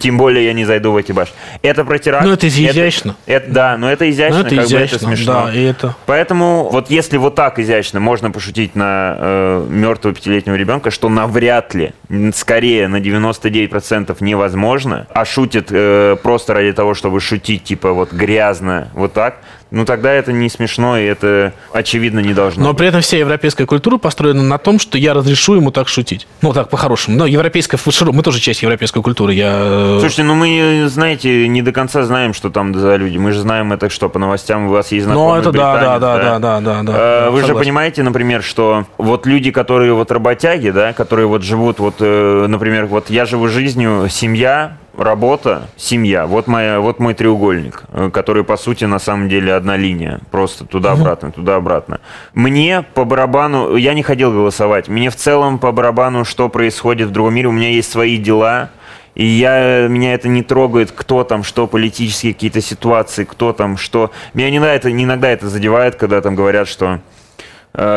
Тем 0.00 0.18
более 0.18 0.44
я 0.44 0.52
не 0.52 0.66
зайду 0.66 0.92
в 0.92 0.96
эти 0.98 1.12
башни. 1.12 1.34
Это 1.62 1.84
про 1.84 1.98
теракт. 1.98 2.26
Ну, 2.26 2.32
это 2.32 2.46
изящно. 2.46 3.16
Это, 3.24 3.50
да, 3.50 3.76
но 3.78 3.90
это 3.90 4.10
изящно, 4.10 4.40
Ну, 4.40 4.46
это 4.46 4.54
как 4.56 4.64
бы 4.64 4.70
изящно, 4.70 4.96
это 4.96 5.04
смешно. 5.06 5.46
да, 5.46 5.54
и 5.54 5.62
это... 5.62 5.96
Поэтому 6.04 6.68
вот 6.70 6.90
если 6.90 7.16
вот 7.16 7.34
так 7.34 7.58
изящно 7.58 8.00
можно 8.00 8.30
пошутить 8.30 8.74
на 8.74 9.16
э, 9.18 9.66
мертвого 9.70 10.14
пятилетнего 10.14 10.56
ребенка, 10.56 10.90
что 10.90 11.08
навряд 11.08 11.74
ли, 11.74 11.92
скорее 12.34 12.88
на 12.88 12.96
99% 12.96 14.16
невозможно, 14.20 15.06
а 15.10 15.24
шутят 15.24 15.68
э, 15.70 16.16
просто 16.22 16.52
ради 16.52 16.72
того, 16.72 16.94
чтобы 16.98 17.20
шутить 17.20 17.64
типа 17.64 17.92
вот 17.92 18.12
грязно, 18.12 18.88
вот 18.92 19.14
так, 19.14 19.38
ну 19.70 19.84
тогда 19.86 20.12
это 20.12 20.32
не 20.32 20.50
смешно 20.50 20.98
и 20.98 21.04
это 21.04 21.52
очевидно 21.72 22.20
не 22.20 22.34
должно. 22.34 22.62
Но 22.62 22.68
быть. 22.70 22.78
при 22.78 22.88
этом 22.88 23.00
вся 23.00 23.16
европейская 23.16 23.64
культура 23.64 23.96
построена 23.96 24.42
на 24.42 24.58
том, 24.58 24.78
что 24.78 24.98
я 24.98 25.14
разрешу 25.14 25.54
ему 25.54 25.70
так 25.70 25.88
шутить. 25.88 26.26
Ну, 26.42 26.52
так, 26.52 26.68
по-хорошему. 26.68 27.16
Но 27.16 27.26
европейская, 27.26 27.78
широком- 27.78 28.16
мы 28.16 28.22
тоже 28.22 28.40
часть 28.40 28.62
европейской 28.62 29.02
культуры. 29.02 29.32
Я... 29.34 29.52
э, 29.54 29.96
Слушайте, 30.00 30.24
ну 30.24 30.34
мы, 30.34 30.86
знаете, 30.88 31.48
не 31.48 31.62
до 31.62 31.72
конца 31.72 32.02
знаем, 32.02 32.34
что 32.34 32.50
там 32.50 32.74
за 32.78 32.96
люди. 32.96 33.16
Мы 33.16 33.32
же 33.32 33.40
знаем 33.40 33.72
это 33.72 33.88
что, 33.88 34.08
по 34.08 34.18
новостям 34.18 34.66
у 34.66 34.70
вас 34.70 34.92
есть 34.92 35.04
знакомый 35.06 35.34
Ну, 35.34 35.40
это 35.40 35.52
да, 35.52 35.72
британец, 35.72 36.00
да, 36.00 36.16
да, 36.18 36.38
да, 36.38 36.60
да, 36.60 36.82
да, 36.82 36.92
Э, 36.92 37.24
да, 37.24 37.30
Вы 37.30 37.40
же 37.40 37.46
согласен. 37.46 37.64
понимаете, 37.66 38.02
например, 38.02 38.42
что 38.42 38.86
вот 38.98 39.26
люди, 39.26 39.50
которые 39.50 39.92
вот 39.92 40.10
работяги, 40.10 40.70
да, 40.70 40.92
которые 40.92 41.26
вот 41.26 41.42
живут, 41.42 41.78
вот, 41.78 41.96
э, 42.00 42.46
например, 42.48 42.86
вот 42.86 43.10
я 43.10 43.24
живу 43.26 43.48
жизнью, 43.48 44.08
семья, 44.10 44.76
работа, 44.98 45.68
семья. 45.76 46.26
Вот, 46.26 46.46
моя, 46.46 46.80
вот 46.80 46.98
мой 46.98 47.14
треугольник, 47.14 47.84
э, 47.92 48.10
который, 48.12 48.44
по 48.44 48.56
сути, 48.56 48.84
на 48.84 48.98
самом 48.98 49.28
деле 49.28 49.54
одна 49.54 49.76
линия. 49.76 50.20
Просто 50.30 50.64
туда-обратно, 50.64 51.30
туда-обратно. 51.30 52.00
Мне 52.34 52.84
по 52.94 53.04
барабану... 53.04 53.76
Я 53.76 53.94
не 53.94 54.02
ходил 54.02 54.32
голосовать. 54.32 54.88
Мне 54.88 55.10
в 55.10 55.16
целом 55.16 55.58
по 55.58 55.72
барабану, 55.72 56.24
что 56.24 56.48
происходит 56.48 57.08
в 57.08 57.12
другом 57.12 57.34
мире. 57.34 57.48
У 57.48 57.52
меня 57.52 57.70
есть 57.70 57.90
свои 57.90 58.18
дела. 58.18 58.70
И 59.14 59.24
я, 59.24 59.88
меня 59.88 60.14
это 60.14 60.28
не 60.28 60.42
трогает, 60.42 60.92
кто 60.92 61.24
там, 61.24 61.42
что, 61.42 61.66
политические 61.66 62.34
какие-то 62.34 62.60
ситуации, 62.60 63.24
кто 63.24 63.52
там, 63.52 63.76
что. 63.76 64.12
Меня 64.32 64.48
иногда 64.50 64.72
это, 64.74 64.92
иногда 64.92 65.28
это 65.28 65.48
задевает, 65.48 65.96
когда 65.96 66.20
там 66.20 66.36
говорят, 66.36 66.68
что 66.68 67.00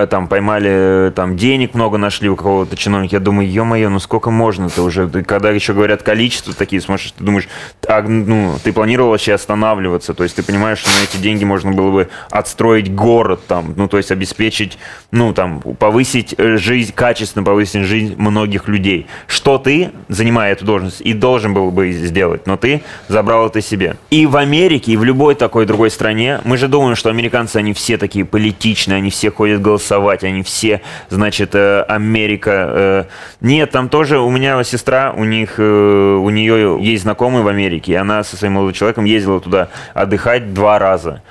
там 0.10 0.28
поймали, 0.28 0.70
э, 1.08 1.12
там 1.16 1.36
денег 1.38 1.74
много 1.74 1.98
нашли 1.98 2.30
у 2.30 2.36
какого-то 2.36 2.76
чиновника. 2.76 3.16
Я 3.16 3.20
думаю, 3.20 3.50
ё-моё, 3.52 3.90
ну 3.90 4.00
сколько 4.00 4.30
можно-то 4.30 4.84
уже? 4.84 5.08
Ты- 5.08 5.24
Когда 5.24 5.50
еще 5.52 5.74
говорят 5.74 6.04
количество 6.04 6.54
такие, 6.54 6.82
смотришь, 6.82 7.14
ты 7.18 7.24
думаешь, 7.24 7.48
а, 7.88 8.02
ну, 8.04 8.54
ты 8.64 8.74
планировал 8.74 9.10
вообще 9.12 9.34
останавливаться, 9.34 10.14
то 10.14 10.24
есть 10.24 10.36
ты 10.36 10.44
понимаешь, 10.44 10.78
что 10.80 10.90
на 10.90 11.04
эти 11.04 11.18
деньги 11.22 11.44
можно 11.46 11.72
было 11.72 11.92
бы 11.92 12.10
отстроить 12.30 12.94
город 12.94 13.42
там, 13.48 13.74
ну, 13.76 13.88
то 13.88 13.98
есть 13.98 14.12
обеспечить, 14.12 14.78
ну, 15.12 15.34
там, 15.34 15.62
повысить 15.62 16.36
э, 16.38 16.58
жизнь, 16.58 16.94
качественно 16.94 17.44
повысить 17.44 17.84
жизнь 17.86 18.16
многих 18.18 18.68
людей. 18.68 19.08
Что 19.28 19.58
ты, 19.58 19.92
занимая 20.10 20.52
эту 20.54 20.66
должность, 20.66 21.02
и 21.02 21.14
должен 21.14 21.54
был 21.54 21.72
бы 21.72 21.92
сделать, 21.92 22.46
но 22.46 22.56
ты 22.58 22.84
забрал 23.08 23.48
это 23.48 23.62
себе. 23.62 23.96
И 24.12 24.26
в 24.28 24.38
Америке, 24.38 24.92
и 24.92 24.98
в 24.98 25.04
любой 25.04 25.36
такой 25.36 25.66
другой 25.66 25.90
стране, 25.90 26.40
мы 26.44 26.58
же 26.58 26.68
думаем, 26.68 26.96
что 26.96 27.10
американцы, 27.10 27.58
они 27.58 27.74
все 27.74 27.98
такие 27.98 28.26
политичные, 28.26 28.98
они 28.98 29.10
все 29.10 29.32
ходят 29.32 29.62
голосовать, 29.72 30.24
они 30.24 30.44
все, 30.44 30.82
значит, 31.10 31.56
э, 31.56 31.84
Америка. 31.88 32.52
э. 32.52 33.04
Нет, 33.42 33.72
там 33.72 33.90
тоже 33.90 34.20
у 34.20 34.30
меня 34.30 34.62
сестра, 34.64 35.14
у 35.16 35.24
них, 35.24 35.56
э, 35.58 35.64
у 35.64 36.30
нее 36.30 36.78
есть 36.82 37.04
знакомый 37.04 37.42
в 37.42 37.48
Америке, 37.48 37.94
и 37.94 37.96
она 37.96 38.24
со 38.24 38.36
своим 38.38 38.54
молодым 38.54 38.74
человеком 38.74 39.06
ездила 39.06 39.40
туда 39.40 39.70
отдыхать 39.94 40.54
два 40.54 40.78
раза. 40.80 41.22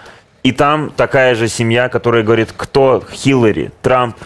И 0.42 0.52
там 0.52 0.90
такая 0.96 1.34
же 1.34 1.48
семья, 1.48 1.90
которая 1.90 2.22
говорит, 2.22 2.54
кто 2.56 3.04
Хиллари, 3.12 3.72
Трамп. 3.82 4.16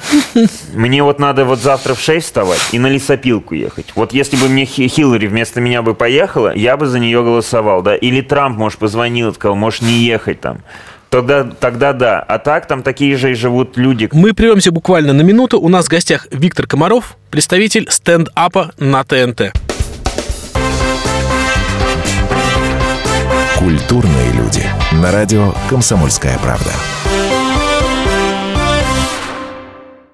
Мне 0.72 1.03
вот 1.03 1.18
надо 1.18 1.44
вот 1.44 1.59
завтра 1.59 1.94
в 1.94 2.00
6 2.00 2.24
вставать 2.24 2.68
и 2.70 2.79
на 2.79 2.87
лесопилку 2.87 3.55
ехать. 3.55 3.87
Вот 3.96 4.12
если 4.12 4.37
бы 4.37 4.48
мне 4.48 4.64
Хи- 4.64 4.87
Хиллари 4.87 5.27
вместо 5.27 5.61
меня 5.61 5.83
бы 5.83 5.94
поехала, 5.94 6.55
я 6.55 6.77
бы 6.77 6.87
за 6.87 7.00
нее 7.00 7.24
голосовал, 7.24 7.83
да. 7.83 7.96
Или 7.96 8.20
Трамп, 8.20 8.57
может, 8.57 8.79
позвонил, 8.79 9.35
сказал, 9.35 9.57
можешь 9.57 9.81
не 9.83 9.94
ехать 10.05 10.40
там. 10.40 10.59
Тогда, 11.14 11.44
тогда 11.44 11.92
да. 11.92 12.19
А 12.19 12.40
так 12.40 12.67
там 12.67 12.83
такие 12.83 13.17
же 13.17 13.31
и 13.31 13.35
живут 13.35 13.77
люди. 13.77 14.08
Мы 14.10 14.35
прервемся 14.35 14.73
буквально 14.73 15.12
на 15.12 15.23
минуту. 15.23 15.60
У 15.60 15.69
нас 15.69 15.87
в 15.87 15.88
гостях 15.88 16.27
Виктор 16.33 16.67
Комаров, 16.67 17.17
представитель 17.31 17.87
стендапа 17.88 18.73
на 18.79 19.04
ТНТ. 19.04 19.52
Культурные 23.56 24.33
люди. 24.33 24.65
На 24.90 25.12
радио 25.12 25.54
«Комсомольская 25.71 26.37
правда». 26.38 26.73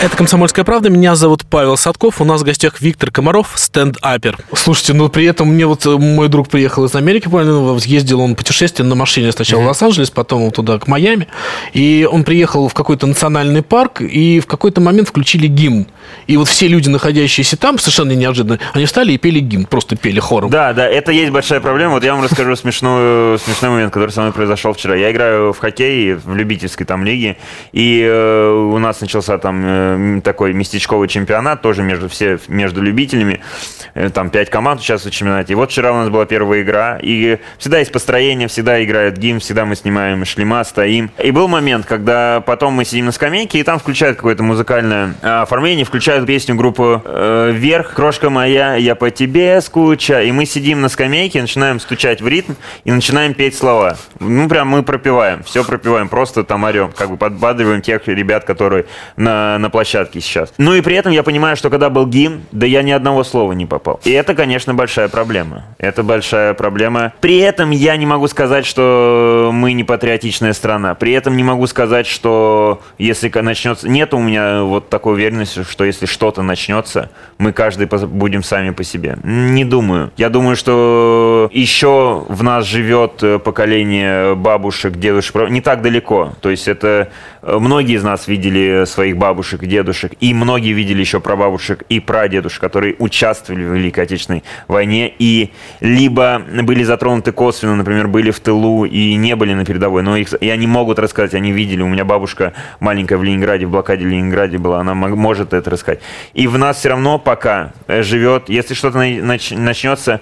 Это 0.00 0.16
«Комсомольская 0.16 0.64
правда». 0.64 0.90
Меня 0.90 1.16
зовут 1.16 1.44
Павел 1.44 1.76
Садков. 1.76 2.20
У 2.20 2.24
нас 2.24 2.42
в 2.42 2.44
гостях 2.44 2.80
Виктор 2.80 3.10
Комаров, 3.10 3.54
стендапер. 3.56 4.38
Слушайте, 4.52 4.92
ну 4.92 5.08
при 5.08 5.24
этом 5.24 5.48
мне 5.48 5.66
вот 5.66 5.84
э, 5.86 5.90
мой 5.90 6.28
друг 6.28 6.48
приехал 6.48 6.84
из 6.84 6.94
Америки, 6.94 7.26
понял, 7.26 7.80
съездил 7.80 8.20
он 8.20 8.36
путешествие 8.36 8.86
на 8.86 8.94
машине 8.94 9.32
сначала 9.32 9.62
в 9.62 9.66
Лос-Анджелес, 9.66 10.10
потом 10.10 10.52
туда, 10.52 10.78
к 10.78 10.86
Майами. 10.86 11.26
И 11.72 12.08
он 12.08 12.22
приехал 12.22 12.68
в 12.68 12.74
какой-то 12.74 13.08
национальный 13.08 13.62
парк, 13.62 14.00
и 14.00 14.38
в 14.38 14.46
какой-то 14.46 14.80
момент 14.80 15.08
включили 15.08 15.48
гимн. 15.48 15.88
И 16.28 16.36
вот 16.36 16.46
все 16.46 16.68
люди, 16.68 16.88
находящиеся 16.88 17.56
там, 17.56 17.76
совершенно 17.80 18.12
неожиданно, 18.12 18.60
они 18.74 18.86
встали 18.86 19.14
и 19.14 19.18
пели 19.18 19.40
гимн, 19.40 19.64
просто 19.64 19.96
пели 19.96 20.20
хором. 20.20 20.48
Да, 20.48 20.74
да, 20.74 20.86
это 20.86 21.10
есть 21.10 21.32
большая 21.32 21.58
проблема. 21.58 21.94
Вот 21.94 22.04
я 22.04 22.14
вам 22.14 22.22
расскажу 22.22 22.54
смешную, 22.54 23.36
смешной 23.40 23.72
момент, 23.72 23.92
который 23.92 24.10
со 24.10 24.20
мной 24.20 24.32
произошел 24.32 24.74
вчера. 24.74 24.94
Я 24.94 25.10
играю 25.10 25.52
в 25.52 25.58
хоккей 25.58 26.14
в 26.14 26.36
любительской 26.36 26.86
там 26.86 27.04
лиге, 27.04 27.36
и 27.72 28.00
э, 28.08 28.50
у 28.52 28.78
нас 28.78 29.00
начался 29.00 29.38
там 29.38 29.64
э, 29.66 29.87
такой 30.22 30.52
местечковый 30.52 31.08
чемпионат, 31.08 31.62
тоже 31.62 31.82
между, 31.82 32.08
все, 32.08 32.38
между 32.48 32.82
любителями. 32.82 33.40
Э, 33.94 34.10
там 34.10 34.30
пять 34.30 34.50
команд 34.50 34.80
участвуют 34.80 35.14
в 35.14 35.18
чемпионате. 35.18 35.52
И 35.52 35.56
вот 35.56 35.70
вчера 35.70 35.92
у 35.92 35.96
нас 35.96 36.08
была 36.08 36.26
первая 36.26 36.62
игра, 36.62 36.98
и 37.00 37.38
всегда 37.58 37.78
есть 37.78 37.92
построение, 37.92 38.48
всегда 38.48 38.82
играет 38.82 39.18
гимн, 39.18 39.40
всегда 39.40 39.64
мы 39.64 39.76
снимаем 39.76 40.24
шлема, 40.24 40.64
стоим. 40.64 41.10
И 41.22 41.30
был 41.30 41.48
момент, 41.48 41.86
когда 41.86 42.40
потом 42.40 42.74
мы 42.74 42.84
сидим 42.84 43.06
на 43.06 43.12
скамейке, 43.12 43.58
и 43.58 43.62
там 43.62 43.78
включают 43.78 44.16
какое-то 44.16 44.42
музыкальное 44.42 45.14
э, 45.22 45.42
оформление, 45.42 45.84
включают 45.84 46.26
песню 46.26 46.54
группы 46.54 47.02
э, 47.04 47.50
«Вверх», 47.54 47.94
«Крошка 47.94 48.30
моя, 48.30 48.74
я 48.74 48.94
по 48.94 49.10
тебе 49.10 49.60
скучаю». 49.60 50.28
И 50.28 50.32
мы 50.32 50.46
сидим 50.46 50.80
на 50.80 50.88
скамейке, 50.88 51.40
начинаем 51.40 51.80
стучать 51.80 52.20
в 52.20 52.28
ритм 52.28 52.52
и 52.84 52.92
начинаем 52.92 53.34
петь 53.34 53.56
слова. 53.56 53.96
Ну, 54.20 54.48
прям 54.48 54.68
мы 54.68 54.82
пропиваем, 54.82 55.42
все 55.42 55.64
пропиваем, 55.64 56.08
просто 56.08 56.44
там 56.44 56.64
орем, 56.64 56.92
как 56.96 57.10
бы 57.10 57.16
подбадриваем 57.16 57.82
тех 57.82 58.06
ребят, 58.08 58.44
которые 58.44 58.86
на, 59.16 59.58
на 59.58 59.70
площадке 59.78 60.20
сейчас. 60.20 60.52
Ну 60.58 60.74
и 60.74 60.80
при 60.80 60.96
этом 60.96 61.12
я 61.12 61.22
понимаю, 61.22 61.56
что 61.56 61.70
когда 61.70 61.88
был 61.88 62.04
гимн, 62.04 62.42
да 62.50 62.66
я 62.66 62.82
ни 62.82 62.90
одного 62.90 63.22
слова 63.22 63.52
не 63.52 63.64
попал. 63.64 64.00
И 64.02 64.10
это, 64.10 64.34
конечно, 64.34 64.74
большая 64.74 65.06
проблема. 65.08 65.66
Это 65.78 66.02
большая 66.02 66.54
проблема. 66.54 67.12
При 67.20 67.38
этом 67.38 67.70
я 67.70 67.96
не 67.96 68.04
могу 68.04 68.26
сказать, 68.26 68.66
что 68.66 69.50
мы 69.54 69.74
не 69.74 69.84
патриотичная 69.84 70.52
страна. 70.52 70.96
При 70.96 71.12
этом 71.12 71.36
не 71.36 71.44
могу 71.44 71.68
сказать, 71.68 72.08
что 72.08 72.80
если 72.98 73.28
начнется... 73.40 73.88
Нет 73.88 74.12
у 74.14 74.18
меня 74.18 74.64
вот 74.64 74.88
такой 74.88 75.14
уверенности, 75.14 75.62
что 75.62 75.84
если 75.84 76.06
что-то 76.06 76.42
начнется, 76.42 77.10
мы 77.38 77.52
каждый 77.52 77.86
будем 77.86 78.42
сами 78.42 78.70
по 78.70 78.82
себе. 78.82 79.16
Не 79.22 79.64
думаю. 79.64 80.10
Я 80.16 80.28
думаю, 80.28 80.56
что 80.56 81.48
еще 81.52 82.24
в 82.28 82.42
нас 82.42 82.66
живет 82.66 83.22
э, 83.22 83.38
поколение 83.38 84.34
бабушек, 84.34 84.96
дедушек, 84.96 85.50
не 85.50 85.60
так 85.60 85.82
далеко. 85.82 86.32
То 86.40 86.50
есть 86.50 86.66
это 86.66 87.10
э, 87.42 87.58
многие 87.60 87.94
из 87.94 88.02
нас 88.02 88.26
видели 88.26 88.84
своих 88.86 89.16
бабушек, 89.16 89.67
дедушек, 89.68 90.12
и 90.20 90.34
многие 90.34 90.72
видели 90.72 91.00
еще 91.00 91.20
прабабушек 91.20 91.84
и 91.88 92.00
прадедушек, 92.00 92.60
которые 92.60 92.96
участвовали 92.98 93.64
в 93.64 93.74
Великой 93.74 94.04
Отечественной 94.04 94.42
войне 94.66 95.12
и 95.18 95.52
либо 95.80 96.42
были 96.62 96.82
затронуты 96.82 97.32
косвенно, 97.32 97.76
например, 97.76 98.08
были 98.08 98.30
в 98.30 98.40
тылу 98.40 98.84
и 98.84 99.14
не 99.14 99.36
были 99.36 99.54
на 99.54 99.64
передовой, 99.64 100.02
но 100.02 100.16
их, 100.16 100.32
и 100.40 100.48
они 100.48 100.66
могут 100.66 100.98
рассказать, 100.98 101.34
они 101.34 101.52
видели. 101.52 101.82
У 101.82 101.88
меня 101.88 102.04
бабушка 102.04 102.54
маленькая 102.80 103.18
в 103.18 103.24
Ленинграде, 103.24 103.66
в 103.66 103.70
блокаде 103.70 104.04
Ленинграде 104.04 104.58
была, 104.58 104.80
она 104.80 104.94
может 104.94 105.52
это 105.52 105.70
рассказать. 105.70 106.00
И 106.34 106.46
в 106.46 106.58
нас 106.58 106.78
все 106.78 106.90
равно 106.90 107.18
пока 107.18 107.72
э, 107.86 108.02
живет, 108.02 108.48
если 108.48 108.74
что-то 108.74 108.98
начнется, 108.98 110.20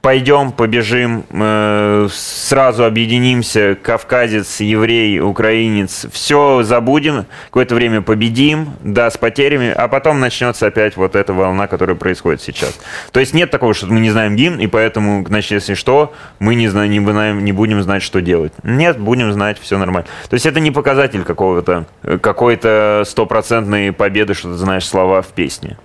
пойдем, 0.00 0.52
побежим, 0.52 1.24
э, 1.30 2.08
сразу 2.10 2.84
объединимся, 2.84 3.76
кавказец, 3.80 4.60
еврей, 4.60 5.20
украинец, 5.20 6.06
все 6.12 6.62
забудем, 6.62 7.26
какое-то 7.46 7.74
время 7.74 8.00
победим, 8.00 8.70
да, 8.80 9.10
с 9.10 9.16
потерями, 9.18 9.70
а 9.70 9.88
потом 9.88 10.20
начнется 10.20 10.66
опять 10.66 10.96
вот 10.96 11.16
эта 11.16 11.32
волна, 11.32 11.66
которая 11.66 11.96
происходит 11.96 12.40
сейчас. 12.40 12.78
То 13.12 13.20
есть 13.20 13.34
нет 13.34 13.50
такого, 13.50 13.74
что 13.74 13.86
мы 13.86 14.00
не 14.00 14.10
знаем 14.10 14.36
гимн, 14.36 14.60
и 14.60 14.66
поэтому, 14.66 15.26
значит, 15.26 15.50
если 15.52 15.74
что, 15.74 16.14
мы 16.38 16.54
не, 16.54 16.68
знаем, 16.68 17.44
не, 17.44 17.52
будем 17.52 17.82
знать, 17.82 18.02
что 18.02 18.20
делать. 18.20 18.52
Нет, 18.62 18.98
будем 18.98 19.32
знать, 19.32 19.58
все 19.60 19.78
нормально. 19.78 20.08
То 20.30 20.34
есть 20.34 20.46
это 20.46 20.60
не 20.60 20.70
показатель 20.70 21.24
какого-то, 21.24 21.86
какой-то 22.20 23.02
стопроцентной 23.04 23.92
победы, 23.92 24.34
что 24.34 24.52
ты 24.52 24.54
знаешь 24.54 24.86
слова 24.86 25.22
в 25.22 25.28
песне. 25.28 25.76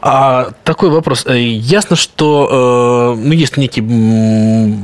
А, 0.00 0.50
такой 0.64 0.90
вопрос. 0.90 1.24
Э, 1.26 1.38
ясно, 1.38 1.96
что 1.96 3.14
э, 3.16 3.20
ну, 3.20 3.32
есть 3.32 3.56
некий 3.56 3.80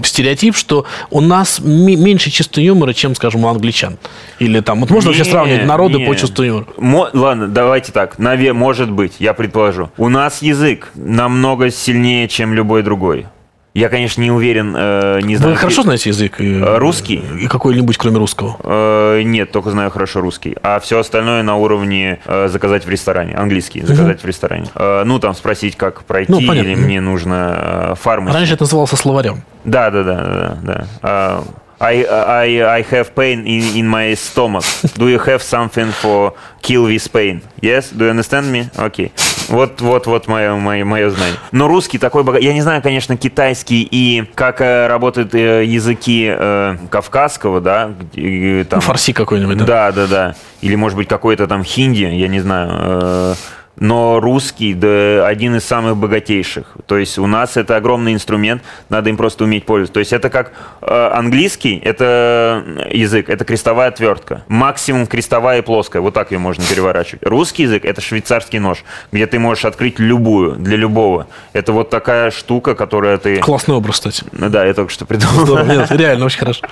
стереотип, 0.04 0.56
что 0.56 0.84
у 1.10 1.20
нас 1.20 1.60
меньше 1.60 2.30
чувства 2.30 2.60
юмора, 2.60 2.92
чем, 2.92 3.14
скажем, 3.14 3.44
у 3.44 3.48
англичан. 3.48 3.98
Или 4.38 4.60
там, 4.60 4.80
вот 4.80 4.90
можно 4.90 5.10
не, 5.10 5.16
вообще 5.16 5.30
сравнивать 5.30 5.66
народы 5.66 5.98
не. 5.98 6.06
по 6.06 6.14
чувству 6.16 6.44
юмора? 6.44 6.66
Мо, 6.78 7.08
ладно, 7.12 7.48
давайте 7.48 7.92
так. 7.92 8.18
Наве, 8.18 8.52
может 8.52 8.90
быть, 8.90 9.14
я 9.18 9.34
предположу. 9.34 9.90
У 9.96 10.08
нас 10.08 10.42
язык 10.42 10.90
намного 10.94 11.70
сильнее, 11.70 12.28
чем 12.28 12.54
любой 12.54 12.82
другой. 12.82 13.26
Я, 13.74 13.88
конечно, 13.88 14.20
не 14.20 14.30
уверен, 14.30 14.74
э, 14.76 15.20
не 15.22 15.36
знаю. 15.36 15.54
Вы 15.54 15.58
хорошо 15.58 15.82
знаете 15.82 16.10
язык? 16.10 16.40
Э, 16.40 16.76
русский? 16.76 17.24
И 17.40 17.46
какой-нибудь, 17.46 17.96
кроме 17.96 18.18
русского? 18.18 18.56
Э, 18.62 19.22
нет, 19.22 19.50
только 19.50 19.70
знаю 19.70 19.90
хорошо 19.90 20.20
русский. 20.20 20.56
А 20.62 20.78
все 20.78 20.98
остальное 20.98 21.42
на 21.42 21.56
уровне 21.56 22.20
э, 22.26 22.48
заказать 22.48 22.84
в 22.84 22.90
ресторане. 22.90 23.34
Английский, 23.34 23.80
заказать 23.80 24.18
угу. 24.18 24.24
в 24.24 24.26
ресторане. 24.26 24.66
Э, 24.74 25.04
ну, 25.04 25.18
там 25.18 25.34
спросить, 25.34 25.76
как 25.76 26.04
пройти, 26.04 26.32
ну, 26.32 26.40
или 26.52 26.74
мне 26.74 27.00
нужно 27.00 27.92
э, 27.92 27.94
фармаси. 27.98 28.34
Раньше 28.36 28.54
это 28.54 28.64
назывался 28.64 28.96
словарем. 28.96 29.42
Да, 29.64 29.90
да, 29.90 30.02
да, 30.02 30.16
да, 30.16 30.58
да. 30.62 30.86
Uh, 31.02 31.44
I, 31.82 32.04
I, 32.04 32.78
I 32.78 32.82
have 32.82 33.12
pain 33.14 33.44
in, 33.44 33.76
in 33.76 33.88
my 33.88 34.14
stomach. 34.14 34.64
Do 34.96 35.08
you 35.08 35.18
have 35.18 35.42
something 35.42 35.90
for 35.90 36.32
kill 36.62 36.86
this 36.86 37.08
pain? 37.08 37.42
Yes? 37.60 37.90
Do 37.90 38.04
you 38.04 38.10
understand 38.10 38.52
me? 38.52 38.70
Okay. 38.78 39.10
Вот, 39.48 39.80
вот, 39.80 40.06
вот 40.06 40.28
мое, 40.28 40.54
мое, 40.54 40.84
мое 40.84 41.10
знание. 41.10 41.36
Но 41.50 41.66
русский 41.66 41.98
такой 41.98 42.22
богатый. 42.22 42.44
Я 42.44 42.52
не 42.52 42.62
знаю, 42.62 42.82
конечно, 42.82 43.16
китайский 43.16 43.82
и 43.90 44.24
как 44.36 44.60
э, 44.60 44.86
работают 44.86 45.34
э, 45.34 45.64
языки 45.64 46.32
э, 46.32 46.76
кавказского, 46.88 47.60
да? 47.60 47.90
И, 48.14 48.64
там, 48.70 48.80
фарси 48.80 49.12
какой-нибудь, 49.12 49.58
да? 49.58 49.64
Да, 49.64 49.92
да, 49.92 50.06
да. 50.06 50.34
Или, 50.60 50.76
может 50.76 50.96
быть, 50.96 51.08
какой-то 51.08 51.48
там 51.48 51.64
хинди, 51.64 52.04
я 52.04 52.28
не 52.28 52.38
знаю. 52.40 52.70
Э, 52.72 53.34
но 53.76 54.20
русский 54.20 54.74
да, 54.74 55.26
один 55.26 55.56
из 55.56 55.64
самых 55.64 55.96
богатейших. 55.96 56.76
То 56.86 56.98
есть 56.98 57.18
у 57.18 57.26
нас 57.26 57.56
это 57.56 57.76
огромный 57.76 58.12
инструмент, 58.12 58.62
надо 58.88 59.10
им 59.10 59.16
просто 59.16 59.44
уметь 59.44 59.64
пользоваться. 59.64 59.94
То 59.94 60.00
есть 60.00 60.12
это 60.12 60.30
как 60.30 60.52
э, 60.82 61.10
английский, 61.12 61.78
это 61.82 62.64
язык, 62.90 63.28
это 63.28 63.44
крестовая 63.44 63.88
отвертка. 63.88 64.42
Максимум 64.48 65.06
крестовая 65.06 65.58
и 65.58 65.62
плоская, 65.62 66.02
вот 66.02 66.14
так 66.14 66.30
ее 66.32 66.38
можно 66.38 66.64
переворачивать. 66.64 67.24
Русский 67.24 67.64
язык 67.64 67.84
это 67.84 68.00
швейцарский 68.00 68.58
нож, 68.58 68.84
где 69.10 69.26
ты 69.26 69.38
можешь 69.38 69.64
открыть 69.64 69.98
любую, 69.98 70.56
для 70.56 70.76
любого. 70.76 71.26
Это 71.52 71.72
вот 71.72 71.90
такая 71.90 72.30
штука, 72.30 72.74
которая 72.74 73.18
ты... 73.18 73.38
Классный 73.38 73.74
образ, 73.74 73.96
кстати. 73.96 74.24
Да, 74.32 74.64
я 74.64 74.74
только 74.74 74.92
что 74.92 75.06
придумал. 75.06 75.46
Здорово, 75.46 75.64
нет, 75.64 75.90
реально 75.90 76.26
очень 76.26 76.40
хорошо. 76.40 76.66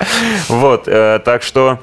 Вот, 0.49 0.85
э, 0.87 1.21
так 1.25 1.43
что... 1.43 1.81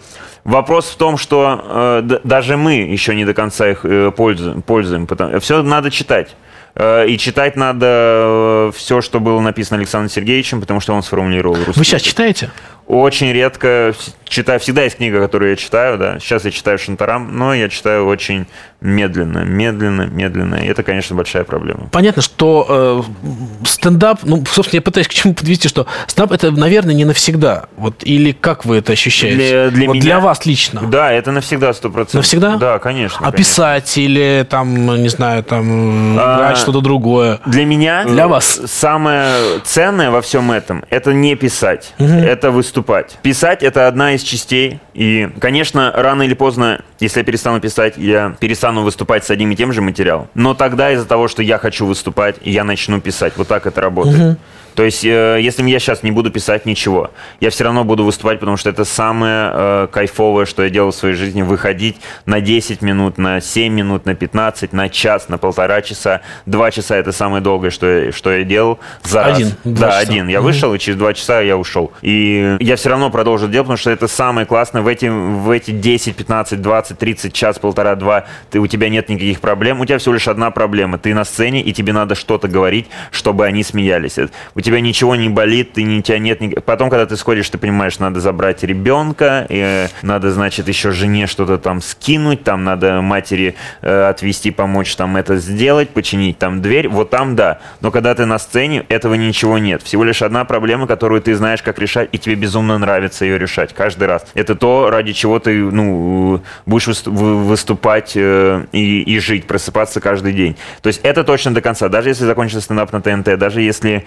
Вопрос 0.47 0.85
в 0.85 0.95
том, 0.95 1.17
что 1.17 2.01
э, 2.07 2.19
даже 2.23 2.55
мы 2.55 2.75
еще 2.75 3.13
не 3.15 3.25
до 3.25 3.33
конца 3.33 3.69
их 3.69 3.83
э, 3.83 4.11
пользуем. 4.15 4.61
пользуем 4.61 5.05
потому, 5.05 5.41
все 5.41 5.61
надо 5.61 5.91
читать. 5.91 6.37
Э, 6.73 7.05
и 7.05 7.17
читать 7.17 7.57
надо 7.57 7.85
э, 7.85 8.71
все, 8.73 9.01
что 9.01 9.19
было 9.19 9.41
написано 9.41 9.77
Александром 9.77 10.09
Сергеевичем, 10.09 10.61
потому 10.61 10.79
что 10.79 10.93
он 10.93 11.03
сформулировал 11.03 11.57
русский. 11.57 11.77
Вы 11.77 11.83
сейчас 11.83 12.01
читаете? 12.01 12.49
Очень 12.87 13.31
редко 13.33 13.93
читаю, 14.29 14.59
всегда 14.59 14.83
есть 14.83 14.97
книга, 14.97 15.19
которую 15.19 15.51
я 15.51 15.55
читаю, 15.55 15.97
да. 15.97 16.19
Сейчас 16.19 16.45
я 16.45 16.51
читаю 16.51 16.77
Шантарам, 16.77 17.37
но 17.37 17.53
я 17.53 17.69
читаю 17.69 18.05
очень 18.05 18.45
медленно, 18.79 19.39
медленно, 19.39 20.03
медленно. 20.03 20.55
И 20.55 20.67
это, 20.67 20.83
конечно, 20.83 21.15
большая 21.15 21.43
проблема. 21.43 21.89
Понятно, 21.91 22.21
что 22.21 23.03
э, 23.23 23.65
стендап, 23.65 24.19
ну, 24.23 24.43
собственно, 24.45 24.77
я 24.77 24.81
пытаюсь 24.81 25.07
к 25.07 25.13
чему 25.13 25.33
подвести, 25.33 25.67
что 25.67 25.87
стендап 26.07 26.31
это, 26.31 26.51
наверное, 26.51 26.93
не 26.93 27.05
навсегда. 27.05 27.65
Вот 27.75 28.03
или 28.03 28.31
как 28.31 28.65
вы 28.65 28.77
это 28.77 28.93
ощущаете? 28.93 29.35
Для, 29.35 29.69
для 29.69 29.87
вот 29.87 29.93
меня... 29.93 30.03
Для 30.03 30.19
вас 30.19 30.45
лично. 30.45 30.81
Да, 30.81 31.11
это 31.11 31.31
навсегда, 31.31 31.73
сто 31.73 31.89
процентов. 31.89 32.15
Навсегда? 32.15 32.57
Да, 32.57 32.79
конечно. 32.79 33.19
А 33.19 33.31
конечно. 33.31 33.37
писать 33.37 33.97
или 33.97 34.45
там, 34.47 35.01
не 35.01 35.09
знаю, 35.09 35.43
там 35.43 36.17
А, 36.19 36.37
играть 36.37 36.57
что-то 36.57 36.81
другое? 36.81 37.39
Для 37.45 37.65
меня 37.65 38.05
Для 38.05 38.25
э, 38.25 38.27
вас. 38.27 38.61
самое 38.67 39.59
ценное 39.63 40.11
во 40.11 40.21
всем 40.21 40.51
этом 40.51 40.83
это 40.89 41.13
не 41.13 41.35
писать, 41.35 41.93
это 41.97 42.51
выступать. 42.51 42.76
Писать 43.21 43.63
это 43.63 43.87
одна 43.87 44.13
из 44.13 44.21
частей. 44.21 44.79
И, 44.93 45.29
конечно, 45.39 45.91
рано 45.95 46.23
или 46.23 46.33
поздно, 46.33 46.81
если 46.99 47.19
я 47.19 47.25
перестану 47.25 47.59
писать, 47.59 47.95
я 47.97 48.35
перестану 48.39 48.83
выступать 48.83 49.25
с 49.25 49.29
одним 49.29 49.51
и 49.51 49.55
тем 49.55 49.73
же 49.73 49.81
материалом. 49.81 50.27
Но 50.33 50.53
тогда 50.53 50.91
из-за 50.91 51.05
того, 51.05 51.27
что 51.27 51.41
я 51.41 51.57
хочу 51.57 51.85
выступать, 51.85 52.35
я 52.43 52.63
начну 52.63 52.99
писать. 53.01 53.33
Вот 53.37 53.47
так 53.47 53.65
это 53.65 53.81
работает. 53.81 54.37
То 54.77 54.83
есть, 54.83 55.03
э, 55.03 55.39
если 55.41 55.67
я 55.67 55.79
сейчас 55.79 56.03
не 56.03 56.11
буду 56.11 56.29
писать 56.29 56.67
ничего, 56.67 57.09
я 57.39 57.49
все 57.49 57.63
равно 57.63 57.83
буду 57.83 58.03
выступать, 58.03 58.39
потому 58.39 58.57
что 58.57 58.69
это 58.69 58.85
самое 58.85 59.49
э, 59.51 59.87
кайфовое, 59.91 60.45
что 60.45 60.63
я 60.63 60.69
делал 60.69 60.91
в 60.91 60.95
своей 60.95 61.15
жизни, 61.15 61.41
выходить 61.41 61.97
на 62.27 62.41
10 62.41 62.83
минут, 62.83 63.17
на 63.17 63.41
7 63.41 63.73
минут, 63.73 64.05
на 64.05 64.13
15, 64.13 64.73
на 64.73 64.87
час, 64.89 65.29
на 65.29 65.39
полтора 65.39 65.81
часа. 65.81 66.21
Два 66.45 66.69
часа 66.69 66.95
это 66.95 67.11
самое 67.11 67.41
долгое, 67.41 67.71
что 67.71 67.87
я, 67.87 68.11
что 68.11 68.31
я 68.31 68.43
делал 68.43 68.77
за 69.01 69.23
раз. 69.23 69.37
Один, 69.37 69.51
два 69.63 69.87
Да, 69.87 69.87
часа. 69.87 69.99
один. 70.11 70.27
Я 70.27 70.41
вышел, 70.41 70.71
и 70.71 70.77
через 70.77 70.99
два 70.99 71.15
часа 71.15 71.41
я 71.41 71.57
ушел. 71.57 71.91
И 72.03 72.57
я 72.59 72.75
все 72.75 72.89
равно 72.89 73.09
продолжу 73.09 73.47
делать, 73.47 73.65
потому 73.65 73.77
что 73.77 73.89
это 73.89 74.07
самое 74.07 74.45
классное. 74.45 74.83
В 74.83 74.87
эти, 74.87 75.07
в 75.07 75.49
эти 75.49 75.71
10, 75.71 76.15
15, 76.15 76.61
20, 76.61 76.99
30, 76.99 77.33
час, 77.33 77.57
полтора, 77.57 77.95
два, 77.95 78.25
ты, 78.51 78.59
у 78.59 78.67
тебя 78.67 78.89
нет 78.89 79.09
никаких 79.09 79.41
проблем. 79.41 79.81
У 79.81 79.85
тебя 79.87 79.97
всего 79.97 80.13
лишь 80.13 80.27
одна 80.27 80.51
проблема. 80.51 80.99
Ты 80.99 81.15
на 81.15 81.25
сцене, 81.25 81.63
и 81.63 81.73
тебе 81.73 81.93
надо 81.93 82.13
что-то 82.13 82.47
говорить, 82.47 82.85
чтобы 83.09 83.43
они 83.47 83.63
смеялись. 83.63 84.19
У 84.53 84.66
тебя 84.67 84.81
ничего 84.81 85.15
не 85.15 85.29
болит, 85.29 85.71
ты, 85.73 85.83
не, 85.83 86.01
тебя 86.01 86.19
нет... 86.19 86.41
ни- 86.41 86.49
Потом, 86.49 86.89
когда 86.89 87.05
ты 87.05 87.15
сходишь, 87.15 87.49
ты 87.49 87.57
понимаешь, 87.57 87.99
надо 87.99 88.19
забрать 88.19 88.63
ребенка, 88.63 89.45
и, 89.47 89.57
э, 89.57 89.87
надо, 90.01 90.29
значит, 90.31 90.67
еще 90.67 90.91
жене 90.91 91.25
что-то 91.25 91.57
там 91.57 91.79
скинуть, 91.81 92.43
там 92.43 92.65
надо 92.65 93.01
матери 93.01 93.55
э, 93.81 94.09
отвезти, 94.09 94.51
помочь 94.51 94.93
там 94.97 95.15
это 95.15 95.37
сделать, 95.37 95.87
починить 95.91 96.37
там 96.37 96.61
дверь. 96.61 96.89
Вот 96.89 97.09
там 97.09 97.37
да. 97.37 97.59
Но 97.79 97.91
когда 97.91 98.13
ты 98.13 98.25
на 98.25 98.37
сцене, 98.39 98.83
этого 98.89 99.13
ничего 99.13 99.57
нет. 99.57 99.83
Всего 99.83 100.03
лишь 100.03 100.21
одна 100.21 100.43
проблема, 100.43 100.85
которую 100.85 101.21
ты 101.21 101.33
знаешь, 101.35 101.61
как 101.61 101.79
решать, 101.79 102.09
и 102.11 102.17
тебе 102.17 102.35
безумно 102.35 102.77
нравится 102.77 103.23
ее 103.23 103.37
решать 103.39 103.73
каждый 103.73 104.09
раз. 104.09 104.25
Это 104.33 104.53
то, 104.55 104.89
ради 104.89 105.13
чего 105.13 105.39
ты, 105.39 105.55
ну, 105.63 106.41
будешь 106.65 106.89
высту- 106.89 107.11
вы- 107.11 107.37
выступать 107.41 108.11
э, 108.17 108.65
и, 108.73 109.01
и 109.03 109.19
жить, 109.19 109.47
просыпаться 109.47 110.01
каждый 110.01 110.33
день. 110.33 110.57
То 110.81 110.87
есть 110.87 110.99
это 111.03 111.23
точно 111.23 111.53
до 111.53 111.61
конца. 111.61 111.87
Даже 111.87 112.09
если 112.09 112.25
закончится 112.25 112.59
стендап 112.59 112.91
на 112.91 113.01
ТНТ, 113.01 113.37
даже 113.39 113.61
если 113.61 114.05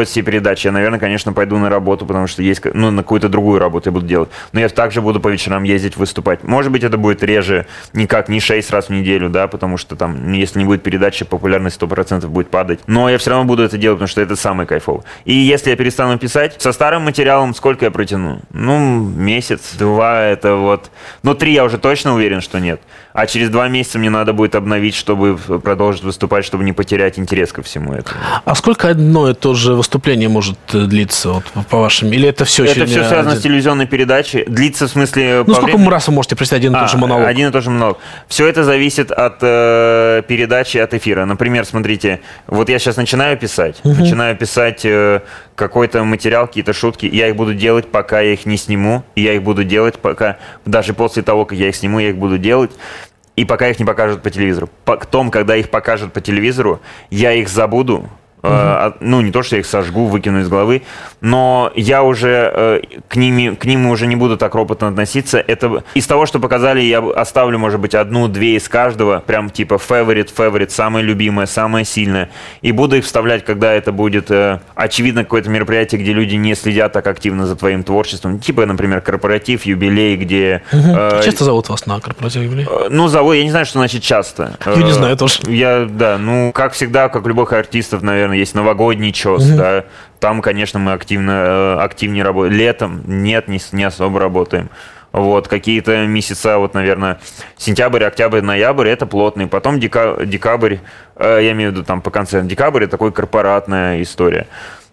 закроют 0.00 0.08
все 0.08 0.22
передачи, 0.22 0.66
я, 0.66 0.72
наверное, 0.72 0.98
конечно, 0.98 1.32
пойду 1.32 1.58
на 1.58 1.68
работу, 1.68 2.06
потому 2.06 2.26
что 2.26 2.42
есть, 2.42 2.62
ну, 2.74 2.90
на 2.90 3.02
какую-то 3.02 3.28
другую 3.28 3.58
работу 3.58 3.88
я 3.88 3.92
буду 3.92 4.06
делать. 4.06 4.28
Но 4.52 4.60
я 4.60 4.68
также 4.68 5.00
буду 5.00 5.20
по 5.20 5.28
вечерам 5.28 5.64
ездить, 5.64 5.96
выступать. 5.96 6.44
Может 6.44 6.72
быть, 6.72 6.84
это 6.84 6.96
будет 6.96 7.22
реже, 7.22 7.66
никак, 7.92 8.28
не 8.28 8.40
6 8.40 8.70
раз 8.70 8.86
в 8.86 8.90
неделю, 8.90 9.28
да, 9.28 9.46
потому 9.46 9.76
что 9.78 9.96
там, 9.96 10.32
если 10.32 10.58
не 10.58 10.64
будет 10.64 10.82
передачи, 10.82 11.24
популярность 11.24 11.80
100% 11.80 12.26
будет 12.28 12.50
падать. 12.50 12.80
Но 12.86 13.08
я 13.10 13.18
все 13.18 13.30
равно 13.30 13.44
буду 13.44 13.62
это 13.62 13.76
делать, 13.78 13.98
потому 13.98 14.08
что 14.08 14.20
это 14.20 14.36
самое 14.36 14.66
кайфовое. 14.66 15.04
И 15.24 15.34
если 15.34 15.70
я 15.70 15.76
перестану 15.76 16.18
писать, 16.18 16.56
со 16.58 16.72
старым 16.72 17.02
материалом 17.04 17.54
сколько 17.54 17.84
я 17.84 17.90
протяну? 17.90 18.40
Ну, 18.52 19.00
месяц, 19.00 19.74
два, 19.78 20.22
это 20.22 20.56
вот... 20.56 20.90
Ну, 21.22 21.34
три 21.34 21.52
я 21.52 21.64
уже 21.64 21.78
точно 21.78 22.14
уверен, 22.14 22.40
что 22.40 22.58
нет. 22.60 22.80
А 23.12 23.26
через 23.26 23.50
два 23.50 23.68
месяца 23.68 23.98
мне 23.98 24.10
надо 24.10 24.32
будет 24.32 24.54
обновить, 24.54 24.94
чтобы 24.94 25.36
продолжить 25.36 26.04
выступать, 26.04 26.44
чтобы 26.44 26.64
не 26.64 26.72
потерять 26.72 27.18
интерес 27.18 27.52
ко 27.52 27.62
всему 27.62 27.92
этому. 27.92 28.20
А 28.44 28.54
сколько 28.54 28.88
одно 28.88 29.30
и 29.30 29.34
то 29.34 29.54
же 29.54 29.74
выступление 29.74 29.89
может 30.28 30.56
э, 30.72 30.84
длиться, 30.84 31.30
вот, 31.30 31.44
по 31.68 31.78
вашим? 31.78 32.12
Или 32.12 32.28
это 32.28 32.44
все 32.44 32.64
Это 32.64 32.86
все 32.86 33.04
связано 33.04 33.36
с 33.36 33.40
телевизионной 33.40 33.86
передачей. 33.86 34.44
Длится, 34.46 34.86
в 34.86 34.90
смысле, 34.90 35.44
Ну, 35.46 35.54
сколько 35.54 35.76
времени? 35.76 35.88
раз 35.90 36.08
вы 36.08 36.14
можете 36.14 36.36
представить 36.36 36.64
один 36.64 36.74
и 36.74 36.78
А, 36.78 36.82
тот 36.82 36.90
же 36.90 36.98
монолог? 36.98 37.26
Один 37.26 37.48
и 37.48 37.52
тот 37.52 37.62
же 37.62 37.70
монолог. 37.70 37.98
Все 38.28 38.46
это 38.46 38.64
зависит 38.64 39.10
от 39.10 39.38
э, 39.42 40.22
передачи, 40.28 40.78
от 40.78 40.94
эфира. 40.94 41.24
Например, 41.24 41.64
смотрите, 41.64 42.20
вот 42.46 42.68
я 42.68 42.78
сейчас 42.78 42.96
начинаю 42.96 43.36
писать, 43.36 43.76
начинаю 43.84 44.36
писать 44.36 44.84
э, 44.84 45.20
какой-то 45.54 46.04
материал, 46.04 46.46
какие-то 46.46 46.72
шутки, 46.72 47.06
я 47.06 47.28
их 47.28 47.36
буду 47.36 47.54
делать, 47.54 47.90
пока 47.90 48.20
я 48.20 48.32
их 48.32 48.46
не 48.46 48.56
сниму, 48.56 49.04
и 49.14 49.22
я 49.22 49.34
их 49.34 49.42
буду 49.42 49.64
делать, 49.64 49.98
пока, 49.98 50.38
даже 50.64 50.94
после 50.94 51.22
того, 51.22 51.44
как 51.44 51.58
я 51.58 51.68
их 51.68 51.76
сниму, 51.76 51.98
я 51.98 52.10
их 52.10 52.16
буду 52.16 52.38
делать. 52.38 52.70
И 53.36 53.44
пока 53.44 53.68
их 53.68 53.78
не 53.78 53.86
покажут 53.86 54.22
по 54.22 54.30
телевизору. 54.30 54.68
Потом, 54.84 55.30
когда 55.30 55.56
их 55.56 55.70
покажут 55.70 56.12
по 56.12 56.20
телевизору, 56.20 56.80
я 57.10 57.32
их 57.32 57.48
забуду. 57.48 58.08
Э, 58.42 58.48
а- 58.48 58.96
ну, 59.00 59.20
не 59.20 59.30
то, 59.32 59.42
что 59.42 59.56
я 59.56 59.60
их 59.60 59.66
сожгу, 59.66 60.06
выкину 60.06 60.40
из 60.40 60.48
головы, 60.48 60.82
но 61.20 61.70
я 61.74 62.02
уже 62.02 62.52
э, 62.54 62.80
к, 63.08 63.16
ними, 63.16 63.54
к 63.54 63.64
ним 63.64 63.86
уже 63.86 64.06
не 64.06 64.16
буду 64.16 64.36
так 64.36 64.54
ропотно 64.54 64.88
относиться. 64.88 65.38
Это 65.38 65.82
из 65.94 66.06
того, 66.06 66.26
что 66.26 66.38
показали, 66.40 66.80
я 66.80 66.98
оставлю, 67.00 67.58
может 67.58 67.80
быть, 67.80 67.94
одну-две 67.94 68.56
из 68.56 68.68
каждого, 68.68 69.20
прям 69.20 69.50
типа 69.50 69.74
favorite, 69.74 70.30
favorite, 70.34 70.70
самое 70.70 71.04
любимое, 71.04 71.46
самое 71.46 71.84
сильное. 71.84 72.30
И 72.62 72.72
буду 72.72 72.96
их 72.96 73.04
вставлять, 73.04 73.44
когда 73.44 73.72
это 73.72 73.92
будет, 73.92 74.30
э, 74.30 74.60
очевидно, 74.74 75.24
какое-то 75.24 75.50
мероприятие, 75.50 76.00
где 76.00 76.12
люди 76.12 76.36
не 76.36 76.54
следят 76.54 76.92
так 76.92 77.06
активно 77.06 77.46
за 77.46 77.56
твоим 77.56 77.84
творчеством. 77.84 78.38
Типа, 78.38 78.66
например, 78.66 79.00
корпоратив, 79.00 79.64
юбилей, 79.66 80.16
где... 80.16 80.62
э, 80.72 81.20
Часто 81.24 81.44
зовут 81.44 81.68
вас 81.68 81.86
на 81.86 82.00
корпоративный 82.00 82.46
юбилей? 82.48 82.66
Э, 82.70 82.88
Ну, 82.90 83.08
зовут, 83.08 83.36
я 83.36 83.44
не 83.44 83.50
знаю, 83.50 83.66
что 83.66 83.78
значит 83.78 84.02
часто. 84.02 84.56
Я 84.66 84.76
не 84.82 84.92
знаю 84.92 85.16
тоже. 85.16 85.40
Я, 85.46 85.86
да, 85.88 86.18
ну, 86.18 86.52
как 86.52 86.72
всегда, 86.72 87.08
как 87.08 87.26
любых 87.26 87.52
артистов, 87.52 88.02
наверное, 88.02 88.29
есть 88.32 88.54
новогодний 88.54 89.12
чес, 89.12 89.44
да. 89.56 89.84
Там, 90.18 90.42
конечно, 90.42 90.78
мы 90.78 90.92
активно, 90.92 91.30
э, 91.30 91.76
активнее 91.80 92.24
работаем. 92.24 92.54
Летом 92.54 93.02
нет, 93.06 93.48
не, 93.48 93.60
не 93.72 93.84
особо 93.84 94.20
работаем. 94.20 94.68
Вот, 95.12 95.48
какие-то 95.48 96.06
месяца, 96.06 96.58
вот, 96.58 96.74
наверное, 96.74 97.18
сентябрь, 97.56 98.04
октябрь, 98.04 98.42
ноябрь, 98.42 98.88
это 98.88 99.06
плотный. 99.06 99.48
Потом 99.48 99.80
дека- 99.80 100.24
декабрь, 100.24 100.76
э, 101.16 101.40
я 101.42 101.50
имею 101.52 101.70
в 101.70 101.74
виду 101.74 101.84
там 101.84 102.00
по 102.00 102.10
концертам, 102.10 102.48
декабрь 102.48 102.84
это 102.84 102.92
такой 102.92 103.10
корпоратная 103.10 104.02
история. 104.02 104.46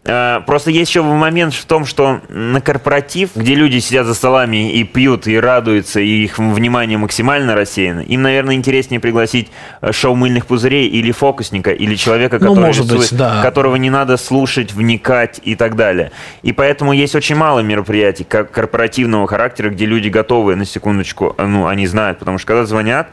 Э, 0.07 0.41
Просто 0.45 0.71
есть 0.71 0.89
еще 0.89 1.01
момент 1.01 1.53
в 1.53 1.65
том, 1.65 1.85
что 1.85 2.21
на 2.29 2.61
корпоратив, 2.61 3.31
где 3.35 3.55
люди 3.55 3.79
сидят 3.79 4.05
за 4.05 4.13
столами 4.13 4.71
и 4.71 4.83
пьют, 4.83 5.27
и 5.27 5.37
радуются, 5.39 5.99
и 5.99 6.23
их 6.23 6.37
внимание 6.39 6.97
максимально 6.97 7.55
рассеяно, 7.55 7.99
им, 8.01 8.21
наверное, 8.21 8.55
интереснее 8.55 8.99
пригласить 8.99 9.49
э, 9.81 9.91
шоу 9.91 10.15
мыльных 10.15 10.45
пузырей 10.45 10.87
или 10.87 11.11
фокусника, 11.11 11.71
или 11.71 11.95
человека, 11.95 12.37
Ну, 12.39 12.49
который 12.49 12.65
может 12.65 12.91
быть, 12.91 13.15
да. 13.15 13.41
которого 13.41 13.75
не 13.75 13.89
надо 13.89 14.17
слушать, 14.17 14.73
вникать 14.73 15.41
и 15.43 15.55
так 15.55 15.75
далее. 15.75 16.11
И 16.41 16.53
поэтому 16.53 16.93
есть 16.93 17.15
очень 17.15 17.35
мало 17.35 17.59
мероприятий 17.59 18.23
как 18.23 18.51
корпоративного 18.51 19.27
характера, 19.27 19.69
где 19.69 19.85
люди 19.85 20.07
готовы, 20.07 20.55
на 20.55 20.65
секундочку, 20.65 21.35
э, 21.37 21.45
ну, 21.45 21.67
они 21.67 21.85
знают, 21.85 22.19
потому 22.19 22.37
что 22.37 22.47
когда 22.47 22.65
звонят, 22.65 23.09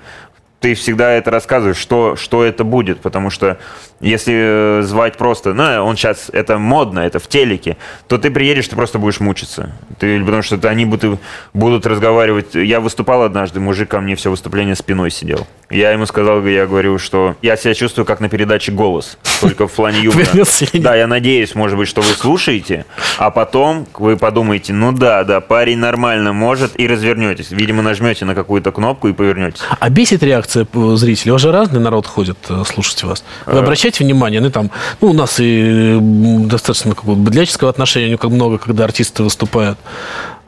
ты 0.65 0.73
всегда 0.73 1.11
это 1.11 1.31
рассказываешь, 1.31 1.77
что, 1.77 2.17
что 2.17 2.43
это 2.43 2.65
будет, 2.65 3.01
потому 3.01 3.29
что 3.29 3.59
если 4.05 4.81
э, 4.81 4.83
звать 4.83 5.17
просто, 5.17 5.55
ну, 5.55 5.85
он 5.85 5.97
сейчас, 5.97 6.31
это 6.33 6.59
модно, 6.59 7.01
это 7.01 7.19
в 7.19 7.27
телеке, 7.27 7.77
то 8.07 8.19
ты 8.19 8.31
приедешь, 8.31 8.69
ты 8.69 8.77
просто 8.77 8.99
будешь 8.99 9.21
мучиться. 9.21 9.73
Ты, 9.99 10.21
потому 10.25 10.43
что 10.43 10.59
ты- 10.59 10.69
они 10.69 10.85
будут, 10.85 11.19
будут 11.53 11.87
разговаривать. 11.87 12.55
Я 12.55 12.81
выступал 12.81 13.23
однажды, 13.23 13.61
мужик 13.61 13.89
ко 13.91 14.01
мне 14.01 14.15
все 14.17 14.31
выступление 14.31 14.75
спиной 14.77 15.11
сидел. 15.11 15.47
Я 15.71 15.91
ему 15.93 16.07
сказал, 16.07 16.45
я 16.47 16.67
говорю, 16.67 16.99
что 16.99 17.37
я 17.43 17.57
себя 17.57 17.75
чувствую 17.75 18.05
как 18.05 18.21
на 18.21 18.29
передаче 18.29 18.71
«Голос», 18.73 19.17
только 19.41 19.67
в 19.67 19.73
плане 19.73 20.01
юмора. 20.03 20.27
Да, 20.75 20.95
я 20.95 21.07
надеюсь, 21.07 21.55
может 21.55 21.77
быть, 21.79 21.89
что 21.89 22.01
вы 22.03 22.09
слушаете, 22.09 22.85
а 23.19 23.31
потом 23.31 23.87
вы 23.99 24.17
подумаете, 24.17 24.73
ну 24.73 24.93
да, 24.93 25.25
да, 25.25 25.41
парень 25.41 25.79
нормально 25.79 26.33
может, 26.33 26.79
и 26.79 26.87
развернетесь. 26.87 27.51
Видимо, 27.51 27.83
нажмете 27.83 28.25
на 28.25 28.35
какую-то 28.35 28.73
кнопку 28.73 29.09
и 29.09 29.13
повернетесь. 29.13 29.63
А 29.81 29.89
бесит 29.89 30.23
реакция 30.23 30.67
э, 30.73 30.93
зрителей? 30.97 31.31
У 31.31 31.35
вас 31.35 31.43
же 31.43 31.51
разный 31.53 31.81
народ 31.81 32.07
ходит 32.07 32.39
э, 32.49 32.63
слушать 32.67 33.03
вас. 33.03 33.25
Вы 33.47 33.63
обращаете 33.95 34.05
внимание? 34.05 34.41
Ну, 34.41 34.51
там, 34.51 34.71
ну, 35.01 35.11
у 35.11 35.13
нас 35.13 35.37
и 35.41 35.99
достаточно 36.01 36.95
какого-то 36.95 37.21
быдляческого 37.21 37.71
отношения 37.71 38.13
ну, 38.13 38.19
как 38.19 38.31
много, 38.31 38.59
когда 38.59 38.85
артисты 38.85 39.23
выступают. 39.23 39.79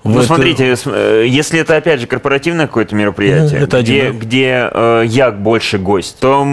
Вы 0.05 0.13
Ну, 0.13 0.19
это- 0.19 0.27
смотрите, 0.29 0.77
э, 0.87 1.25
если 1.29 1.59
это, 1.59 1.77
опять 1.77 2.01
же, 2.01 2.07
корпоративное 2.07 2.69
какое-то 2.69 2.95
мероприятие, 2.95 3.57
Мгм, 3.59 3.65
это 3.65 3.83
где, 3.83 4.03
один, 4.03 4.13
да. 4.13 4.25
где 4.25 4.71
э, 4.73 5.03
я 5.07 5.31
больше 5.33 5.79
гость, 5.79 6.19
то 6.21 6.47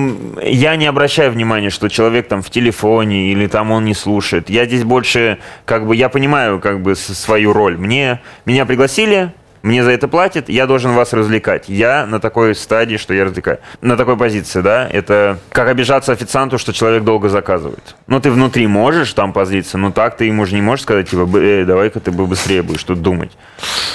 я 0.43 0.75
не 0.75 0.87
обращаю 0.87 1.31
внимания, 1.31 1.69
что 1.69 1.87
человек 1.87 2.27
там 2.27 2.41
в 2.41 2.49
телефоне 2.49 3.31
или 3.31 3.45
там 3.47 3.69
он 3.71 3.85
не 3.85 3.93
слушает. 3.93 4.49
Я 4.49 4.65
здесь 4.65 4.83
больше, 4.83 5.37
как 5.65 5.85
бы, 5.85 5.95
я 5.95 6.09
понимаю, 6.09 6.59
как 6.59 6.81
бы, 6.81 6.95
свою 6.95 7.53
роль. 7.53 7.77
Мне, 7.77 8.21
меня 8.45 8.65
пригласили, 8.65 9.31
мне 9.63 9.81
за 9.81 9.91
это 9.91 10.09
платят, 10.09 10.49
я 10.49 10.67
должен 10.67 10.93
вас 10.93 11.13
развлекать. 11.13 11.69
Я 11.69 12.05
на 12.05 12.19
такой 12.19 12.53
стадии, 12.53 12.97
что 12.97 13.13
я 13.13 13.23
развлекаю. 13.23 13.59
На 13.79 13.95
такой 13.95 14.17
позиции, 14.17 14.59
да, 14.59 14.89
это 14.91 15.39
как 15.51 15.69
обижаться 15.69 16.11
официанту, 16.11 16.57
что 16.57 16.73
человек 16.73 17.05
долго 17.05 17.29
заказывает. 17.29 17.95
Ну, 18.07 18.19
ты 18.19 18.29
внутри 18.29 18.67
можешь 18.67 19.13
там 19.13 19.31
позлиться, 19.31 19.77
но 19.77 19.91
так 19.91 20.17
ты 20.17 20.25
ему 20.25 20.45
же 20.45 20.55
не 20.55 20.61
можешь 20.61 20.83
сказать, 20.83 21.09
типа, 21.09 21.29
э, 21.37 21.63
давай-ка 21.63 22.01
ты 22.01 22.11
бы 22.11 22.27
быстрее 22.27 22.61
будешь 22.61 22.83
тут 22.83 23.01
думать. 23.01 23.31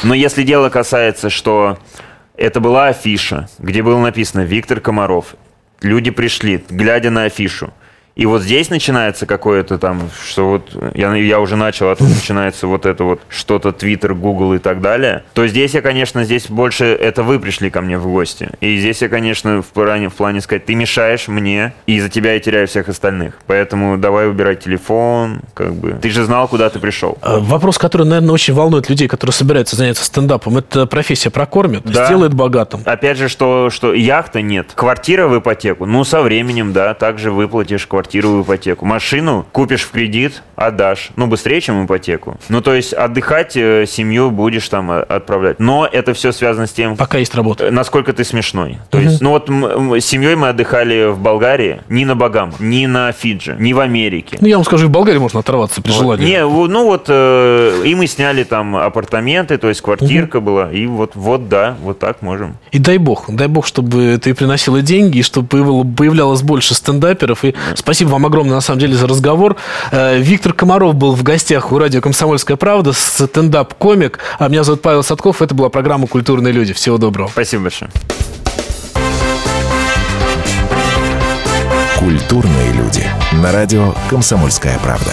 Но 0.03 0.14
если 0.14 0.43
дело 0.43 0.71
касается, 0.71 1.29
что 1.29 1.79
это 2.35 2.61
была 2.61 2.87
афиша, 2.87 3.51
где 3.59 3.83
было 3.83 4.01
написано 4.01 4.41
«Виктор 4.41 4.81
Комаров», 4.81 5.35
люди 5.83 6.11
пришли, 6.11 6.64
глядя 6.71 7.11
на 7.11 7.25
афишу, 7.25 7.75
и 8.19 8.27
вот 8.27 8.43
здесь 8.43 8.69
начинается 8.69 9.27
какое-то 9.27 9.79
там, 9.79 10.11
что 10.29 10.49
вот 10.49 10.77
я, 10.95 11.14
я 11.14 11.39
уже 11.39 11.55
начал, 11.55 11.89
а 11.89 11.95
тут 11.95 12.09
начинается 12.09 12.66
вот 12.66 12.85
это 12.85 13.05
вот 13.05 13.21
что-то 13.29 13.71
Твиттер, 13.71 14.14
Google 14.14 14.55
и 14.55 14.59
так 14.59 14.81
далее. 14.81 15.23
То 15.35 15.47
здесь 15.47 15.73
я, 15.75 15.83
конечно, 15.83 16.25
здесь 16.25 16.51
больше 16.51 16.85
это 16.87 17.23
вы 17.23 17.39
пришли 17.39 17.71
ко 17.71 17.81
мне 17.81 17.97
в 17.97 18.09
гости. 18.09 18.51
И 18.61 18.77
здесь 18.81 19.03
я, 19.03 19.09
конечно, 19.09 19.62
в 19.62 19.66
плане, 19.66 20.09
в 20.09 20.14
плане 20.14 20.41
сказать, 20.41 20.64
ты 20.66 20.75
мешаешь 20.75 21.29
мне, 21.29 21.75
и 21.87 21.95
из-за 21.99 22.09
тебя 22.09 22.33
я 22.33 22.41
теряю 22.41 22.66
всех 22.66 22.89
остальных. 22.89 23.35
Поэтому 23.47 23.97
давай 23.99 24.29
убирать 24.29 24.64
телефон, 24.64 25.43
как 25.55 25.75
бы. 25.75 25.93
Ты 26.03 26.11
же 26.11 26.25
знал, 26.25 26.49
куда 26.49 26.71
ты 26.71 26.81
пришел. 26.81 27.19
А, 27.23 27.39
Вопрос, 27.39 27.79
который, 27.79 28.05
наверное, 28.05 28.33
очень 28.35 28.53
волнует 28.53 28.91
людей, 28.91 29.07
которые 29.07 29.33
собираются 29.33 29.77
заняться 29.77 30.05
стендапом, 30.05 30.59
это 30.59 30.87
профессия 30.87 31.31
прокормит, 31.31 31.83
Да. 31.85 32.07
сделает 32.07 32.35
богатым. 32.35 32.81
Опять 32.85 33.16
же, 33.16 33.29
что, 33.29 33.71
что 33.71 33.95
яхта 33.95 34.43
нет. 34.43 34.73
Квартира 34.75 35.29
в 35.29 35.39
ипотеку. 35.39 35.87
Ну, 35.87 36.03
со 36.03 36.21
временем, 36.21 36.73
да, 36.73 36.95
также 36.95 37.31
выплатишь 37.31 37.87
квартиру 37.87 38.08
в 38.15 38.43
ипотеку. 38.43 38.85
Машину 38.87 39.47
купишь 39.53 39.83
в 39.83 39.91
кредит, 39.91 40.43
отдашь. 40.57 41.11
Ну, 41.17 41.27
быстрее, 41.27 41.61
чем 41.61 41.85
ипотеку. 41.85 42.39
Ну, 42.49 42.61
то 42.61 42.75
есть 42.75 42.93
отдыхать 42.93 43.57
э, 43.57 43.87
семью 43.87 44.31
будешь 44.31 44.69
там 44.69 44.91
э, 44.91 45.01
отправлять. 45.01 45.61
Но 45.61 45.89
это 45.91 46.15
все 46.15 46.33
связано 46.33 46.67
с 46.67 46.73
тем, 46.73 46.97
Пока 46.97 47.19
есть 47.19 47.35
работа. 47.35 47.67
э, 47.67 47.71
насколько 47.71 48.13
ты 48.13 48.25
смешной. 48.25 48.79
То 48.91 48.99
есть, 48.99 49.21
ну 49.21 49.31
вот 49.31 49.49
с 49.49 50.05
семьей 50.05 50.35
мы 50.35 50.49
отдыхали 50.49 51.11
в 51.11 51.19
Болгарии, 51.19 51.81
ни 51.89 52.05
на 52.05 52.15
Багам, 52.17 52.55
ни 52.59 52.87
на 52.87 53.13
Фиджи, 53.13 53.57
ни 53.59 53.73
в 53.73 53.81
Америке. 53.81 54.39
Ну, 54.41 54.47
я 54.49 54.57
вам 54.57 54.65
скажу, 54.65 54.89
в 54.89 54.91
Болгарии 54.91 55.19
можно 55.19 55.41
оторваться 55.41 55.83
при 55.83 55.91
Вот. 55.93 55.99
желании. 56.01 56.27
Не, 56.27 56.47
ну 56.47 56.85
вот, 56.85 57.07
э, 57.09 57.83
и 57.85 57.95
мы 57.95 58.07
сняли 58.07 58.45
там 58.45 58.77
апартаменты, 58.77 59.59
то 59.59 59.69
есть 59.69 59.81
квартирка 59.81 60.41
была, 60.41 60.71
и 60.73 60.87
вот, 60.87 61.13
вот, 61.15 61.49
да, 61.49 61.77
вот 61.83 61.99
так 61.99 62.23
можем. 62.23 62.57
И 62.73 62.79
дай 62.79 62.99
бог, 62.99 63.27
дай 63.29 63.49
бог, 63.49 63.67
чтобы 63.67 64.19
ты 64.23 64.35
приносила 64.35 64.83
деньги, 64.83 65.19
и 65.19 65.23
чтобы 65.23 65.49
появлялось 65.49 66.43
больше 66.43 66.75
стендаперов. 66.75 67.45
И 67.45 67.55
спасибо 67.75 67.98
вам 68.07 68.27
огромное, 68.27 68.55
на 68.55 68.61
самом 68.61 68.81
деле, 68.81 68.95
за 68.95 69.09
разговор. 69.09 69.57
Э, 69.91 70.19
Виктор 70.19 70.53
Комаров 70.53 70.95
был 70.95 71.15
в 71.15 71.23
гостях 71.23 71.73
у 71.73 71.79
радио 71.79 72.01
«Комсомольская 72.01 72.57
правда», 72.57 72.93
стендап-комик. 72.93 74.19
А 74.39 74.49
меня 74.49 74.63
зовут 74.63 74.83
Павел 74.83 75.03
Садков. 75.03 75.43
Это 75.43 75.55
была 75.55 75.69
программа 75.69 76.07
«Культурные 76.07 76.53
люди». 76.53 76.73
Всего 76.73 76.99
доброго. 76.99 77.29
Спасибо 77.29 77.65
большое. 77.65 77.91
Культурные 81.99 82.73
люди. 82.73 83.05
На 83.33 83.53
радио 83.53 83.95
«Комсомольская 84.09 84.79
правда». 84.79 85.13